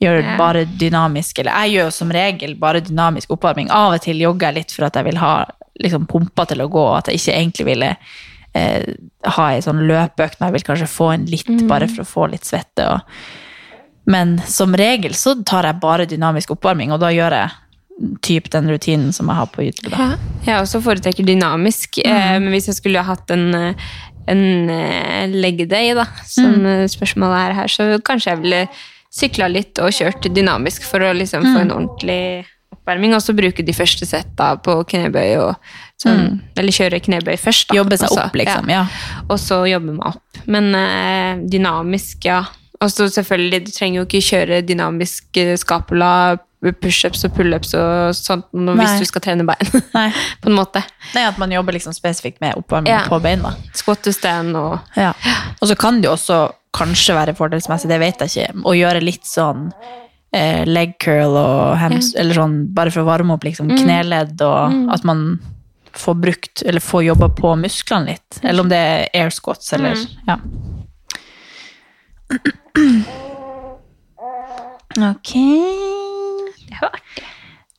gjøre 0.00 0.22
Ja. 0.24 0.36
bare 0.38 0.64
dynamisk 0.64 1.38
Eller 1.38 1.52
jeg 1.52 1.74
gjør 1.74 1.84
jo 1.84 1.90
som 1.90 2.10
regel 2.10 2.54
bare 2.56 2.80
dynamisk 2.80 3.30
oppvarming. 3.30 3.68
Av 3.70 3.92
og 3.92 4.00
til 4.00 4.16
jogger 4.20 4.48
jeg 4.48 4.54
litt 4.54 4.72
for 4.72 4.86
at 4.86 4.94
jeg 4.96 5.04
vil 5.04 5.16
ha 5.20 5.44
liksom, 5.80 6.06
pumpa 6.06 6.46
til 6.48 6.62
å 6.64 6.68
gå, 6.70 6.80
og 6.90 6.96
at 6.98 7.06
jeg 7.12 7.20
ikke 7.20 7.36
egentlig 7.36 7.66
ville 7.66 7.96
eh, 8.54 8.84
ha 9.36 9.48
ei 9.52 9.60
sånn 9.60 9.84
løpeøkt, 9.88 10.40
men 10.40 10.48
jeg 10.48 10.52
vil 10.56 10.66
kanskje 10.70 10.86
få 10.88 11.12
en 11.14 11.24
litt, 11.26 11.48
Mm. 11.48 11.66
bare 11.68 11.88
for 11.88 12.02
å 12.04 12.06
få 12.06 12.30
litt 12.30 12.44
svette. 12.44 12.86
Og, 12.88 13.00
men 14.06 14.38
som 14.46 14.72
regel 14.74 15.12
så 15.12 15.34
tar 15.44 15.64
jeg 15.64 15.80
bare 15.80 16.06
dynamisk 16.06 16.50
oppvarming, 16.56 16.92
og 16.92 17.00
da 17.00 17.08
gjør 17.12 17.32
jeg 17.32 17.50
typ 18.22 18.48
den 18.50 18.66
rutinen 18.68 19.12
som 19.14 19.28
jeg 19.30 19.36
har 19.38 19.46
på 19.52 19.62
YouTube. 19.62 19.90
Da. 19.90 19.96
Ja. 19.98 20.16
Jeg 20.48 20.62
også 20.64 20.80
foretrekker 20.82 21.24
dynamisk, 21.26 22.00
Mm. 22.04 22.10
eh, 22.10 22.38
men 22.40 22.52
hvis 22.52 22.66
jeg 22.66 22.74
skulle 22.80 23.02
hatt 23.04 23.30
en, 23.30 23.54
eh, 23.54 23.74
en 24.28 24.70
eh, 24.70 25.94
da, 25.94 26.04
som 26.26 26.54
Mm. 26.64 26.88
spørsmålet 26.88 27.50
er 27.50 27.52
her, 27.54 27.66
så 27.68 27.98
kanskje 28.02 28.30
jeg 28.32 28.42
ville 28.42 28.68
sykla 29.14 29.48
litt 29.48 29.78
og 29.78 29.90
kjørt 29.92 30.22
dynamisk 30.34 30.82
for 30.82 30.98
å 31.00 31.14
liksom 31.14 31.42
Mm. 31.44 31.54
få 31.54 31.60
en 31.60 31.70
ordentlig 31.70 32.44
oppvarming, 32.72 33.14
og 33.14 33.20
så 33.22 33.32
bruke 33.34 33.64
de 33.64 33.72
første 33.72 34.04
setta 34.06 34.56
på 34.60 34.84
knebøy 34.84 35.36
og 35.38 35.54
sånn, 36.02 36.40
eller 36.56 36.72
kjøre 36.72 37.00
knebøy 37.00 37.38
først. 37.38 37.68
Da, 37.68 37.74
Mm. 37.74 37.84
Jobbe 37.84 37.98
seg 37.98 38.08
også, 38.08 38.26
opp, 38.26 38.32
liksom. 38.34 38.68
Ja. 38.68 38.86
og 39.30 39.38
så 39.38 39.62
jobbe 39.70 39.92
meg 39.94 40.06
opp. 40.06 40.22
Men 40.46 40.74
eh, 40.74 41.36
dynamisk, 41.48 42.24
ja. 42.24 42.44
Og 42.80 42.88
så 42.90 43.06
selvfølgelig, 43.08 43.64
du 43.66 43.70
trenger 43.70 44.00
jo 44.00 44.04
ikke 44.04 44.20
kjøre 44.30 44.66
dynamisk 44.66 45.24
skapula, 45.56 46.38
pushups 46.72 47.24
og 47.24 47.34
pullups 47.36 47.74
og 47.76 48.14
sånt 48.16 48.46
Nei. 48.54 48.74
hvis 48.78 49.00
du 49.00 49.04
skal 49.04 49.20
trene 49.20 49.44
bein. 49.44 49.68
På 50.42 50.48
en 50.48 50.56
måte. 50.56 50.82
Nei, 51.14 51.26
at 51.28 51.38
man 51.38 51.52
jobber 51.52 51.72
liksom 51.76 51.92
spesifikt 51.92 52.40
med 52.40 52.54
oppvarming 52.56 52.92
Ja. 52.92 53.02
på. 53.08 53.20
Squat 53.74 54.02
to 54.02 54.10
og 54.56 54.78
Ja. 54.96 55.12
Og 55.60 55.68
så 55.68 55.76
kan 55.76 56.00
det 56.00 56.08
jo 56.08 56.12
også 56.16 56.52
kanskje 56.74 57.14
være 57.14 57.34
fordelsmessig, 57.38 57.88
det 57.88 58.00
vet 58.00 58.18
jeg 58.18 58.28
ikke, 58.30 58.62
å 58.64 58.72
gjøre 58.74 59.00
litt 59.02 59.24
sånn 59.24 59.72
eh, 60.34 60.64
leg 60.66 60.96
curl 60.98 61.36
og 61.38 61.76
hams, 61.78 62.14
eller 62.18 62.34
sånn, 62.34 62.56
bare 62.74 62.90
for 62.90 63.02
å 63.04 63.06
varme 63.06 63.34
opp 63.36 63.44
liksom 63.44 63.68
kneledd, 63.70 64.40
og 64.42 64.90
at 64.90 65.04
man 65.04 65.38
får 65.94 66.14
brukt, 66.18 66.62
eller 66.66 66.80
får 66.82 67.04
jobba 67.04 67.28
på 67.38 67.54
musklene 67.56 68.06
litt. 68.16 68.40
Eller 68.42 68.64
om 68.64 68.68
det 68.68 68.76
er 68.76 69.08
air 69.14 69.30
squats, 69.30 69.72
eller 69.72 69.94
ja. 70.26 70.38
Ok. 74.94 75.30
Artig. 76.82 77.24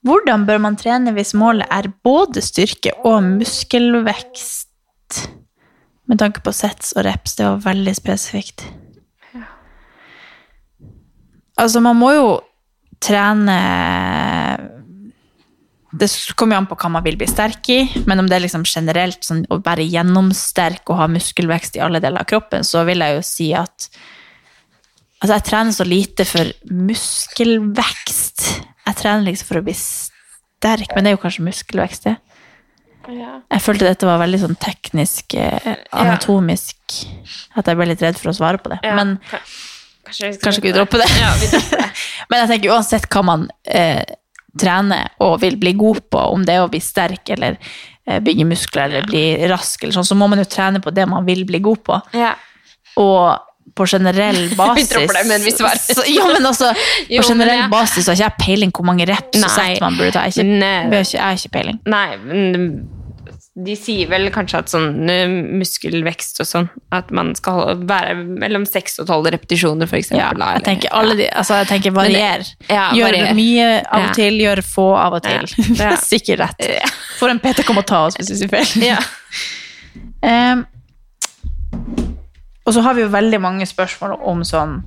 Hvordan 0.05 0.45
bør 0.45 0.59
man 0.61 0.75
trene 0.77 1.15
hvis 1.15 1.33
målet 1.33 1.65
er 1.73 1.89
både 2.05 2.43
styrke 2.45 2.91
og 3.07 3.23
muskelvekst? 3.25 5.21
Med 6.05 6.19
tanke 6.21 6.43
på 6.45 6.53
sets 6.53 6.93
og 6.93 7.07
reps, 7.07 7.33
det 7.39 7.47
var 7.47 7.63
veldig 7.63 7.95
spesifikt. 7.97 8.67
Altså, 11.57 11.81
man 11.81 11.97
må 11.97 12.11
jo 12.11 12.27
trene 12.99 13.55
Det 15.95 16.09
kommer 16.35 16.57
jo 16.57 16.61
an 16.61 16.67
på 16.67 16.77
hva 16.77 16.89
man 16.91 17.05
vil 17.05 17.15
bli 17.17 17.27
sterk 17.31 17.69
i, 17.71 17.79
men 18.05 18.19
om 18.19 18.27
det 18.27 18.35
er 18.37 18.43
liksom 18.43 18.65
generelt 18.67 19.23
sånn, 19.23 19.45
å 19.47 19.61
være 19.63 19.87
gjennomsterk 19.87 20.91
og 20.91 20.99
ha 20.99 21.07
muskelvekst 21.09 21.79
i 21.79 21.83
alle 21.85 22.01
deler 22.03 22.21
av 22.21 22.29
kroppen, 22.29 22.67
så 22.67 22.83
vil 22.85 23.01
jeg 23.01 23.17
jo 23.17 23.25
si 23.25 23.49
at 23.55 23.89
Altså, 25.23 25.37
jeg 25.39 25.45
trener 25.47 25.73
så 25.73 25.85
lite 25.87 26.25
for 26.27 26.49
muskelvekst. 26.69 28.04
Trener 29.05 29.29
liksom 29.29 29.51
for 29.51 29.61
å 29.61 29.65
bli 29.65 29.75
sterk, 29.77 30.91
men 30.95 31.05
det 31.05 31.11
er 31.11 31.17
jo 31.17 31.23
kanskje 31.23 31.45
muskelvekst, 31.45 32.09
det. 32.09 32.17
Ja. 33.13 33.35
Jeg 33.53 33.61
følte 33.61 33.85
dette 33.85 34.07
var 34.07 34.17
veldig 34.23 34.39
sånn 34.41 34.57
teknisk, 34.57 35.35
anatomisk, 35.37 35.91
anatomisk, 35.93 36.99
at 37.53 37.69
jeg 37.69 37.77
ble 37.77 37.89
litt 37.91 38.01
redd 38.01 38.17
for 38.17 38.31
å 38.31 38.37
svare 38.37 38.61
på 38.61 38.71
det. 38.73 38.79
Men 38.97 39.19
kanskje 40.05 40.31
vi 40.31 40.39
kanskje 40.41 40.61
droppe 40.61 40.67
vi 40.71 40.75
dropper 40.79 41.03
det. 41.03 41.09
Ja, 41.21 41.33
vi 41.41 41.49
det. 41.53 41.89
Men 42.31 42.41
jeg 42.41 42.51
tenker 42.53 42.73
uansett 42.73 43.09
hva 43.13 43.23
man 43.29 43.47
eh, 43.69 44.01
trener 44.59 45.11
og 45.23 45.37
vil 45.43 45.59
bli 45.61 45.75
god 45.77 46.01
på, 46.09 46.23
om 46.33 46.45
det 46.47 46.57
er 46.57 46.65
å 46.65 46.71
bli 46.71 46.81
sterk 46.83 47.29
eller 47.35 47.59
eh, 47.59 48.21
bygge 48.23 48.47
muskler 48.49 48.89
eller 48.89 49.09
bli 49.09 49.25
rask, 49.51 49.83
eller 49.83 49.97
sånn, 49.99 50.07
så 50.07 50.17
må 50.17 50.29
man 50.31 50.41
jo 50.41 50.49
trene 50.49 50.81
på 50.83 50.93
det 50.95 51.05
man 51.11 51.27
vil 51.27 51.45
bli 51.47 51.61
god 51.65 51.83
på. 51.85 51.99
Ja. 52.17 52.33
Og 53.01 53.35
på 53.75 53.85
generell 53.89 54.41
basis 54.59 54.91
men. 55.27 55.41
Så, 55.49 56.03
ja, 56.07 56.27
men 56.31 56.45
altså, 56.45 56.73
Jo, 57.09 57.21
på 57.21 57.29
men 57.29 57.31
generell 57.33 57.63
ja. 57.65 57.69
basis 57.71 58.05
så 58.05 58.11
har 58.13 58.19
ikke 58.19 58.27
jeg 58.29 58.45
peiling 58.45 58.71
hvor 58.75 58.85
mange 58.91 59.07
reps 59.09 59.41
og 59.43 59.49
sett 59.51 59.81
man 59.83 59.97
burde 59.97 60.11
ta. 60.15 60.27
Jeg, 60.27 60.37
har 60.37 60.43
ikke, 60.45 60.91
Men, 60.91 61.01
ikke, 61.01 61.31
ikke 61.39 61.53
peiling. 61.57 61.81
Nei, 61.89 62.05
men 62.21 62.85
de 63.55 63.71
sier 63.79 64.09
vel 64.11 64.25
kanskje 64.35 64.59
at 64.59 64.67
sånn 64.71 65.07
eh, 65.07 65.29
muskelvekst 65.31 66.41
og 66.43 66.47
sånn, 66.49 66.65
at 66.91 67.07
man 67.15 67.29
skal 67.39 67.77
være 67.87 68.17
mellom 68.43 68.65
6 68.67 68.99
og 68.99 69.07
12 69.07 69.29
repetisjoner, 69.37 69.87
for 69.87 69.95
eksempel. 69.95 70.19
Ja, 70.19 70.33
jeg 70.35 70.41
eller- 70.59 70.65
tenker 70.65 70.91
alle 70.91 71.15
de, 71.21 71.29
altså 71.31 71.61
jeg 71.61 71.69
tenker 71.69 71.95
varier. 71.95 72.43
ja, 72.67 72.89
gjør 72.91 73.15
varier. 73.15 73.31
mye 73.37 73.69
av 73.87 74.01
og 74.01 74.07
Ja. 74.09 74.13
til, 74.19 74.39
gjør 74.43 74.61
få 74.67 74.87
av 74.99 75.13
og 75.19 75.23
til. 75.23 75.47
Ja. 75.79 75.91
er 75.93 76.03
Sikkert 76.03 76.43
rett. 76.43 76.91
For 77.15 77.31
en 77.31 77.39
PT 77.39 77.63
kommer 77.63 77.85
og 77.85 77.87
ta 77.87 78.03
oss 78.09 78.19
hvis 78.19 78.33
vi 78.33 78.41
sier 78.43 78.51
feil. 78.51 78.89
Ja. 78.91 78.99
Ehm, 80.25 80.65
og 82.65 82.73
så 82.73 82.81
har 82.81 82.97
vi 82.97 83.05
jo 83.05 83.13
veldig 83.13 83.39
mange 83.41 83.67
spørsmål 83.69 84.17
om 84.25 84.41
sånn 84.47 84.79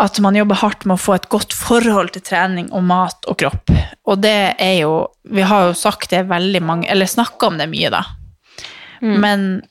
at 0.00 0.18
man 0.24 0.34
jobber 0.34 0.58
hardt 0.62 0.86
med 0.88 0.96
å 0.96 1.02
få 1.02 1.14
et 1.18 1.28
godt 1.30 1.52
forhold 1.54 2.14
til 2.14 2.24
trening 2.24 2.70
og 2.74 2.86
mat 2.88 3.26
og 3.30 3.36
kropp. 3.42 3.70
Og 4.08 4.22
det 4.22 4.54
er 4.58 4.76
jo 4.80 4.94
Vi 5.22 5.44
har 5.46 5.68
jo 5.68 5.74
sagt 5.76 6.10
det 6.10 6.24
veldig 6.30 6.62
mange 6.64 6.88
Eller 6.90 7.06
snakka 7.06 7.50
om 7.50 7.58
det 7.60 7.68
mye, 7.70 7.90
da. 7.92 8.00
Men 9.00 9.62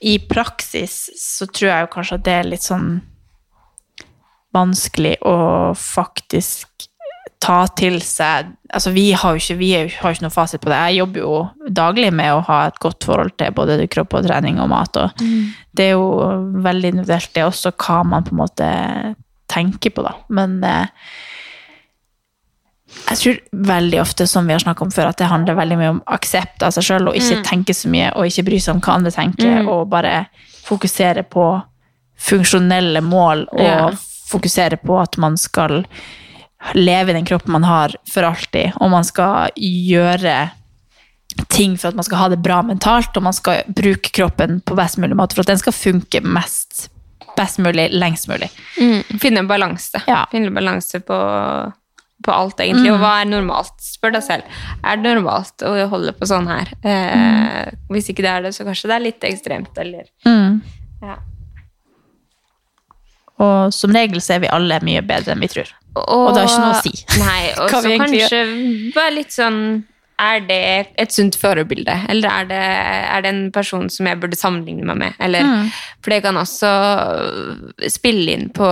i 0.00 0.18
praksis 0.18 1.10
så 1.20 1.46
tror 1.46 1.70
jeg 1.70 1.84
jo 1.84 1.92
kanskje 1.94 2.18
at 2.20 2.24
det 2.24 2.34
er 2.36 2.46
litt 2.48 2.64
sånn 2.64 3.00
vanskelig 4.56 5.18
å 5.28 5.34
faktisk 5.76 6.89
ta 7.40 7.66
til 7.76 8.00
seg 8.04 8.50
Altså, 8.70 8.92
vi 8.94 9.08
har 9.18 9.34
jo 9.34 9.40
ikke, 9.40 9.54
vi 9.58 9.68
har 9.74 10.12
ikke 10.14 10.22
noe 10.22 10.30
fasit 10.30 10.60
på 10.62 10.70
det. 10.70 10.76
Jeg 10.92 11.00
jobber 11.00 11.20
jo 11.24 11.38
daglig 11.74 12.12
med 12.14 12.30
å 12.36 12.42
ha 12.46 12.58
et 12.68 12.76
godt 12.78 13.02
forhold 13.08 13.32
til 13.40 13.50
både 13.56 13.80
kropp 13.90 14.14
og 14.14 14.28
trening 14.28 14.60
og 14.62 14.68
mat, 14.70 14.94
og 14.96 15.24
det 15.74 15.88
er 15.88 15.96
jo 15.96 16.04
veldig 16.62 16.92
individuelt, 16.92 17.32
det 17.34 17.42
er 17.42 17.48
også 17.48 17.72
hva 17.74 17.96
man 18.06 18.22
på 18.28 18.30
en 18.30 18.38
måte 18.44 18.68
tenker 19.50 19.90
på, 19.90 20.04
da. 20.06 20.12
Men 20.30 20.60
eh, 20.62 20.86
jeg 23.10 23.18
tror 23.24 23.40
veldig 23.72 24.00
ofte, 24.02 24.26
som 24.30 24.46
vi 24.46 24.54
har 24.54 24.62
snakket 24.62 24.86
om 24.86 24.94
før, 24.94 25.10
at 25.10 25.18
det 25.18 25.28
handler 25.30 25.58
veldig 25.58 25.78
mye 25.80 25.90
om 25.96 26.00
aksept 26.14 26.62
av 26.66 26.70
seg 26.74 26.86
selv, 26.92 27.10
og 27.10 27.18
ikke 27.18 27.42
tenke 27.46 27.74
så 27.74 27.90
mye, 27.90 28.12
og 28.14 28.30
ikke 28.30 28.46
bry 28.52 28.58
seg 28.62 28.76
om 28.76 28.80
hva 28.86 28.96
andre 29.00 29.10
tenker, 29.14 29.66
og 29.66 29.88
bare 29.90 30.26
fokusere 30.66 31.26
på 31.26 31.48
funksjonelle 32.20 33.00
mål, 33.02 33.46
og 33.50 33.66
Ja. 33.66 33.90
fokusere 34.30 34.78
på 34.78 35.00
at 35.02 35.18
man 35.18 35.36
skal 35.36 35.84
leve 36.76 37.10
i 37.10 37.16
den 37.16 37.24
kroppen 37.28 37.52
man 37.52 37.64
har 37.64 37.94
for 38.10 38.26
alltid, 38.28 38.72
og 38.80 38.90
man 38.92 39.04
skal 39.06 39.50
gjøre 39.56 40.50
ting 41.48 41.76
for 41.78 41.88
at 41.90 41.96
man 41.96 42.04
skal 42.04 42.18
ha 42.20 42.28
det 42.32 42.40
bra 42.44 42.60
mentalt, 42.66 43.16
og 43.16 43.24
man 43.24 43.36
skal 43.36 43.62
bruke 43.66 44.10
kroppen 44.14 44.58
på 44.66 44.76
best 44.78 44.98
mulig 45.00 45.16
måte 45.16 45.36
for 45.38 45.44
at 45.46 45.52
den 45.52 45.60
skal 45.62 45.72
funke 45.76 46.20
mest, 46.26 46.88
best 47.38 47.60
mulig, 47.62 47.88
lengst 47.94 48.28
mulig. 48.28 48.50
Mm, 48.80 49.18
finne 49.22 49.44
en 49.44 49.48
balanse. 49.50 50.02
Ja. 50.10 50.24
Finne 50.32 50.50
en 50.50 50.58
balanse 50.58 51.00
på, 51.00 51.18
på 52.26 52.34
alt, 52.34 52.60
egentlig. 52.60 52.92
Og 52.92 53.00
hva 53.00 53.14
er 53.22 53.30
normalt? 53.30 53.72
Spør 53.80 54.18
deg 54.18 54.26
selv. 54.26 54.60
Er 54.84 55.00
det 55.00 55.14
normalt 55.14 55.64
å 55.64 55.72
holde 55.94 56.12
på 56.18 56.28
sånn 56.28 56.50
her? 56.50 56.74
Eh, 56.84 57.72
Hvis 57.94 58.10
ikke 58.12 58.26
det 58.26 58.34
er 58.34 58.44
det, 58.48 58.54
så 58.58 58.66
kanskje 58.68 58.90
det 58.90 58.98
er 58.98 59.06
litt 59.06 59.28
ekstremt, 59.30 59.72
eller 59.80 60.04
ja. 61.00 61.16
Og 63.40 63.72
som 63.72 63.92
regel 63.94 64.20
så 64.20 64.36
er 64.36 64.42
vi 64.44 64.50
alle 64.52 64.80
mye 64.84 65.02
bedre 65.06 65.32
enn 65.34 65.40
vi 65.44 65.48
tror. 65.52 65.70
Og 65.96 66.34
det 66.34 66.42
har 66.42 66.50
ikke 66.50 66.64
noe 66.64 66.74
å 66.76 66.82
si. 66.84 66.92
Nei, 67.18 67.44
og 67.60 67.72
så 67.72 67.94
kanskje 67.98 68.42
være 68.94 69.14
litt 69.16 69.32
sånn 69.34 69.62
Er 70.20 70.42
det 70.44 70.58
et 71.00 71.14
sunt 71.16 71.38
forbilde, 71.40 71.94
eller 72.12 72.28
er 72.28 72.48
det, 72.50 72.60
er 73.16 73.22
det 73.24 73.30
en 73.32 73.46
person 73.54 73.88
som 73.88 74.04
jeg 74.06 74.20
burde 74.20 74.36
sammenligne 74.36 74.84
meg 74.92 74.98
med? 75.00 75.16
Eller, 75.18 75.46
Mm. 75.48 75.70
For 76.04 76.12
det 76.12 76.18
kan 76.26 76.36
også 76.36 76.68
spille 77.88 78.34
inn 78.36 78.50
på, 78.52 78.68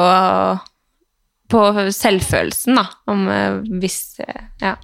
på 1.49 1.63
selvfølelsen, 1.97 2.77
da. 2.77 2.85
Om 3.09 3.25
eh, 3.33 3.59
hvis 3.81 3.99
eh, 4.21 4.45
Ja. 4.61 4.75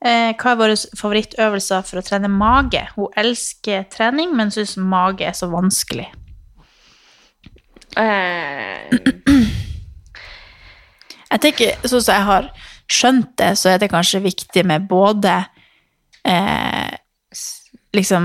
Eh, 0.00 0.30
hva 0.40 0.52
er 0.54 0.60
våre 0.60 0.76
favorittøvelser 0.96 1.82
for 1.84 2.00
å 2.00 2.04
trene 2.04 2.28
mage? 2.32 2.86
Hun 2.96 3.12
elsker 3.20 3.84
trening, 3.92 4.32
men 4.36 4.52
syns 4.52 4.76
mage 4.80 5.26
er 5.28 5.36
så 5.36 5.48
vanskelig. 5.52 6.06
Eh, 7.96 8.86
Jeg 11.30 11.42
tenker, 11.44 11.76
sånn 11.86 12.02
som 12.02 12.16
jeg 12.16 12.26
har 12.26 12.46
skjønt 12.90 13.36
det, 13.38 13.52
så 13.58 13.70
er 13.70 13.78
det 13.78 13.90
kanskje 13.92 14.18
viktig 14.24 14.64
med 14.66 14.88
både 14.90 15.36
eh, 16.26 16.90
liksom 17.94 18.24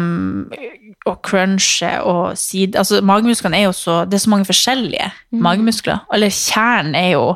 å 1.06 1.14
crunche 1.26 1.92
og 2.02 2.38
side 2.40 2.80
Altså, 2.82 3.02
magemusklene 3.06 3.60
er 3.60 3.68
jo 3.68 3.76
så 3.78 4.00
Det 4.10 4.18
er 4.18 4.24
så 4.24 4.32
mange 4.34 4.50
forskjellige 4.50 5.12
magemuskler. 5.38 6.02
Eller 6.14 6.34
kjernen 6.34 6.98
er 6.98 7.12
jo 7.14 7.28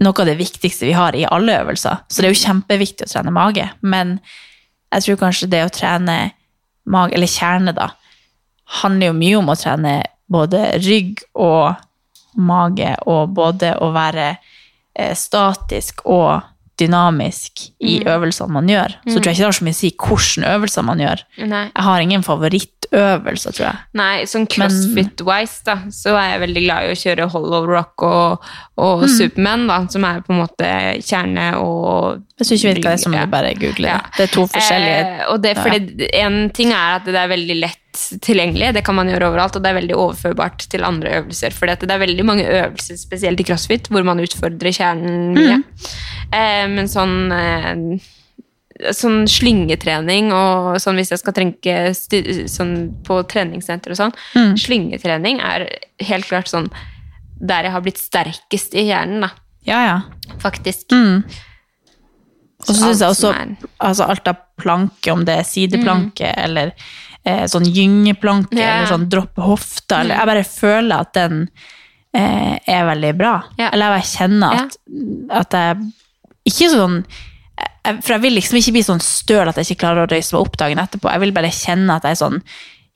noe 0.00 0.22
av 0.22 0.26
det 0.30 0.38
viktigste 0.40 0.88
vi 0.88 0.96
har 0.96 1.14
i 1.14 1.26
alle 1.28 1.58
øvelser. 1.60 2.02
Så 2.08 2.22
det 2.22 2.30
er 2.30 2.34
jo 2.34 2.42
kjempeviktig 2.42 3.06
å 3.06 3.12
trene 3.12 3.34
mage. 3.36 3.66
Men 3.84 4.16
jeg 4.94 5.04
tror 5.04 5.18
kanskje 5.20 5.50
det 5.52 5.60
å 5.66 5.72
trene 5.74 6.16
mage, 6.88 7.14
eller 7.14 7.30
kjerne, 7.30 7.74
da, 7.76 7.90
handler 8.80 9.10
jo 9.10 9.18
mye 9.18 9.36
om 9.42 9.52
å 9.52 9.58
trene 9.60 9.98
både 10.30 10.64
rygg 10.78 11.22
og 11.34 11.74
mage, 12.38 12.94
og 13.10 13.34
både 13.34 13.74
å 13.82 13.90
være 13.94 14.28
eh, 14.30 15.14
statisk 15.18 16.04
og 16.06 16.49
dynamisk 16.80 17.66
i 17.80 17.98
øvelsene 18.08 18.52
man 18.56 18.68
gjør. 18.70 18.94
Så 19.06 19.16
tror 19.18 19.30
jeg 19.30 19.36
ikke 19.38 19.44
det 19.44 19.48
har 19.50 19.58
så 19.58 19.66
mye 19.68 19.76
å 19.76 19.80
si 19.80 19.90
hvilke 19.94 20.52
øvelser 20.54 20.86
man 20.88 21.02
gjør. 21.04 21.22
nei. 21.46 21.64
Jeg 21.70 21.86
har 21.86 22.00
ingen 22.04 22.24
favorittøvelser, 22.26 23.54
tror 23.56 23.66
jeg. 23.68 23.80
Nei, 24.00 24.24
sånn 24.30 24.46
crossfit-wise, 24.50 25.60
da, 25.66 25.76
så 25.94 26.14
er 26.18 26.32
jeg 26.34 26.42
veldig 26.46 26.62
glad 26.66 26.86
i 26.88 26.92
å 26.94 26.98
kjøre 27.02 27.28
hollow 27.34 27.68
rock 27.70 28.06
og, 28.06 28.48
og 28.80 29.04
Mm. 29.04 29.08
Superman, 29.16 29.66
da, 29.68 29.78
som 29.92 30.04
er 30.04 30.20
på 30.24 30.32
en 30.34 30.40
måte 30.42 30.70
kjerne 31.04 31.50
og 31.60 32.22
Hvis 32.40 32.48
du 32.48 32.54
ikke 32.56 32.70
vet 32.74 32.80
hva 32.84 32.90
det 32.90 32.96
er, 32.98 33.02
så 33.02 33.10
må 33.12 33.20
du 33.20 33.32
bare 33.32 33.54
google. 33.58 33.88
Ja. 33.90 34.00
Det 34.16 34.28
er 34.28 34.32
to 34.34 34.46
forskjellige 34.48 34.98
Eh, 35.00 35.24
og 35.32 35.40
det, 35.42 35.56
fordi 35.56 36.08
En 36.20 36.50
ting 36.50 36.72
er 36.72 36.96
at 36.98 37.04
det 37.04 37.16
er 37.16 37.28
veldig 37.30 37.56
lett 37.60 37.76
tilgjengelig, 38.22 38.72
det 38.76 38.84
kan 38.86 38.94
man 38.94 39.08
gjøre 39.10 39.28
overalt, 39.32 39.56
og 39.58 39.62
det 39.64 39.70
er 39.72 39.78
veldig 39.80 39.96
overførbart 39.98 40.68
til 40.70 40.84
andre 40.86 41.10
øvelser. 41.20 41.52
For 41.52 41.66
det 41.66 41.90
er 41.90 41.98
veldig 41.98 42.24
mange 42.24 42.44
øvelser, 42.46 42.96
spesielt 43.00 43.40
i 43.42 43.46
crossfit, 43.48 43.88
hvor 43.90 44.04
man 44.06 44.20
utfordrer 44.22 44.70
kjernen 44.76 45.34
mye. 45.34 45.56
Mm. 45.58 45.64
Eh, 46.32 46.66
men 46.70 46.88
sånn 46.90 47.32
eh, 47.34 48.00
Sånn 48.96 49.26
slyngetrening 49.28 50.30
og 50.32 50.78
sånn 50.80 50.96
hvis 50.96 51.10
jeg 51.12 51.20
skal 51.20 51.34
trenke 51.36 51.72
sånn 52.48 52.70
på 53.04 53.18
treningssenter 53.28 53.92
og 53.92 53.98
sånn. 53.98 54.14
Mm. 54.32 54.54
Slyngetrening 54.56 55.42
er 55.44 55.66
helt 56.08 56.24
klart 56.30 56.48
sånn 56.48 56.70
der 57.44 57.68
jeg 57.68 57.74
har 57.74 57.84
blitt 57.84 58.00
sterkest 58.00 58.72
i 58.80 58.86
hjernen, 58.88 59.26
da. 59.26 59.30
Ja, 59.68 59.82
ja. 59.84 59.98
Faktisk. 60.40 60.88
Mm. 60.96 61.26
Og 62.60 62.70
så 62.72 62.78
syns 62.78 63.00
jeg 63.04 63.12
også 63.12 63.34
er- 63.36 63.68
altså 63.84 64.08
alt 64.08 64.28
av 64.32 64.40
planke, 64.60 65.12
om 65.12 65.26
det 65.28 65.36
er 65.42 65.44
sideplanke 65.48 66.32
eller 66.40 66.72
eh, 67.24 67.44
sånn 67.52 67.68
gyngeplanke 67.68 68.56
Ja. 68.56 68.78
eller 68.78 68.86
sånn 68.94 69.08
droppe 69.12 69.44
hofta, 69.44 70.00
eller 70.00 70.16
jeg 70.16 70.26
bare 70.32 70.44
føler 70.48 71.00
at 71.04 71.12
den 71.20 71.48
eh, 72.14 72.56
er 72.66 72.84
veldig 72.88 73.12
bra. 73.18 73.42
Ja. 73.58 73.68
Eller 73.74 73.90
jeg 73.92 74.00
bare 74.00 74.12
kjenner 74.16 74.60
at, 74.64 74.76
at 75.30 75.52
jeg 75.52 75.92
ikke 76.48 76.70
sånn 76.72 77.04
For 78.02 78.14
jeg 78.14 78.22
vil 78.22 78.36
liksom 78.36 78.58
ikke 78.60 78.72
bli 78.76 78.82
sånn 78.84 79.02
støl 79.04 79.48
at 79.50 79.56
jeg 79.58 79.70
ikke 79.70 79.82
klarer 79.84 80.04
å 80.04 80.10
røyse 80.10 80.34
meg 80.34 80.44
opp 80.44 80.56
dagen 80.60 80.80
etterpå. 80.82 81.10
Jeg 81.12 81.22
vil 81.22 81.32
bare 81.36 81.50
kjenne 81.52 81.96
at 81.96 82.04
jeg 82.06 82.16
er 82.16 82.20
sånn 82.20 82.38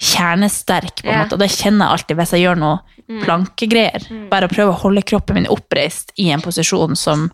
kjernesterk, 0.04 1.02
på 1.02 1.08
en 1.08 1.12
yeah. 1.12 1.22
måte. 1.24 1.36
Og 1.36 1.40
det 1.42 1.50
kjenner 1.54 1.86
jeg 1.86 1.96
alltid 1.96 2.18
hvis 2.18 2.32
jeg 2.34 2.44
gjør 2.44 2.60
noe 2.60 3.22
plankegreier. 3.24 4.06
Bare 4.30 4.48
å 4.48 4.52
prøve 4.52 4.72
å 4.74 4.80
holde 4.84 5.04
kroppen 5.06 5.38
min 5.38 5.48
oppreist 5.52 6.12
i 6.20 6.30
en 6.34 6.42
posisjon 6.44 6.96
som, 6.98 7.28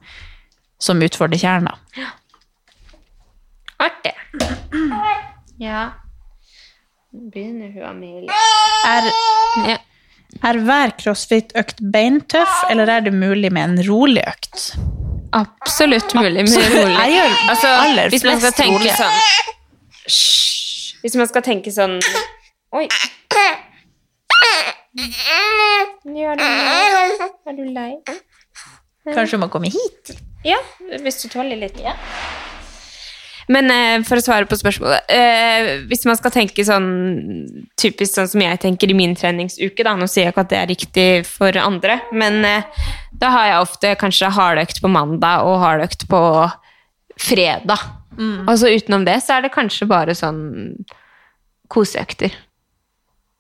som 0.82 1.02
utfordrer 1.02 1.40
kjerna. 1.40 1.76
Ja. 1.98 2.10
Artig. 3.80 4.14
Ja. 5.60 5.84
Begynner 7.10 7.72
hun, 7.74 7.84
Amelie. 7.90 8.40
Er, 8.86 9.10
Ja. 9.66 9.78
er 10.46 10.58
hver 10.64 10.94
crossfit-økt 11.00 11.80
beintøff, 11.92 12.70
eller 12.70 12.88
er 12.88 13.00
det 13.08 13.14
mulig 13.16 13.50
med 13.52 13.70
en 13.70 13.86
rolig 13.88 14.22
økt? 14.28 14.76
Absolutt 15.32 16.14
mulig 16.14 16.42
med 16.42 16.42
Absolutt. 16.42 16.74
rolig. 16.84 16.96
Jeg 16.98 17.12
gjør 17.14 17.36
Altså, 17.52 17.68
aller 17.84 18.10
hvis 18.10 18.24
man 18.26 18.40
skal 18.42 18.52
tenke 18.58 18.96
sånn 18.98 19.16
Hvis 21.02 21.16
man 21.20 21.30
skal 21.30 21.42
tenke 21.46 21.72
sånn 21.74 21.96
Oi. 22.76 22.86
Gjør 26.10 26.34
du 26.38 26.44
lei? 26.44 27.06
Er 27.46 27.54
du 27.56 27.64
lei? 27.74 27.92
Kanskje 29.06 29.36
du 29.38 29.42
må 29.44 29.48
komme 29.52 29.70
hit? 29.70 30.12
Ja, 30.44 30.58
hvis 31.04 31.22
du 31.22 31.28
tåler 31.32 31.58
litt. 31.60 31.78
Men 33.50 33.70
eh, 33.74 34.02
for 34.06 34.20
å 34.20 34.22
svare 34.22 34.46
på 34.46 34.58
spørsmålet 34.58 35.10
eh, 35.10 35.70
Hvis 35.90 36.04
man 36.06 36.18
skal 36.18 36.32
tenke 36.34 36.64
sånn 36.66 36.90
typisk 37.80 38.14
sånn 38.14 38.30
som 38.30 38.44
jeg 38.44 38.60
tenker 38.62 38.92
i 38.92 38.96
min 38.96 39.16
treningsuke, 39.18 39.84
da, 39.86 39.96
nå 39.98 40.06
sier 40.10 40.28
jeg 40.28 40.34
ikke 40.34 40.44
at 40.46 40.52
det 40.52 40.58
er 40.60 40.70
riktig 40.70 41.08
for 41.26 41.56
andre, 41.58 42.00
men 42.12 42.44
eh, 42.46 42.84
da 43.20 43.32
har 43.34 43.48
jeg 43.48 43.64
ofte 43.64 43.94
kanskje 44.00 44.32
hardøkt 44.36 44.82
på 44.82 44.90
mandag 44.92 45.46
og 45.48 45.58
hardøkt 45.64 46.06
på 46.10 46.20
fredag. 47.20 47.88
Og 48.20 48.52
så 48.60 48.68
utenom 48.74 49.06
det 49.06 49.16
så 49.24 49.38
er 49.38 49.46
det 49.46 49.54
kanskje 49.54 49.88
bare 49.88 50.12
sånn 50.16 50.40
koseøkter. 51.72 52.34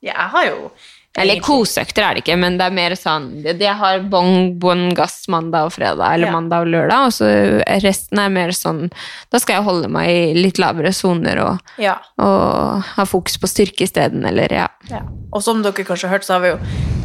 Ja, 0.00 0.14
jeg 0.14 0.30
har 0.32 0.46
jo 0.48 0.70
Eller 1.18 1.40
koseøkter 1.42 2.04
er 2.06 2.14
det 2.14 2.20
ikke, 2.22 2.36
men 2.38 2.56
det 2.56 2.66
er 2.68 2.70
mer 2.74 2.90
sånn 2.94 3.42
det- 3.42 3.58
Jeg 3.60 3.74
har 3.74 3.98
bong, 4.00 4.58
bånn, 4.60 4.94
gass 4.94 5.26
mandag 5.28 5.64
og 5.66 5.72
fredag, 5.72 6.14
eller 6.14 6.26
Ja. 6.28 6.32
mandag 6.32 6.60
og 6.62 6.68
lørdag, 6.68 7.06
og 7.06 7.12
så 7.12 7.62
resten 7.82 8.18
er 8.18 8.28
mer 8.30 8.48
sånn 8.50 8.92
Da 9.30 9.38
skal 9.38 9.56
jeg 9.56 9.64
holde 9.64 9.88
meg 9.88 10.08
i 10.08 10.34
litt 10.34 10.58
lavere 10.58 10.92
soner 10.92 11.38
og, 11.44 11.58
Ja. 11.78 11.96
og 12.18 12.82
ha 12.82 13.04
fokus 13.04 13.36
på 13.38 13.48
styrke 13.48 13.82
isteden, 13.82 14.24
eller 14.24 14.46
ja. 14.52 14.68
Ja. 14.88 15.00
Og 15.32 15.42
som 15.42 15.62
dere 15.62 15.72
kanskje 15.72 16.08
har 16.08 16.18
hørt, 16.18 16.24
så 16.24 16.34
har 16.34 16.40
vi 16.40 16.48
jo 16.50 16.58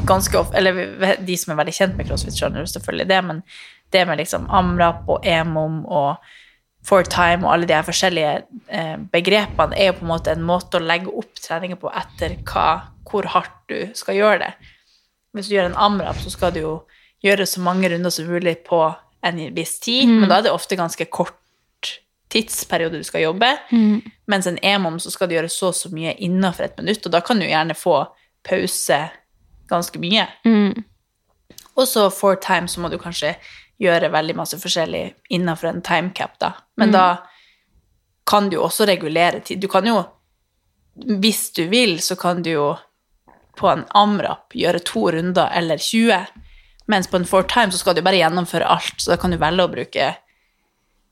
ganske 0.06 0.34
ofte 0.38 0.56
Eller 0.56 1.16
de 1.18 1.36
som 1.36 1.58
er 1.58 1.64
veldig 1.66 1.74
kjent 1.74 1.98
med 1.98 2.08
crossfit, 2.08 2.34
skjønner 2.40 2.60
jo 2.60 2.66
selvfølgelig 2.80 3.08
det, 3.08 3.24
men 3.26 3.44
det 3.92 4.08
med 4.08 4.20
liksom 4.20 4.48
amrap 4.50 5.04
og 5.10 5.26
emom 5.26 5.84
og 5.88 6.18
for 6.86 7.08
time 7.10 7.46
og 7.46 7.54
alle 7.54 7.70
de 7.70 7.74
her 7.74 7.86
forskjellige 7.86 8.34
eh, 8.70 8.98
begrepene 9.12 9.78
er 9.78 9.90
jo 9.90 9.98
på 10.00 10.06
en 10.06 10.12
måte 10.12 10.36
en 10.36 10.46
måte 10.46 10.78
å 10.78 10.84
legge 10.86 11.10
opp 11.10 11.42
treninger 11.42 11.80
på 11.82 11.90
etter 11.90 12.38
hva, 12.46 12.92
hvor 13.10 13.26
hardt 13.34 13.56
du 13.72 13.96
skal 13.98 14.20
gjøre 14.20 14.42
det. 14.44 14.52
Hvis 15.34 15.50
du 15.50 15.56
gjør 15.56 15.72
en 15.72 15.80
amrap, 15.88 16.20
så 16.22 16.30
skal 16.34 16.54
du 16.54 16.62
jo 16.62 16.76
gjøre 17.26 17.48
så 17.50 17.64
mange 17.66 17.90
runder 17.90 18.14
som 18.14 18.30
mulig 18.30 18.60
på 18.68 18.84
en 19.26 19.42
viss 19.56 19.80
tid, 19.82 20.06
men 20.22 20.30
da 20.30 20.38
er 20.38 20.46
det 20.46 20.54
ofte 20.54 20.78
ganske 20.78 21.06
kort 21.10 21.34
tidsperiode 22.30 23.00
du 23.02 23.04
skal 23.08 23.24
jobbe. 23.26 23.50
Mens 24.30 24.48
en 24.48 24.60
emom 24.62 25.00
så 25.02 25.10
skal 25.14 25.30
du 25.30 25.36
gjøre 25.38 25.50
så 25.50 25.72
og 25.72 25.78
så 25.78 25.90
mye 25.90 26.14
innenfor 26.22 26.68
et 26.68 26.78
minutt, 26.78 27.06
og 27.06 27.12
da 27.16 27.22
kan 27.26 27.40
du 27.42 27.48
gjerne 27.48 27.74
få 27.74 28.04
pause 28.46 29.00
ganske 29.70 30.00
mye. 30.00 30.28
Og 31.76 31.88
så 31.90 32.10
four 32.14 32.36
time 32.36 32.70
så 32.70 32.80
må 32.80 32.90
du 32.94 32.98
kanskje 33.02 33.34
gjøre 33.82 34.10
veldig 34.14 34.36
masse 34.38 34.58
forskjellig 34.62 35.04
innenfor 35.36 35.68
en 35.74 35.82
timecap, 35.84 36.38
da. 36.40 36.54
Men 36.80 36.92
da 36.96 37.06
kan 38.26 38.50
du 38.50 38.56
jo 38.58 38.64
også 38.66 38.88
regulere 38.88 39.40
tid. 39.46 39.60
Du 39.62 39.68
kan 39.68 39.86
jo, 39.86 40.00
hvis 41.22 41.50
du 41.54 41.66
vil, 41.70 41.98
så 42.02 42.16
kan 42.16 42.42
du 42.42 42.50
jo 42.54 42.70
på 43.60 43.70
en 43.72 43.84
amrap 43.96 44.56
gjøre 44.56 44.80
to 44.88 45.10
runder 45.16 45.52
eller 45.56 45.78
20, 45.78 46.26
mens 46.88 47.08
på 47.08 47.18
en 47.20 47.26
four 47.28 47.44
time 47.50 47.72
så 47.72 47.80
skal 47.82 47.96
du 47.96 48.02
bare 48.06 48.20
gjennomføre 48.20 48.68
alt, 48.68 48.96
så 49.02 49.14
da 49.14 49.18
kan 49.22 49.32
du 49.32 49.38
velge 49.42 49.64
å 49.66 49.72
bruke 49.72 50.10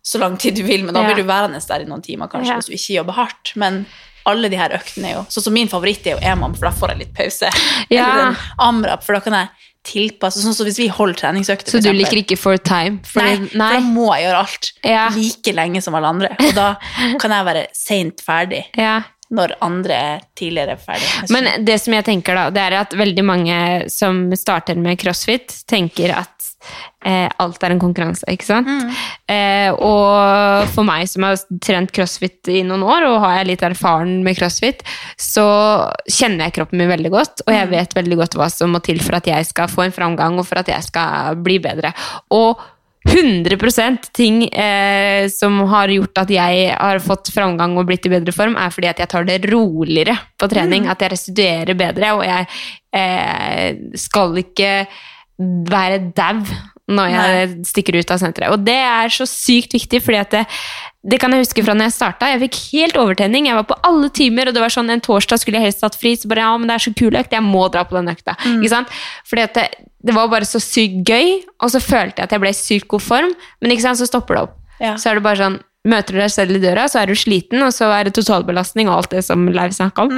så 0.03 0.19
lang 0.19 0.35
tid 0.37 0.55
du 0.59 0.63
vil, 0.67 0.83
men 0.83 0.93
da 0.95 1.03
blir 1.05 1.15
du 1.21 1.23
værende 1.27 1.61
der 1.63 1.85
i 1.85 1.87
noen 1.87 2.01
timer 2.03 2.27
kanskje 2.27 2.51
Ja. 2.51 2.55
hvis 2.59 2.67
du 2.67 2.73
ikke 2.75 2.97
jobber 2.97 3.13
hardt. 3.13 3.53
Men 3.55 3.85
alle 4.27 4.49
de 4.51 4.57
her 4.59 4.69
øktene 4.75 5.07
er 5.09 5.13
jo 5.15 5.21
Sånn 5.31 5.43
som 5.43 5.53
min 5.55 5.69
favoritt 5.71 6.05
er 6.07 6.17
jo 6.17 6.23
EMAM, 6.27 6.55
for 6.55 6.67
da 6.67 6.71
får 6.75 6.89
jeg 6.91 6.99
litt 6.99 7.13
pause. 7.15 7.49
Ja. 7.89 8.03
Eller 8.09 8.27
en 8.27 8.35
AMRAP, 8.59 9.03
for 9.03 9.13
da 9.15 9.21
kan 9.23 9.33
jeg 9.33 9.49
tilpasse. 9.83 10.39
Sånn 10.43 10.53
som 10.55 10.65
hvis 10.67 10.77
vi 10.79 10.87
holder 10.87 11.13
treningsøkter, 11.19 11.71
Så 11.71 11.81
du 11.81 11.89
eksempel. 11.89 11.99
liker 12.03 12.21
ikke 12.23 12.37
for 12.39 12.57
time? 12.57 13.01
Nei, 13.15 13.33
nei, 13.37 13.47
for 13.49 13.57
da 13.57 13.79
må 13.81 14.05
jeg 14.15 14.27
gjøre 14.27 14.39
alt 14.43 14.71
Ja. 14.83 15.09
like 15.15 15.53
lenge 15.53 15.81
som 15.83 15.95
alle 15.95 16.07
andre. 16.07 16.29
Og 16.39 16.53
da 16.55 16.75
kan 17.19 17.31
jeg 17.31 17.45
være 17.45 17.65
seint 17.73 18.21
ferdig 18.23 18.63
Ja. 18.77 19.01
når 19.33 19.55
andre 19.61 19.93
er 19.93 20.21
tidligere 20.37 20.77
ferdig. 20.79 21.29
Men 21.31 21.65
det 21.65 21.79
som 21.81 21.93
jeg 21.93 22.05
tenker 22.05 22.35
da, 22.35 22.49
det 22.53 22.61
er 22.61 22.79
at 22.81 22.91
veldig 22.93 23.23
mange 23.25 23.89
som 23.89 24.29
starter 24.37 24.75
med 24.77 24.99
crossfit, 24.99 25.63
tenker 25.67 26.15
at 26.15 26.52
eh, 27.05 27.29
alt 27.43 27.63
er 27.63 27.75
en 27.75 27.81
konkurranse, 27.81 28.25
ikke 28.31 28.47
sant? 28.47 28.69
Eh, 29.29 29.69
og 29.73 30.69
for 30.73 30.87
meg 30.87 31.07
som 31.11 31.27
har 31.27 31.39
trent 31.63 31.93
crossfit 31.95 32.51
i 32.51 32.61
noen 32.67 32.85
år, 32.85 33.07
og 33.09 33.21
har 33.25 33.39
jeg 33.39 33.51
litt 33.51 33.65
erfaren 33.67 34.19
med 34.25 34.37
crossfit, 34.39 34.83
så 35.19 35.47
kjenner 36.07 36.47
jeg 36.47 36.57
kroppen 36.59 36.81
min 36.81 36.91
veldig 36.91 37.13
godt, 37.13 37.45
og 37.47 37.55
jeg 37.55 37.71
vet 37.73 37.97
veldig 37.97 38.21
godt 38.23 38.37
hva 38.39 38.51
som 38.53 38.75
må 38.75 38.83
til 38.85 39.01
for 39.03 39.19
at 39.19 39.29
jeg 39.29 39.49
skal 39.49 39.71
få 39.71 39.87
en 39.87 39.95
framgang, 39.95 40.39
og 40.39 40.47
for 40.49 40.63
at 40.63 40.71
jeg 40.71 40.91
skal 40.91 41.41
bli 41.43 41.59
bedre. 41.63 41.93
Og 42.33 42.61
100% 43.03 44.11
ting 44.15 44.43
eh, 44.47 45.29
som 45.29 45.59
har 45.67 45.91
gjort 45.91 46.21
at 46.23 46.29
jeg 46.31 46.69
har 46.71 47.01
fått 47.03 47.33
framgang 47.35 47.75
og 47.77 47.87
blitt 47.89 48.07
i 48.07 48.13
bedre 48.13 48.31
form, 48.35 48.55
er 48.55 48.71
fordi 48.71 48.89
at 48.93 49.01
jeg 49.03 49.11
tar 49.11 49.27
det 49.27 49.41
roligere 49.51 50.15
på 50.39 50.47
trening. 50.51 50.87
At 50.87 51.03
jeg 51.03 51.11
restituerer 51.11 51.75
bedre, 51.79 52.13
og 52.15 52.23
jeg 52.23 52.47
eh, 52.95 53.81
skal 53.99 54.39
ikke 54.39 54.71
være 55.39 55.99
dau 56.15 56.43
når 56.93 57.11
jeg 57.13 57.51
stikker 57.69 57.95
ut 57.95 58.11
av 58.11 58.19
senteret. 58.19 58.51
Og 58.51 58.63
det 58.65 58.75
er 58.75 59.11
så 59.13 59.25
sykt 59.29 59.71
viktig, 59.75 60.01
fordi 60.03 60.19
at 60.19 60.33
det, 60.35 60.41
det 61.07 61.19
kan 61.21 61.31
jeg 61.31 61.45
huske 61.45 61.63
fra 61.63 61.75
når 61.77 61.87
jeg 61.87 61.95
starta. 61.95 62.29
Jeg 62.33 62.41
fikk 62.41 62.59
helt 62.73 62.99
overtenning. 62.99 63.47
Jeg 63.47 63.55
var 63.55 63.67
på 63.69 63.77
alle 63.87 64.09
timer, 64.13 64.49
og 64.49 64.57
det 64.57 64.63
var 64.63 64.73
sånn 64.73 64.91
en 64.91 65.03
torsdag 65.03 65.39
skulle 65.41 65.61
jeg 65.61 65.69
helst 65.69 65.85
hatt 65.85 65.95
fri. 65.99 66.11
Så 66.19 66.27
bare 66.31 66.43
ja, 66.43 66.51
men 66.59 66.67
det 66.67 66.75
er 66.75 66.85
så 66.85 66.93
kul 66.99 67.15
økt, 67.15 67.35
jeg 67.35 67.45
må 67.45 67.63
dra 67.71 67.85
på 67.87 67.95
den 67.95 68.11
økta. 68.11 68.35
Ikke 68.57 68.73
sant? 68.75 68.91
Fordi 69.29 69.45
at 69.47 69.55
det, 69.57 69.67
det 70.03 70.17
var 70.17 70.31
bare 70.33 70.49
så 70.49 70.59
sykt 70.63 71.07
gøy, 71.07 71.37
og 71.63 71.71
så 71.71 71.79
følte 71.83 72.19
jeg 72.19 72.27
at 72.27 72.35
jeg 72.35 72.43
ble 72.43 72.51
i 72.51 72.59
sykt 72.59 72.89
god 72.91 73.05
form, 73.05 73.37
men 73.63 73.75
ikke 73.75 73.87
sant, 73.87 74.01
så 74.03 74.09
stopper 74.09 74.37
det 74.37 74.43
opp. 74.49 74.59
Ja. 74.83 74.97
Så 74.99 75.11
er 75.11 75.19
det 75.19 75.27
bare 75.29 75.39
sånn 75.39 75.61
Møter 75.83 76.15
du 76.15 76.21
deg 76.21 76.31
selv 76.31 76.55
i 76.55 76.59
døra, 76.63 76.85
så 76.87 77.01
er 77.01 77.09
du 77.11 77.17
sliten, 77.19 77.59
og 77.59 77.73
så 77.75 77.89
er 77.91 78.07
det 78.07 78.13
totalbelastning 78.15 78.87
og 78.87 79.01
alt 79.01 79.15
det 79.17 79.19
som 79.27 79.41
Leiv 79.51 79.73
snakka 79.75 80.05
om. 80.05 80.13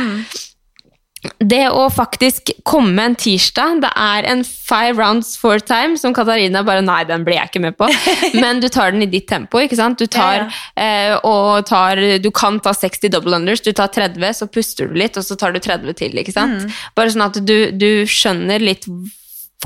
Det 1.40 1.64
å 1.70 1.86
faktisk 1.94 2.52
komme 2.68 3.04
en 3.10 3.16
tirsdag, 3.20 3.82
det 3.84 3.92
er 4.00 4.28
en 4.32 4.44
five 4.44 4.96
rounds 5.00 5.34
four 5.38 5.60
time, 5.60 5.98
som 5.98 6.14
Katarina 6.16 6.62
bare 6.68 6.82
Nei, 6.86 7.04
den 7.10 7.24
blir 7.28 7.38
jeg 7.40 7.52
ikke 7.52 7.62
med 7.66 7.78
på. 7.80 7.90
Men 8.44 8.60
du 8.64 8.68
tar 8.70 8.92
den 8.96 9.04
i 9.06 9.10
ditt 9.12 9.28
tempo, 9.32 9.60
ikke 9.64 9.78
sant? 9.80 10.00
Du 10.00 10.08
tar, 10.08 10.48
Eh, 10.76 11.16
og 11.24 11.66
tar 11.70 12.00
Du 12.22 12.30
kan 12.36 12.60
ta 12.60 12.74
60 12.76 13.10
double 13.14 13.36
unders, 13.38 13.62
du 13.62 13.72
tar 13.74 13.88
30, 13.94 14.34
så 14.36 14.48
puster 14.52 14.88
du 14.92 14.96
litt, 15.00 15.18
og 15.18 15.24
så 15.24 15.38
tar 15.40 15.54
du 15.56 15.60
30 15.60 15.94
til, 16.00 16.18
ikke 16.20 16.34
sant? 16.36 16.68
Bare 16.96 17.12
sånn 17.14 17.26
at 17.30 17.40
du, 17.46 17.72
du 17.72 18.06
skjønner 18.10 18.60
litt 18.64 18.86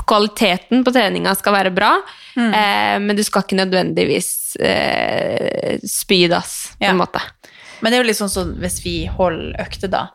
kvaliteten 0.08 0.84
på 0.86 0.94
treninga 0.96 1.34
skal 1.36 1.56
være 1.58 1.72
bra, 1.76 1.90
eh, 2.38 2.98
men 3.04 3.18
du 3.18 3.24
skal 3.26 3.44
ikke 3.44 3.58
nødvendigvis 3.60 4.30
eh, 4.64 5.80
spy 5.84 6.28
dass, 6.32 6.76
på 6.78 6.86
Ja. 6.86 6.94
en 6.94 7.02
måte. 7.02 7.20
Men 7.82 7.92
det 7.92 7.98
er 8.00 8.04
jo 8.04 8.08
litt 8.10 8.20
sånn 8.20 8.32
som 8.32 8.54
hvis 8.60 8.80
vi 8.84 8.94
holder 9.08 9.56
økte, 9.64 9.90
da. 9.92 10.10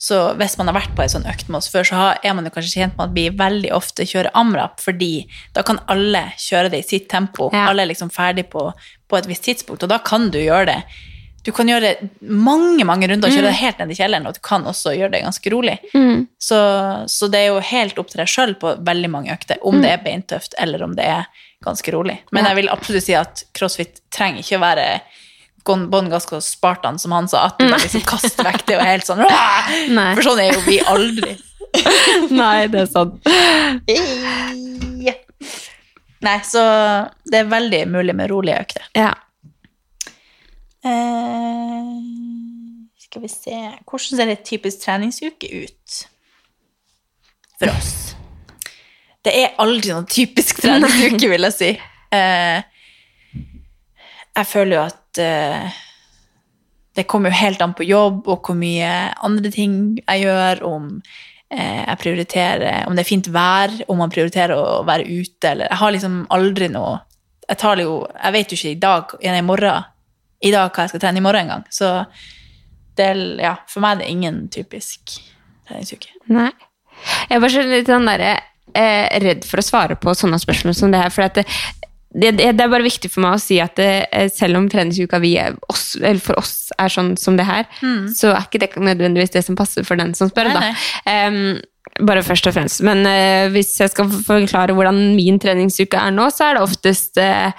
Så 0.00 0.16
hvis 0.40 0.54
man 0.56 0.70
har 0.70 0.78
vært 0.78 0.94
på 0.96 1.02
en 1.04 1.10
sånn 1.12 1.26
økt 1.28 1.50
med 1.52 1.58
oss 1.58 1.68
før, 1.68 1.84
så 1.84 2.04
er 2.24 2.32
man 2.32 2.46
jo 2.48 2.52
kanskje 2.54 2.78
kjent 2.80 2.96
med 2.96 3.10
at 3.10 3.16
vi 3.18 3.26
veldig 3.36 3.72
ofte 3.76 4.06
kjører 4.08 4.30
amrap, 4.40 4.80
fordi 4.80 5.26
da 5.52 5.60
kan 5.66 5.82
alle 5.92 6.22
kjøre 6.40 6.70
det 6.72 6.80
i 6.80 6.88
sitt 6.88 7.10
tempo. 7.12 7.50
Ja. 7.52 7.66
Alle 7.68 7.84
er 7.84 7.90
liksom 7.92 8.08
ferdig 8.14 8.46
på, 8.48 8.70
på 9.10 9.18
et 9.20 9.28
visst 9.28 9.44
tidspunkt, 9.44 9.84
og 9.84 9.92
da 9.92 9.98
kan 10.00 10.30
du 10.32 10.38
gjøre 10.40 10.70
det. 10.72 10.78
Du 11.44 11.52
kan 11.56 11.68
gjøre 11.68 11.94
mange 12.20 12.84
mange 12.84 13.06
runder 13.08 13.28
og 13.28 13.32
kjøre 13.36 13.48
det 13.48 13.60
helt 13.60 13.78
ned 13.80 13.92
i 13.92 13.98
kjelleren, 14.00 14.26
og 14.28 14.34
du 14.36 14.40
kan 14.44 14.64
også 14.68 14.92
gjøre 14.96 15.12
det 15.14 15.22
ganske 15.24 15.52
rolig. 15.52 15.76
Så, 16.40 16.58
så 17.08 17.28
det 17.32 17.38
er 17.44 17.46
jo 17.52 17.60
helt 17.64 18.00
opp 18.00 18.08
til 18.12 18.20
deg 18.20 18.28
sjøl 18.28 18.56
på 18.60 18.74
veldig 18.84 19.08
mange 19.12 19.32
økter, 19.36 19.60
om 19.64 19.80
det 19.84 19.92
er 19.94 20.02
beintøft 20.04 20.56
eller 20.60 20.82
om 20.84 20.96
det 20.96 21.06
er 21.08 21.28
ganske 21.64 21.92
rolig. 21.92 22.18
Men 22.32 22.44
Ja. 22.44 22.50
jeg 22.52 22.56
vil 22.62 22.72
absolutt 22.72 23.04
si 23.04 23.14
at 23.16 23.44
crossfit 23.56 24.00
trenger 24.12 24.40
ikke 24.44 24.56
å 24.60 24.64
være 24.64 24.86
gon- 25.64 26.08
Gasco 26.10 26.40
Spartan, 26.44 26.98
som 26.98 27.12
han 27.12 27.28
sa, 27.28 27.46
at 27.50 27.58
du 27.60 27.66
bare 27.68 27.82
liksom 27.84 28.02
kaster 28.08 28.44
vekk 28.46 28.66
det 28.68 28.76
og 28.78 28.82
er 28.84 28.90
helt 28.94 29.06
sånn! 29.08 29.22
Nei. 29.94 30.10
For 30.16 30.22
sånn 30.30 30.42
er 30.44 30.52
jo 30.54 30.60
vi 30.66 30.78
aldri. 30.80 31.36
Nei, 32.40 32.66
det 32.72 32.80
er 32.86 32.90
sant. 32.90 33.20
Nei, 36.20 36.36
så 36.44 36.62
det 37.30 37.38
er 37.44 37.48
veldig 37.48 37.84
mulig 37.88 38.14
med 38.18 38.30
rolige 38.32 38.58
økter. 38.60 38.88
Ja. 38.98 39.12
Eh, 40.84 41.88
skal 43.04 43.22
vi 43.24 43.28
se 43.28 43.56
Hvordan 43.84 44.16
ser 44.16 44.30
en 44.32 44.38
typisk 44.48 44.80
treningsuke 44.84 45.48
ut 45.64 45.96
for 47.60 47.72
oss? 47.74 47.90
Det 49.20 49.34
er 49.36 49.56
aldri 49.60 49.92
noen 49.92 50.06
typisk 50.08 50.62
treningsuke, 50.64 51.28
vil 51.28 51.44
jeg 51.50 51.56
si. 51.56 51.70
Eh, 52.16 52.62
jeg 54.36 54.48
føler 54.48 54.76
jo 54.76 54.82
at 54.84 55.20
eh, 55.22 55.80
det 56.96 57.06
kommer 57.10 57.30
jo 57.30 57.40
helt 57.40 57.62
an 57.62 57.74
på 57.76 57.86
jobb 57.86 58.28
og 58.30 58.46
hvor 58.46 58.56
mye 58.58 58.88
andre 59.26 59.52
ting 59.54 59.74
jeg 60.00 60.24
gjør, 60.24 60.62
om 60.66 60.88
eh, 61.50 61.84
jeg 61.86 62.00
prioriterer 62.02 62.88
Om 62.88 62.96
det 62.96 63.04
er 63.04 63.10
fint 63.10 63.30
vær, 63.32 63.74
om 63.88 64.02
man 64.02 64.12
prioriterer 64.12 64.56
å 64.56 64.82
være 64.88 65.06
ute, 65.06 65.52
eller 65.52 65.70
Jeg 65.70 65.80
har 65.82 65.94
liksom 65.94 66.18
aldri 66.34 66.70
noe 66.72 66.98
Jeg 67.48 67.60
tar 67.62 67.82
jo 67.82 68.02
Jeg 68.16 68.36
vet 68.36 68.52
jo 68.52 68.58
ikke 68.58 68.74
i 68.74 68.82
dag, 68.82 69.16
i 69.22 69.46
morgen, 69.46 69.88
i 70.40 70.52
dag 70.54 70.70
hva 70.70 70.86
jeg 70.86 70.94
skal 70.94 71.02
trene 71.02 71.20
i 71.20 71.24
morgen 71.24 71.44
engang. 71.44 71.66
Så 71.68 71.88
det 72.96 73.10
ja, 73.40 73.54
for 73.68 73.84
meg 73.84 73.98
er 73.98 74.02
det 74.02 74.12
ingen 74.12 74.38
typisk 74.52 75.18
treningsuke. 75.68 76.14
Nei. 76.32 76.50
Jeg 77.28 77.36
er 77.36 77.42
bare 77.42 77.52
så 77.52 77.64
litt 77.64 77.90
sånn 77.90 78.08
derre 78.08 78.32
eh, 78.76 79.18
redd 79.22 79.44
for 79.48 79.60
å 79.60 79.64
svare 79.64 79.96
på 80.00 80.14
sånne 80.16 80.40
spørsmål 80.40 80.76
som 80.76 80.92
det 80.92 81.02
her. 81.02 81.12
For 81.14 81.26
at 81.26 81.40
det, 81.40 81.46
det, 82.10 82.32
det 82.40 82.48
er 82.50 82.70
bare 82.72 82.82
viktig 82.82 83.10
for 83.12 83.22
meg 83.22 83.36
å 83.36 83.42
si 83.42 83.60
at 83.62 83.76
det, 83.78 83.90
eh, 84.10 84.30
selv 84.34 84.58
om 84.58 84.68
treningsuka 84.70 85.20
vi 85.22 85.36
er, 85.38 85.54
oss, 85.70 85.92
eller 86.00 86.22
for 86.22 86.40
oss 86.40 86.72
er 86.74 86.90
sånn 86.90 87.12
som 87.20 87.36
det 87.38 87.46
her, 87.46 87.68
så 88.16 88.32
er 88.34 88.46
ikke 88.46 88.62
det 88.64 88.72
nødvendigvis 88.76 89.34
det 89.36 89.44
som 89.46 89.58
passer 89.58 89.86
for 89.86 90.00
den 90.00 90.14
som 90.18 90.30
spør. 90.32 90.50
Nei, 90.50 90.72
nei. 90.72 91.12
Em, 91.12 91.38
bare 92.06 92.24
først 92.26 92.48
og 92.50 92.56
fremst. 92.56 92.82
Men 92.86 93.04
uh, 93.06 93.50
hvis 93.54 93.72
jeg 93.80 93.92
skal 93.92 94.10
forklare 94.26 94.74
hvordan 94.76 94.98
min 95.14 95.38
treningsuke 95.42 95.98
er 96.00 96.14
nå, 96.14 96.26
så 96.34 96.48
er 96.48 96.58
det 96.58 96.64
oftest 96.66 97.20
uh, 97.22 97.50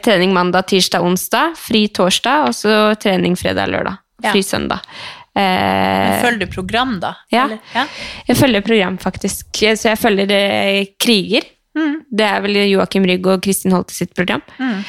trening 0.00 0.32
mandag, 0.32 0.68
tirsdag, 0.72 1.04
onsdag, 1.04 1.56
fri 1.60 1.86
torsdag, 1.92 2.48
og 2.48 2.56
så 2.56 2.76
trening 3.02 3.36
fredag, 3.36 3.72
lørdag. 3.72 4.00
Ja. 4.22 4.30
Fri 4.32 4.44
søndag. 4.46 4.84
Eh, 5.32 6.20
Følger 6.20 6.44
du 6.44 6.52
program, 6.52 6.98
da? 7.00 7.14
ja. 7.32 7.46
Ja. 7.72 7.86
jeg 8.28 8.36
følger 8.36 8.64
program, 8.64 8.98
faktisk. 9.00 9.48
Så 9.56 9.88
jeg 9.88 9.98
følger 9.98 10.32
eh, 10.36 10.92
Kriger. 11.00 11.48
Mm. 11.78 11.94
Det 12.10 12.28
er 12.28 12.44
vel 12.44 12.60
Joakim 12.66 13.08
Rygg 13.08 13.32
og 13.32 13.42
Kristin 13.44 13.74
Holte 13.74 13.96
sitt 13.96 14.14
program. 14.18 14.44
Mm. 14.58 14.84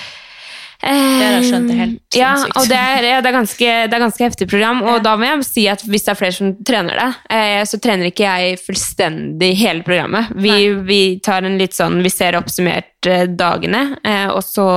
Det 0.84 1.24
har 1.24 1.36
jeg 1.38 1.46
skjønt 1.48 1.70
er 1.72 1.78
helt 1.80 2.18
ja, 2.18 2.30
sinnssykt. 2.36 2.58
og 2.60 2.66
det 2.68 2.78
er, 2.78 3.06
ja, 3.08 3.20
det 3.24 3.30
er 3.30 3.36
ganske, 3.38 3.68
det 3.88 3.96
er 3.96 4.02
ganske 4.04 4.26
heftig 4.26 4.48
program. 4.52 4.82
Og 4.92 4.98
da 5.06 5.14
må 5.16 5.30
jeg 5.30 5.46
si 5.48 5.64
at 5.72 5.84
hvis 5.88 6.04
det 6.04 6.12
er 6.12 6.20
flere 6.20 6.36
som 6.36 6.50
trener 6.68 7.00
det, 7.00 7.08
eh, 7.38 7.62
så 7.70 7.80
trener 7.80 8.10
ikke 8.10 8.26
jeg 8.28 8.60
fullstendig 8.60 9.54
hele 9.62 9.86
programmet. 9.88 10.34
Vi, 10.44 10.58
vi 10.84 11.00
tar 11.24 11.48
en 11.48 11.56
litt 11.62 11.78
sånn 11.78 12.02
Vi 12.04 12.12
ser 12.12 12.36
oppsummert 12.36 13.08
eh, 13.08 13.24
dagene, 13.32 13.86
eh, 14.04 14.28
og, 14.28 14.42
så, 14.44 14.68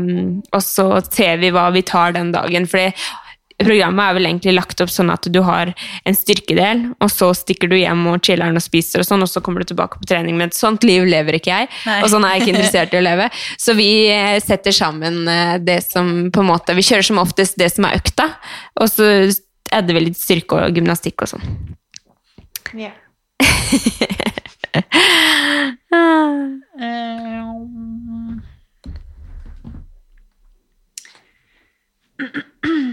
um, 0.00 0.40
og 0.48 0.64
så 0.64 0.88
ser 1.10 1.42
vi 1.44 1.52
hva 1.52 1.68
vi 1.76 1.84
tar 1.84 2.16
den 2.16 2.32
dagen. 2.32 2.68
Fordi 2.70 2.88
programmet 3.66 4.04
er 4.04 4.16
vel 4.16 4.28
egentlig 4.28 4.54
lagt 4.56 4.80
opp 4.82 4.92
sånn 4.92 5.10
at 5.12 5.26
du 5.32 5.40
har 5.46 5.72
en 6.08 6.16
styrkedel, 6.16 6.84
og 7.00 7.10
så 7.12 7.30
stikker 7.36 7.70
du 7.70 7.76
hjem 7.78 8.06
og 8.10 8.20
chiller'n 8.26 8.56
og 8.58 8.64
spiser, 8.64 9.02
og 9.02 9.08
sånn, 9.08 9.24
og 9.24 9.30
så 9.30 9.42
kommer 9.44 9.62
du 9.62 9.70
tilbake 9.70 10.00
på 10.00 10.08
trening. 10.10 10.38
Men 10.38 10.50
et 10.50 10.58
sånt 10.58 10.84
liv 10.86 11.06
lever 11.08 11.38
ikke 11.38 11.52
jeg, 11.52 11.70
Nei. 11.86 11.98
og 12.04 12.12
sånn 12.12 12.26
er 12.26 12.36
jeg 12.36 12.44
ikke 12.44 12.54
interessert 12.56 12.96
i 12.96 13.00
å 13.00 13.04
leve. 13.04 13.28
Så 13.60 13.76
vi 13.78 13.90
eh, 14.12 14.38
setter 14.44 14.74
sammen 14.76 15.22
eh, 15.28 15.56
det 15.62 15.80
som 15.86 16.30
på 16.30 16.42
en 16.42 16.50
måte 16.50 16.74
Vi 16.76 16.86
kjører 16.86 17.06
som 17.06 17.20
oftest 17.22 17.58
det 17.60 17.70
som 17.72 17.86
er 17.88 17.98
økta, 18.00 18.30
og 18.80 18.90
så 18.90 19.06
adder 19.70 19.96
vi 19.96 20.06
litt 20.08 20.18
styrke 20.18 20.58
og 20.58 20.76
gymnastikk 20.76 21.26
og 21.26 21.34
sånn. 21.34 21.44
Ja. 22.78 22.94
Um, 25.90 26.62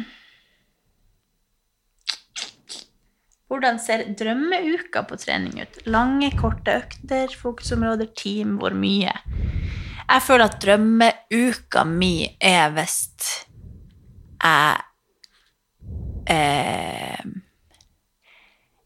Hvordan 3.48 3.78
ser 3.80 4.04
drømmeuka 4.20 5.06
på 5.08 5.16
trening 5.22 5.62
ut? 5.62 5.80
Lange, 5.88 6.34
korte 6.36 6.82
økter, 6.82 7.32
fokusområder, 7.32 8.10
team, 8.18 8.58
hvor 8.60 8.76
mye? 8.76 9.14
Jeg 10.08 10.24
føler 10.24 10.50
at 10.50 10.60
drømmeuka 10.64 11.84
mi 11.88 12.28
er 12.44 12.72
hvis 12.76 12.98
jeg 14.44 14.84
eh, 16.32 17.24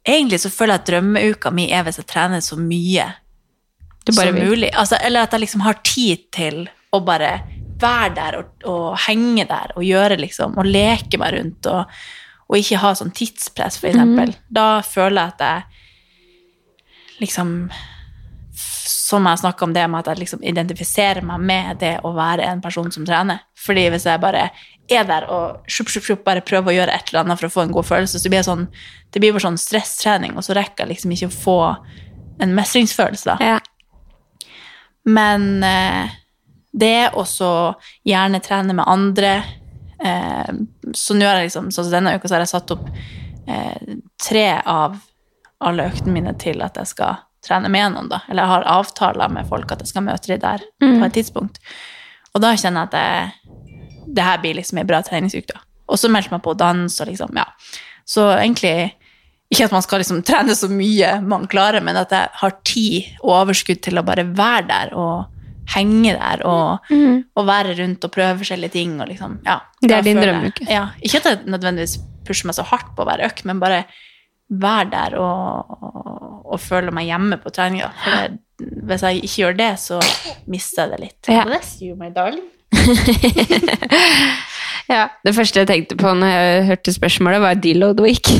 Egentlig 0.01 0.39
så 0.41 0.49
føler 0.49 0.76
jeg 0.76 0.82
at 0.82 0.88
drømmeuka 0.89 1.51
mi 1.53 1.68
er 1.74 1.84
hvis 1.86 1.99
jeg 2.01 2.09
trener 2.09 2.41
så 2.41 2.57
mye 2.57 3.05
som 4.09 4.18
vil. 4.34 4.49
mulig. 4.49 4.72
Altså, 4.74 4.97
eller 5.01 5.26
at 5.26 5.34
jeg 5.34 5.43
liksom 5.43 5.62
har 5.66 5.82
tid 5.86 6.24
til 6.34 6.64
å 6.91 7.01
bare 7.05 7.36
være 7.82 8.14
der 8.18 8.38
og, 8.39 8.66
og 8.70 8.97
henge 9.07 9.45
der 9.49 9.74
og 9.76 9.86
gjøre 9.86 10.18
liksom, 10.22 10.57
og 10.57 10.70
leke 10.70 11.18
meg 11.22 11.38
rundt 11.38 11.70
og, 11.70 12.01
og 12.52 12.60
ikke 12.60 12.82
ha 12.82 12.91
sånn 12.97 13.14
tidspress, 13.16 13.80
for 13.80 13.91
eksempel. 13.91 14.34
Da 14.52 14.82
føler 14.84 15.22
jeg 15.22 15.36
at 15.36 15.45
jeg 15.47 15.64
liksom 17.22 17.56
Som 18.91 19.28
jeg 19.28 19.39
snakka 19.39 19.66
om 19.66 19.74
det 19.76 19.84
med 19.88 19.99
at 20.02 20.08
jeg 20.12 20.22
liksom 20.22 20.43
identifiserer 20.47 21.24
meg 21.26 21.39
med 21.43 21.80
det 21.82 21.93
å 22.08 22.12
være 22.16 22.45
en 22.47 22.62
person 22.64 22.91
som 22.91 23.06
trener. 23.08 23.41
Fordi 23.60 23.89
hvis 23.91 24.06
jeg 24.08 24.22
bare 24.24 24.45
er 24.91 25.08
der 25.08 25.26
og 25.32 25.68
sjup, 25.68 25.89
sjup, 25.91 26.06
sjup, 26.06 26.22
bare 26.26 26.43
prøver 26.43 26.72
å 26.72 26.76
gjøre 26.76 26.95
et 26.95 27.12
eller 27.12 27.26
annet 27.26 27.39
for 27.39 27.47
å 27.47 27.54
få 27.54 27.66
en 27.66 27.74
god 27.76 27.88
følelse, 27.88 28.20
så 28.20 28.32
blir 28.32 28.39
det 28.41 28.47
sånn, 28.47 28.66
det 29.12 29.22
blir 29.22 29.36
bare 29.36 29.45
sånn 29.45 29.60
stresstrening, 29.60 30.36
og 30.36 30.45
så 30.47 30.56
rekker 30.58 30.86
jeg 30.86 30.93
liksom 30.93 31.16
ikke 31.16 31.30
å 31.30 31.36
få 31.36 31.58
en 32.41 32.56
mestringsfølelse. 32.58 33.36
da. 33.36 33.54
Ja. 33.54 33.60
Men 35.08 35.64
eh, 35.64 36.16
det 36.72 37.12
også 37.20 37.52
gjerne 38.08 38.41
trene 38.43 38.76
med 38.78 38.88
andre. 38.88 39.34
Eh, 40.04 40.54
så 40.97 41.18
nå 41.18 41.28
har 41.28 41.39
jeg 41.39 41.52
liksom, 41.52 41.72
så 41.72 41.86
denne 41.91 42.16
uka 42.18 42.28
så 42.28 42.38
har 42.38 42.45
jeg 42.45 42.54
satt 42.54 42.74
opp 42.76 42.88
eh, 43.47 43.97
tre 44.22 44.47
av 44.60 44.99
alle 45.62 45.89
øktene 45.91 46.16
mine 46.16 46.34
til 46.41 46.64
at 46.66 46.80
jeg 46.82 46.89
skal 46.93 47.20
trene 47.45 47.70
med 47.74 47.93
noen. 47.93 48.10
da. 48.10 48.22
Eller 48.30 48.45
jeg 48.45 48.54
har 48.56 48.70
avtaler 48.76 49.34
med 49.34 49.49
folk 49.49 49.72
at 49.74 49.84
jeg 49.84 49.93
skal 49.93 50.06
møte 50.06 50.32
dem 50.32 50.41
der 50.41 50.66
på 50.82 51.06
et 51.06 51.18
tidspunkt. 51.18 51.62
Og 52.34 52.41
da 52.41 52.54
kjenner 52.56 52.86
jeg 52.86 52.91
at 52.91 52.97
jeg, 52.97 54.08
det 54.16 54.26
her 54.26 54.41
blir 54.41 54.58
liksom 54.58 54.82
en 54.82 54.89
bra 54.89 55.02
treningsuke. 55.06 55.54
da. 55.54 55.62
Og 55.91 55.99
så 55.99 56.10
meldte 56.10 56.32
jeg 56.32 56.38
meg 56.38 56.45
på 56.45 56.58
dans 56.58 56.99
og 57.02 57.10
liksom, 57.10 57.38
ja. 57.38 57.45
Så 58.08 58.26
egentlig 58.38 58.93
ikke 59.52 59.68
at 59.68 59.74
man 59.76 59.84
skal 59.84 59.99
liksom 59.99 60.22
trene 60.24 60.56
så 60.56 60.70
mye 60.72 61.18
man 61.28 61.47
klarer, 61.52 61.84
men 61.84 61.99
at 61.99 62.14
jeg 62.16 62.32
har 62.39 62.54
tid 62.68 63.10
og 63.20 63.34
overskudd 63.41 63.82
til 63.84 63.99
å 63.99 64.06
bare 64.08 64.24
være 64.24 64.68
der 64.70 64.93
og 64.95 65.41
henge 65.76 66.13
der 66.17 66.43
og, 66.47 66.91
og 67.36 67.47
være 67.47 67.76
rundt 67.82 68.05
og 68.07 68.11
prøve 68.13 68.38
forskjellige 68.41 68.74
ting. 68.76 68.95
Og 69.01 69.07
liksom, 69.11 69.39
ja, 69.45 69.59
Det 69.82 69.91
er 69.97 70.05
din 70.05 70.22
drømmeuke. 70.22 70.67
Ja, 70.69 70.88
ikke 71.01 71.22
at 71.24 71.30
jeg 71.32 71.43
nødvendigvis 71.45 71.97
pusher 72.28 72.49
meg 72.49 72.55
så 72.57 72.65
hardt 72.67 72.93
på 72.95 73.03
å 73.05 73.09
være 73.09 73.28
økt, 73.32 73.45
men 73.49 73.59
bare 73.63 73.84
være 74.51 74.89
der 74.91 75.15
og, 75.17 75.72
og, 75.80 76.32
og 76.51 76.59
føle 76.59 76.91
meg 76.91 77.07
hjemme 77.07 77.38
på 77.41 77.53
treninga. 77.55 77.91
For 78.03 78.11
det, 78.17 78.39
hvis 78.86 79.05
jeg 79.07 79.24
ikke 79.24 79.36
gjør 79.45 79.55
det, 79.57 79.72
så 79.82 79.99
mister 80.51 80.84
jeg 80.84 80.91
det 80.91 80.99
litt. 81.05 81.32
Ja. 81.32 81.45
Bless 81.47 81.78
you, 81.82 81.95
my 81.97 82.11
darling. 82.13 82.47
Ja, 84.91 85.05
Det 85.24 85.32
første 85.36 85.61
jeg 85.61 85.69
tenkte 85.69 85.95
på 85.95 86.11
når 86.17 86.28
jeg 86.34 86.65
hørte 86.67 86.93
spørsmålet, 86.93 87.41
var 87.41 87.59
deload 87.63 88.01
week. 88.03 88.28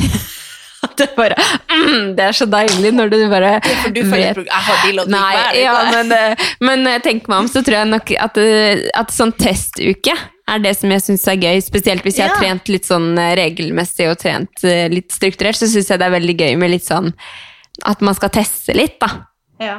At 0.92 1.00
det 1.00 1.08
bare 1.16 1.36
mm, 1.70 2.12
Det 2.18 2.26
er 2.28 2.36
så 2.36 2.46
deilig 2.50 2.92
når 2.94 3.12
du 3.12 3.16
bare 3.32 3.54
For 3.64 3.94
du 3.94 4.02
følger 4.04 4.42
Jeg 4.44 4.66
har 4.68 4.84
deload 4.84 5.08
og 5.08 5.14
Nei, 5.14 5.32
uke. 5.38 5.62
ja, 5.62 5.74
men, 5.88 6.12
tenk 6.12 6.60
men 6.68 6.86
jeg 6.92 7.22
meg 7.26 7.38
om, 7.38 7.48
så 7.50 7.64
tror 7.64 7.78
jeg 7.80 7.90
nok 7.90 8.12
at, 8.26 8.40
eh, 8.42 8.84
at 8.98 9.14
sånn 9.14 9.34
testuke 9.40 10.14
er 10.52 10.60
det 10.62 10.74
som 10.76 10.90
jeg 10.90 11.02
syns 11.04 11.24
er 11.30 11.38
gøy. 11.38 11.60
Spesielt 11.64 12.04
hvis 12.04 12.18
jeg 12.18 12.28
har 12.28 12.36
trent 12.40 12.68
litt 12.72 12.88
sånn 12.88 13.12
eh, 13.20 13.32
regelmessig 13.38 14.08
og 14.10 14.18
trent 14.20 14.64
eh, 14.68 14.88
litt 14.92 15.14
strukturert, 15.14 15.56
så 15.58 15.68
syns 15.70 15.90
jeg 15.92 16.02
det 16.02 16.08
er 16.08 16.14
veldig 16.16 16.36
gøy 16.40 16.56
med 16.60 16.74
litt 16.74 16.86
sånn 16.86 17.12
at 17.88 18.02
man 18.04 18.16
skal 18.18 18.32
teste 18.34 18.74
litt, 18.76 18.98
da. 19.00 19.08
Ja. 19.62 19.78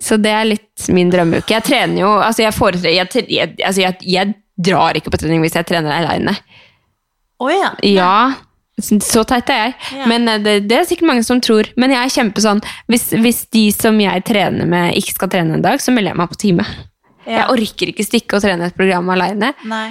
Så 0.00 0.18
det 0.20 0.32
er 0.34 0.46
litt 0.46 0.88
min 0.94 1.10
drømmeuke. 1.12 1.54
Jeg 1.54 1.64
trener 1.66 2.02
jo 2.02 2.10
Altså, 2.18 2.44
jeg 2.44 2.54
foretrekker 2.56 3.22
jeg, 3.22 3.26
jeg, 3.32 3.54
altså, 3.64 3.84
jeg, 3.86 3.98
jeg 4.14 4.34
drar 4.54 4.98
ikke 4.98 5.12
på 5.14 5.20
trening 5.22 5.42
hvis 5.44 5.56
jeg 5.58 5.66
trener 5.68 5.96
aleine. 5.96 6.36
Å 7.42 7.50
ja. 7.50 7.70
Ja, 7.86 8.16
så 8.82 9.22
teit 9.28 9.50
er 9.54 9.60
jeg. 9.68 9.74
Ja. 10.00 10.06
Men 10.10 10.26
eh, 10.28 10.40
det, 10.42 10.54
det 10.68 10.78
er 10.80 10.88
sikkert 10.88 11.06
mange 11.12 11.22
som 11.26 11.38
tror. 11.44 11.68
Men 11.78 11.92
jeg 11.94 12.00
er 12.08 12.14
kjempesånn 12.16 12.62
hvis, 12.90 13.10
hvis 13.22 13.44
de 13.54 13.68
som 13.74 14.00
jeg 14.02 14.24
trener 14.26 14.66
med, 14.66 14.96
ikke 14.98 15.14
skal 15.14 15.30
trene 15.30 15.54
en 15.58 15.62
dag, 15.62 15.78
så 15.80 15.94
melder 15.94 16.10
jeg 16.14 16.18
meg 16.22 16.32
på 16.32 16.40
time. 16.42 16.66
Ja. 17.24 17.44
Jeg 17.44 17.46
orker 17.54 17.92
ikke 17.92 18.04
stikke 18.04 18.36
og 18.36 18.42
trene 18.44 18.66
et 18.68 18.74
program 18.76 19.08
aleine. 19.14 19.52
Nei. 19.70 19.86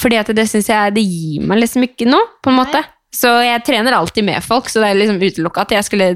Fordi 0.00 0.16
at 0.16 0.30
det 0.34 0.46
synes 0.48 0.70
jeg 0.72 0.94
det 0.96 1.04
gir 1.04 1.44
meg 1.46 1.60
liksom 1.60 1.84
ikke 1.84 2.08
noe, 2.08 2.24
på 2.42 2.50
en 2.50 2.56
måte. 2.62 2.80
Så 3.12 3.28
jeg 3.44 3.60
trener 3.68 3.92
alltid 3.92 4.24
med 4.24 4.40
folk, 4.42 4.70
så 4.72 4.80
det 4.80 4.88
er 4.88 4.96
liksom 4.96 5.20
utelukka 5.20 5.66
at 5.66 5.74
jeg 5.76 5.84
skulle 5.84 6.06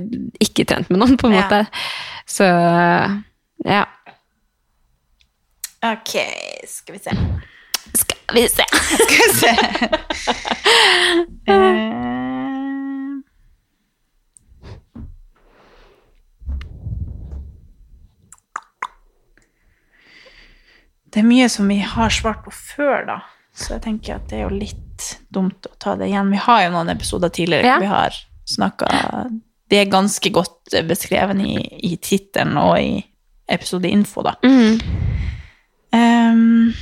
ikke 0.41 0.65
trent 0.65 0.89
med 0.89 1.03
noen, 1.03 1.19
på 1.21 1.29
en 1.29 1.37
Ja. 1.37 1.43
måte. 1.45 1.61
Så 2.27 2.47
ja. 3.69 3.83
Ok, 5.85 6.15
skal 6.67 6.97
vi 6.97 7.03
se. 7.05 7.13
Skal 8.27 8.43
vi 8.43 8.49
se. 8.49 8.65
Skal 8.73 9.19
vi 9.23 9.33
se. 9.41 9.57
Eh, 11.49 11.93
Det 21.13 21.23
er 21.23 21.27
mye 21.29 21.49
som 21.53 21.69
vi 21.71 21.79
har 21.81 22.11
svart 22.13 22.43
på 22.45 22.53
før, 22.53 23.05
da. 23.09 23.19
Så 23.57 23.77
jeg 23.77 23.85
tenker 23.87 24.19
at 24.19 24.27
det 24.29 24.41
er 24.41 24.49
jo 24.49 24.57
litt 24.59 25.07
dumt 25.33 25.69
å 25.69 25.75
ta 25.81 25.95
det 25.97 26.11
igjen. 26.11 26.33
Vi 26.35 26.41
har 26.45 26.65
jo 26.67 26.73
noen 26.75 26.91
episoder 26.93 27.33
tidligere 27.33 27.65
Ja. 27.65 27.77
hvor 27.79 27.87
vi 27.87 27.93
har 27.93 28.19
snakka 28.47 29.31
Det 29.69 29.79
er 29.81 29.91
ganske 29.91 30.31
godt 30.31 30.77
beskrevet 30.87 31.41
i, 31.43 31.57
i 31.91 31.97
tittelen 31.97 32.57
og 32.57 32.77
i 32.79 33.01
episodeinfo, 33.51 34.23
da. 34.23 34.35
Mm. 34.45 34.79
Ehm, 35.93 36.73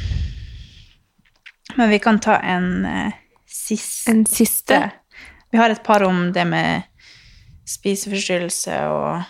men 1.76 1.90
vi 1.90 1.98
kan 1.98 2.18
ta 2.20 2.36
en 2.38 2.84
eh, 2.86 3.12
siste. 3.46 4.10
En 4.10 4.26
siste. 4.26 4.90
Vi 5.50 5.58
har 5.58 5.70
et 5.70 5.82
par 5.86 6.02
om 6.02 6.32
det 6.32 6.44
med 6.46 6.82
spiseforstyrrelse 7.66 8.80
og 8.90 9.22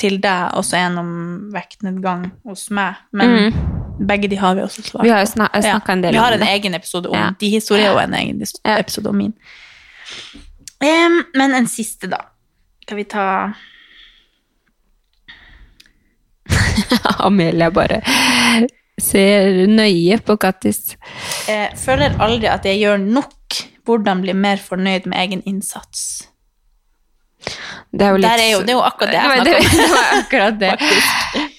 til 0.00 0.20
deg, 0.22 0.54
også 0.56 0.76
en 0.78 0.98
om 1.02 1.10
vektnedgang 1.52 2.28
hos 2.46 2.68
meg. 2.70 2.94
Men 3.12 3.50
begge 4.08 4.30
de 4.30 4.36
har 4.40 4.54
vi 4.56 4.62
også 4.64 4.82
svart 4.86 5.02
på. 5.02 5.04
Vi 5.04 5.10
har 5.12 5.26
snak- 5.26 5.56
ja. 5.64 5.80
en 5.92 6.02
Vi 6.02 6.16
har 6.16 6.32
en 6.32 6.42
egen 6.46 6.74
episode 6.74 7.08
om 7.10 7.16
Ja. 7.18 7.30
de 7.40 7.48
historiene, 7.50 7.90
og 7.94 8.02
en 8.02 8.14
egen 8.14 8.42
episode 8.64 9.08
om 9.08 9.16
min. 9.16 9.34
Um, 10.80 11.24
men 11.34 11.54
en 11.54 11.66
siste, 11.66 12.06
da. 12.08 12.16
Skal 12.82 12.96
vi 12.96 13.04
ta 13.04 13.52
Amelia 17.18 17.70
bare 17.70 18.00
ser 19.04 19.66
nøye 19.70 20.20
på 20.24 20.36
Kattis. 20.40 20.96
Jeg 21.48 21.76
føler 21.80 22.16
aldri 22.22 22.50
at 22.50 22.66
jeg 22.68 22.82
gjør 22.82 23.00
nok. 23.04 23.36
Hvordan 23.88 24.20
bli 24.22 24.34
mer 24.36 24.60
fornøyd 24.62 25.08
med 25.10 25.18
egen 25.18 25.40
innsats? 25.48 26.30
Det 27.90 28.04
er 28.06 28.12
jo 28.12 28.20
litt 28.20 28.30
er 28.30 28.50
jo, 28.52 28.60
det 28.62 28.74
er 28.74 28.76
jo 28.76 28.84
akkurat 28.84 29.10
det 29.10 29.18
jeg 29.18 29.30
snakker 29.32 29.56
om. 29.56 29.72
det 29.80 29.88
var 29.90 30.12
akkurat 30.18 30.60
det. 30.60 30.72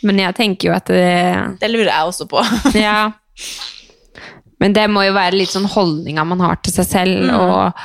Men 0.08 0.22
jeg 0.22 0.38
tenker 0.38 0.70
jo 0.70 0.76
at 0.78 0.92
det 0.94 1.12
Det 1.62 1.72
lurer 1.72 1.92
jeg 1.92 2.14
også 2.14 2.30
på. 2.32 2.44
Ja. 2.86 3.12
Men 4.62 4.76
det 4.78 4.86
må 4.94 5.02
jo 5.08 5.16
være 5.16 5.40
litt 5.40 5.50
sånn 5.50 5.66
holdninga 5.66 6.24
man 6.28 6.44
har 6.46 6.60
til 6.62 6.76
seg 6.76 6.86
selv. 6.86 7.24
Mm. 7.26 7.34
Og, 7.34 7.82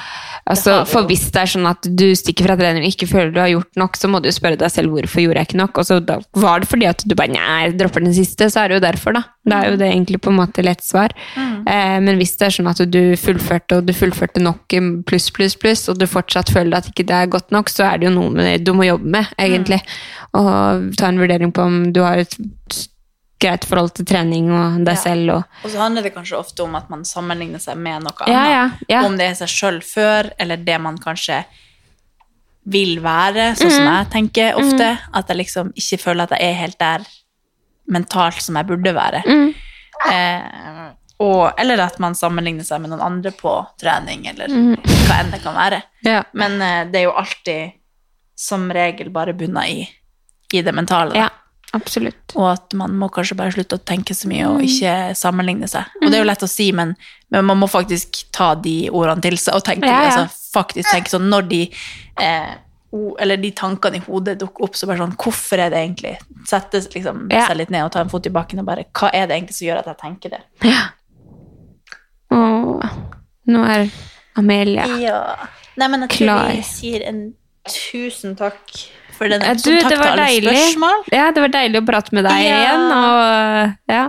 altså, 0.50 0.76
for 0.88 1.08
hvis 1.08 1.26
det 1.34 1.42
er 1.42 1.50
sånn 1.52 1.68
at 1.68 1.88
du 1.98 2.06
stikker 2.18 2.48
fra 2.48 2.56
trening 2.58 2.86
og 2.86 2.92
ikke 2.92 3.08
føler 3.10 3.32
du 3.34 3.40
har 3.42 3.50
gjort 3.52 3.80
nok, 3.80 3.98
så 3.98 4.10
må 4.10 4.20
du 4.24 4.30
spørre 4.34 4.58
deg 4.60 4.72
selv 4.72 4.94
hvorfor 4.94 5.22
gjorde 5.22 5.42
jeg 5.42 5.50
ikke 5.50 5.60
nok. 5.60 5.80
Og 5.80 5.88
så 5.88 5.98
da 6.00 6.18
var 6.38 6.62
det 6.62 6.70
fordi 6.70 6.88
at 6.90 7.04
du 7.06 7.14
bare 7.18 7.34
nei, 7.34 7.72
dropper 7.76 8.04
den 8.04 8.16
siste, 8.16 8.48
så 8.52 8.62
er 8.62 8.70
det 8.70 8.78
jo 8.78 8.84
derfor, 8.86 9.16
da. 9.18 9.24
Det 9.46 9.56
er 9.56 9.70
jo 9.70 9.80
det 9.82 9.90
egentlig 9.92 10.20
på 10.24 10.32
en 10.32 10.40
måte 10.40 10.64
lett 10.66 10.82
svar. 10.82 11.14
Mm. 11.36 11.60
Eh, 11.70 11.96
men 12.08 12.20
hvis 12.20 12.34
det 12.38 12.48
er 12.48 12.56
sånn 12.58 12.72
at 12.72 12.82
du 12.90 13.00
fullførte, 13.20 13.80
og 13.80 13.86
du 13.86 13.94
fullførte 13.96 14.42
nok 14.42 14.76
pluss, 15.06 15.30
pluss, 15.34 15.54
pluss, 15.60 15.86
og 15.92 16.00
du 16.00 16.08
fortsatt 16.10 16.50
føler 16.54 16.80
at 16.80 16.90
ikke 16.90 17.06
det 17.06 17.20
er 17.20 17.32
godt 17.36 17.54
nok, 17.54 17.70
så 17.72 17.86
er 17.90 18.02
det 18.02 18.10
jo 18.10 18.16
noe 18.16 18.34
med 18.34 18.50
det 18.50 18.58
du 18.66 18.74
må 18.76 18.88
jobbe 18.88 19.16
med, 19.18 19.32
egentlig. 19.38 19.82
Mm. 19.82 20.42
Og 20.42 20.92
ta 20.98 21.10
en 21.10 21.22
vurdering 21.22 21.54
på 21.54 21.64
om 21.64 21.80
du 21.94 22.02
har 22.04 22.24
et 22.24 22.38
greit 23.46 23.64
forhold 23.68 23.94
til 23.96 24.04
trening 24.08 24.50
og 24.52 24.80
deg 24.84 24.94
Ja. 24.96 25.02
selv 25.02 25.30
og 25.36 25.44
Og 25.64 25.70
så 25.70 25.78
handler 25.80 26.02
det 26.02 26.14
kanskje 26.14 26.38
ofte 26.38 26.62
om 26.64 26.74
at 26.78 26.90
man 26.90 27.04
sammenligner 27.04 27.60
seg 27.62 27.76
med 27.78 28.02
noe 28.04 28.26
Ja, 28.28 28.42
annet. 28.44 28.84
ja. 28.88 29.04
Om 29.06 29.16
det 29.16 29.30
er 29.30 29.34
seg 29.40 29.48
sjøl 29.48 29.80
før, 29.82 30.30
eller 30.38 30.56
det 30.56 30.80
man 30.80 30.98
kanskje 30.98 31.44
vil 32.66 32.98
være, 33.00 33.52
sånn 33.54 33.70
som 33.70 33.84
Mhm. 33.84 33.94
jeg 33.96 34.10
tenker 34.10 34.54
ofte. 34.58 34.98
At 35.14 35.28
jeg 35.28 35.36
liksom 35.36 35.72
ikke 35.76 36.00
føler 36.02 36.22
at 36.24 36.30
jeg 36.30 36.50
er 36.50 36.54
helt 36.54 36.78
der 36.78 37.06
mentalt 37.88 38.40
som 38.42 38.56
jeg 38.56 38.66
burde 38.66 38.92
være. 38.94 39.22
Mm. 39.24 39.54
Eh, 40.10 40.90
og, 41.20 41.52
eller 41.58 41.80
at 41.80 41.98
man 42.00 42.12
sammenligner 42.14 42.64
seg 42.66 42.80
med 42.80 42.90
noen 42.90 43.00
andre 43.06 43.30
på 43.30 43.52
trening, 43.80 44.26
eller 44.28 44.48
Mhm. 44.48 44.76
hva 45.06 45.20
enn 45.20 45.30
det 45.30 45.42
kan 45.42 45.54
være. 45.54 45.82
Men 46.34 46.60
eh, 46.60 46.84
det 46.90 46.96
er 47.00 47.04
jo 47.04 47.12
alltid 47.12 47.72
som 48.36 48.68
regel 48.70 49.08
bare 49.10 49.32
bunna 49.32 49.60
i, 49.68 49.88
i 50.52 50.60
det 50.62 50.74
mentale. 50.74 51.12
da. 51.12 51.18
ja, 51.18 51.28
absolutt. 51.76 52.34
Og 52.36 52.48
at 52.52 52.74
man 52.78 52.96
må 52.98 53.08
kanskje 53.14 53.36
bare 53.38 53.52
slutte 53.54 53.78
å 53.78 53.84
tenke 53.84 54.14
så 54.16 54.28
mye 54.30 54.44
Mm. 54.46 54.56
og 54.56 54.62
ikke 54.66 54.94
sammenligne 55.16 55.68
seg. 55.70 55.84
Og 56.02 56.10
det 56.10 56.18
er 56.18 56.24
jo 56.24 56.28
lett 56.30 56.42
å 56.46 56.48
si, 56.50 56.70
men, 56.72 56.96
men 57.30 57.44
man 57.44 57.58
må 57.60 57.68
faktisk 57.70 58.24
ta 58.32 58.54
de 58.54 58.88
ordene 58.90 59.22
til 59.22 59.36
seg 59.38 59.54
og 59.54 59.64
tenke, 59.64 59.86
Ja, 59.86 60.02
ja. 60.02 60.10
Altså, 60.10 60.52
faktisk 60.56 60.90
tenke 60.90 61.12
sånn 61.12 61.28
når 61.30 61.48
de 61.48 61.62
eh, 62.18 62.54
eller 63.20 63.36
de 63.36 63.50
tankene 63.52 63.96
i 63.98 64.04
hodet 64.06 64.38
dukker 64.40 64.64
opp, 64.64 64.74
så 64.78 64.86
bare 64.88 65.02
sånn, 65.02 65.16
hvorfor 65.20 65.58
er 65.60 65.68
det 65.70 65.80
egentlig? 65.82 66.14
Sette 66.48 66.80
liksom, 66.94 67.26
Ja. 67.30 67.46
seg 67.48 67.56
litt 67.58 67.70
ned 67.70 67.84
og 67.84 67.92
ta 67.92 68.00
en 68.00 68.08
fot 68.08 68.24
i 68.26 68.30
bakken 68.32 68.60
og 68.60 68.64
bare, 68.66 68.84
hva 68.94 69.10
er 69.12 69.26
det 69.26 69.36
egentlig 69.36 69.54
som 69.58 69.66
gjør 69.68 69.78
at 69.82 69.86
jeg 69.90 69.98
tenker 69.98 70.30
det? 70.30 70.40
Ja. 70.64 70.86
Åh, 72.30 72.90
nå 73.48 73.64
er 73.68 73.90
Amelia 74.36 74.86
Ja. 75.00 75.20
Nei, 75.76 75.88
men 75.88 76.00
jeg 76.06 76.10
tror 76.10 76.26
Klar. 76.26 76.52
vi 76.56 76.62
sier 76.62 77.02
en 77.06 77.34
tusen 77.68 78.34
takk 78.38 78.86
for 79.16 79.28
den 79.32 79.40
du, 79.40 79.70
det 79.88 79.98
var 79.98 80.16
deilig. 80.20 80.52
spørsmål. 80.52 81.02
Ja, 81.12 81.30
det 81.32 81.42
var 81.46 81.52
deilig 81.54 81.80
å 81.82 81.86
prate 81.88 82.12
med 82.16 82.24
deg 82.28 82.44
Ja. 82.44 82.56
igjen, 82.60 82.86
og 82.92 83.92
ja. 83.92 84.04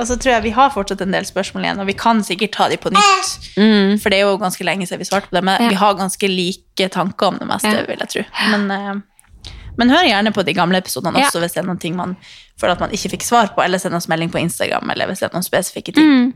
Og 0.00 0.06
så 0.08 0.16
tror 0.16 0.32
jeg 0.32 0.42
vi 0.46 0.50
har 0.56 0.70
fortsatt 0.72 1.02
en 1.04 1.12
del 1.12 1.24
spørsmål 1.28 1.64
igjen, 1.66 1.80
og 1.82 1.86
vi 1.86 1.92
kan 2.00 2.22
sikkert 2.24 2.52
ta 2.56 2.68
de 2.72 2.78
på 2.80 2.90
nytt. 2.94 3.32
Mm. 3.60 3.98
For 4.00 4.08
det 4.10 4.18
er 4.18 4.24
jo 4.24 4.38
ganske 4.40 4.64
lenge 4.64 4.86
siden 4.88 5.02
vi 5.02 5.08
svarte 5.10 5.28
på 5.28 5.36
det, 5.36 5.42
men 5.44 5.60
Ja. 5.60 5.68
vi 5.68 5.74
har 5.76 5.94
ganske 5.94 6.28
like 6.28 6.88
tanker 6.94 7.26
om 7.26 7.38
det 7.38 7.46
meste, 7.48 7.86
vil 7.86 7.98
jeg 8.00 8.08
tro. 8.08 8.24
Men, 8.50 8.70
eh, 8.70 9.52
men 9.76 9.90
hør 9.90 10.04
gjerne 10.08 10.32
på 10.32 10.44
de 10.44 10.54
gamle 10.54 10.78
episodene 10.80 11.20
også, 11.20 11.40
hvis 11.40 11.52
det 11.54 11.62
er 11.64 11.68
noen 11.68 11.78
ting 11.80 11.94
man 11.96 12.16
føler 12.60 12.72
at 12.72 12.80
man 12.80 12.90
ikke 12.90 13.10
fikk 13.16 13.22
svar 13.22 13.52
på, 13.54 13.62
eller 13.64 13.78
send 13.78 13.94
oss 13.94 14.08
melding 14.08 14.30
på 14.32 14.40
Instagram, 14.40 14.90
eller 14.90 15.06
hvis 15.06 15.20
det 15.20 15.28
er 15.30 15.36
noen 15.36 15.44
spesifikke 15.44 15.92
ting. 15.94 16.04
Mm. 16.08 16.34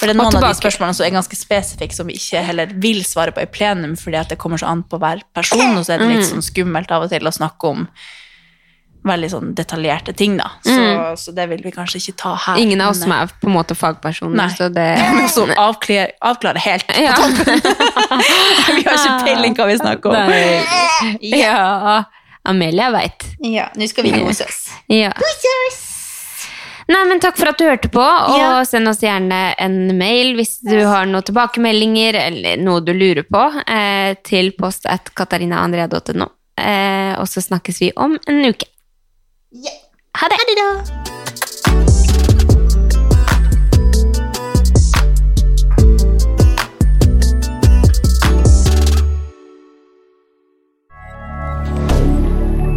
For 0.00 0.08
det 0.08 0.14
er 0.14 0.18
noen 0.22 0.38
av 0.40 0.46
de 0.48 0.54
spørsmålene 0.56 0.96
som 0.96 1.04
er 1.06 1.12
ganske 1.12 1.36
spesifikke, 1.36 1.94
som 1.94 2.08
vi 2.08 2.16
ikke 2.16 2.40
heller 2.46 2.72
vil 2.80 3.02
svare 3.04 3.34
på 3.36 3.42
i 3.44 3.50
plenum, 3.52 3.92
fordi 4.00 4.16
at 4.22 4.32
det 4.32 4.38
kommer 4.40 4.56
så 4.62 4.70
an 4.72 4.82
på 4.88 4.98
hver 5.02 5.20
person, 5.36 5.76
og 5.76 5.84
så 5.84 5.94
er 5.94 5.98
det 6.02 6.08
litt 6.08 6.24
Mm. 6.24 6.30
sånn 6.32 6.46
skummelt 6.48 6.90
av 6.90 7.04
og 7.04 7.10
til 7.12 7.28
å 7.28 7.32
snakke 7.36 7.68
om 7.68 7.86
veldig 9.04 9.28
sånn 9.32 9.54
detaljerte 9.56 10.12
ting, 10.16 10.34
da. 10.36 10.50
Så, 10.60 11.16
så 11.16 11.32
det 11.34 11.46
vil 11.48 11.62
vi 11.64 11.70
kanskje 11.72 11.96
ikke 12.02 12.16
ta 12.20 12.34
her. 12.36 12.56
Mm. 12.58 12.62
Ingen 12.66 12.80
av 12.84 12.90
oss 12.92 13.00
som 13.00 13.12
er 13.16 13.30
på 13.40 13.48
en 13.48 13.54
måte 13.54 13.72
fagpersoner, 13.76 14.36
Nei. 14.36 14.48
så 14.56 14.68
det 14.72 14.88
Som 15.32 15.48
også 15.48 15.56
avklare, 15.68 16.10
avklare 16.20 16.58
helt 16.60 16.86
på 16.86 17.00
Ja. 17.00 17.14
toppen. 17.16 17.60
vi 18.76 18.82
har 18.84 18.96
ikke 18.98 19.24
peiling 19.24 19.56
hva 19.56 19.66
vi 19.70 19.78
snakker 19.80 20.10
om. 20.10 20.30
Nei. 20.30 21.18
Ja. 21.40 22.04
Amelia 22.44 22.90
veit. 22.92 23.24
Ja, 23.44 23.68
nå 23.76 23.88
skal 23.88 24.04
vi 24.04 24.12
kose 24.16 24.44
oss. 24.48 24.68
Ja. 24.88 25.12
Nei, 26.90 27.04
men 27.06 27.20
Takk 27.22 27.36
for 27.38 27.52
at 27.52 27.58
du 27.60 27.66
hørte 27.68 27.88
på, 27.92 28.02
og 28.02 28.38
Ja. 28.38 28.64
send 28.66 28.88
oss 28.90 29.00
gjerne 29.04 29.54
en 29.58 29.96
mail 29.98 30.34
hvis 30.34 30.58
du 30.58 30.74
har 30.84 31.06
noen 31.06 31.22
tilbakemeldinger 31.22 32.18
eller 32.18 32.56
noe 32.58 32.80
du 32.82 32.92
lurer 32.92 33.22
på, 33.22 33.62
eh, 33.68 34.14
til 34.24 34.50
post 34.58 34.86
at 34.86 35.14
katarinaandrea.no. 35.14 36.26
Eh, 36.58 37.14
og 37.18 37.28
så 37.28 37.40
snakkes 37.40 37.80
vi 37.80 37.92
om 37.96 38.18
en 38.26 38.44
uke. 38.44 38.66
Ha 40.18 40.28
det! 40.28 40.36
Ha 40.36 40.44
det 40.46 40.80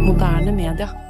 Moderne 0.04 0.52
media. 0.52 1.03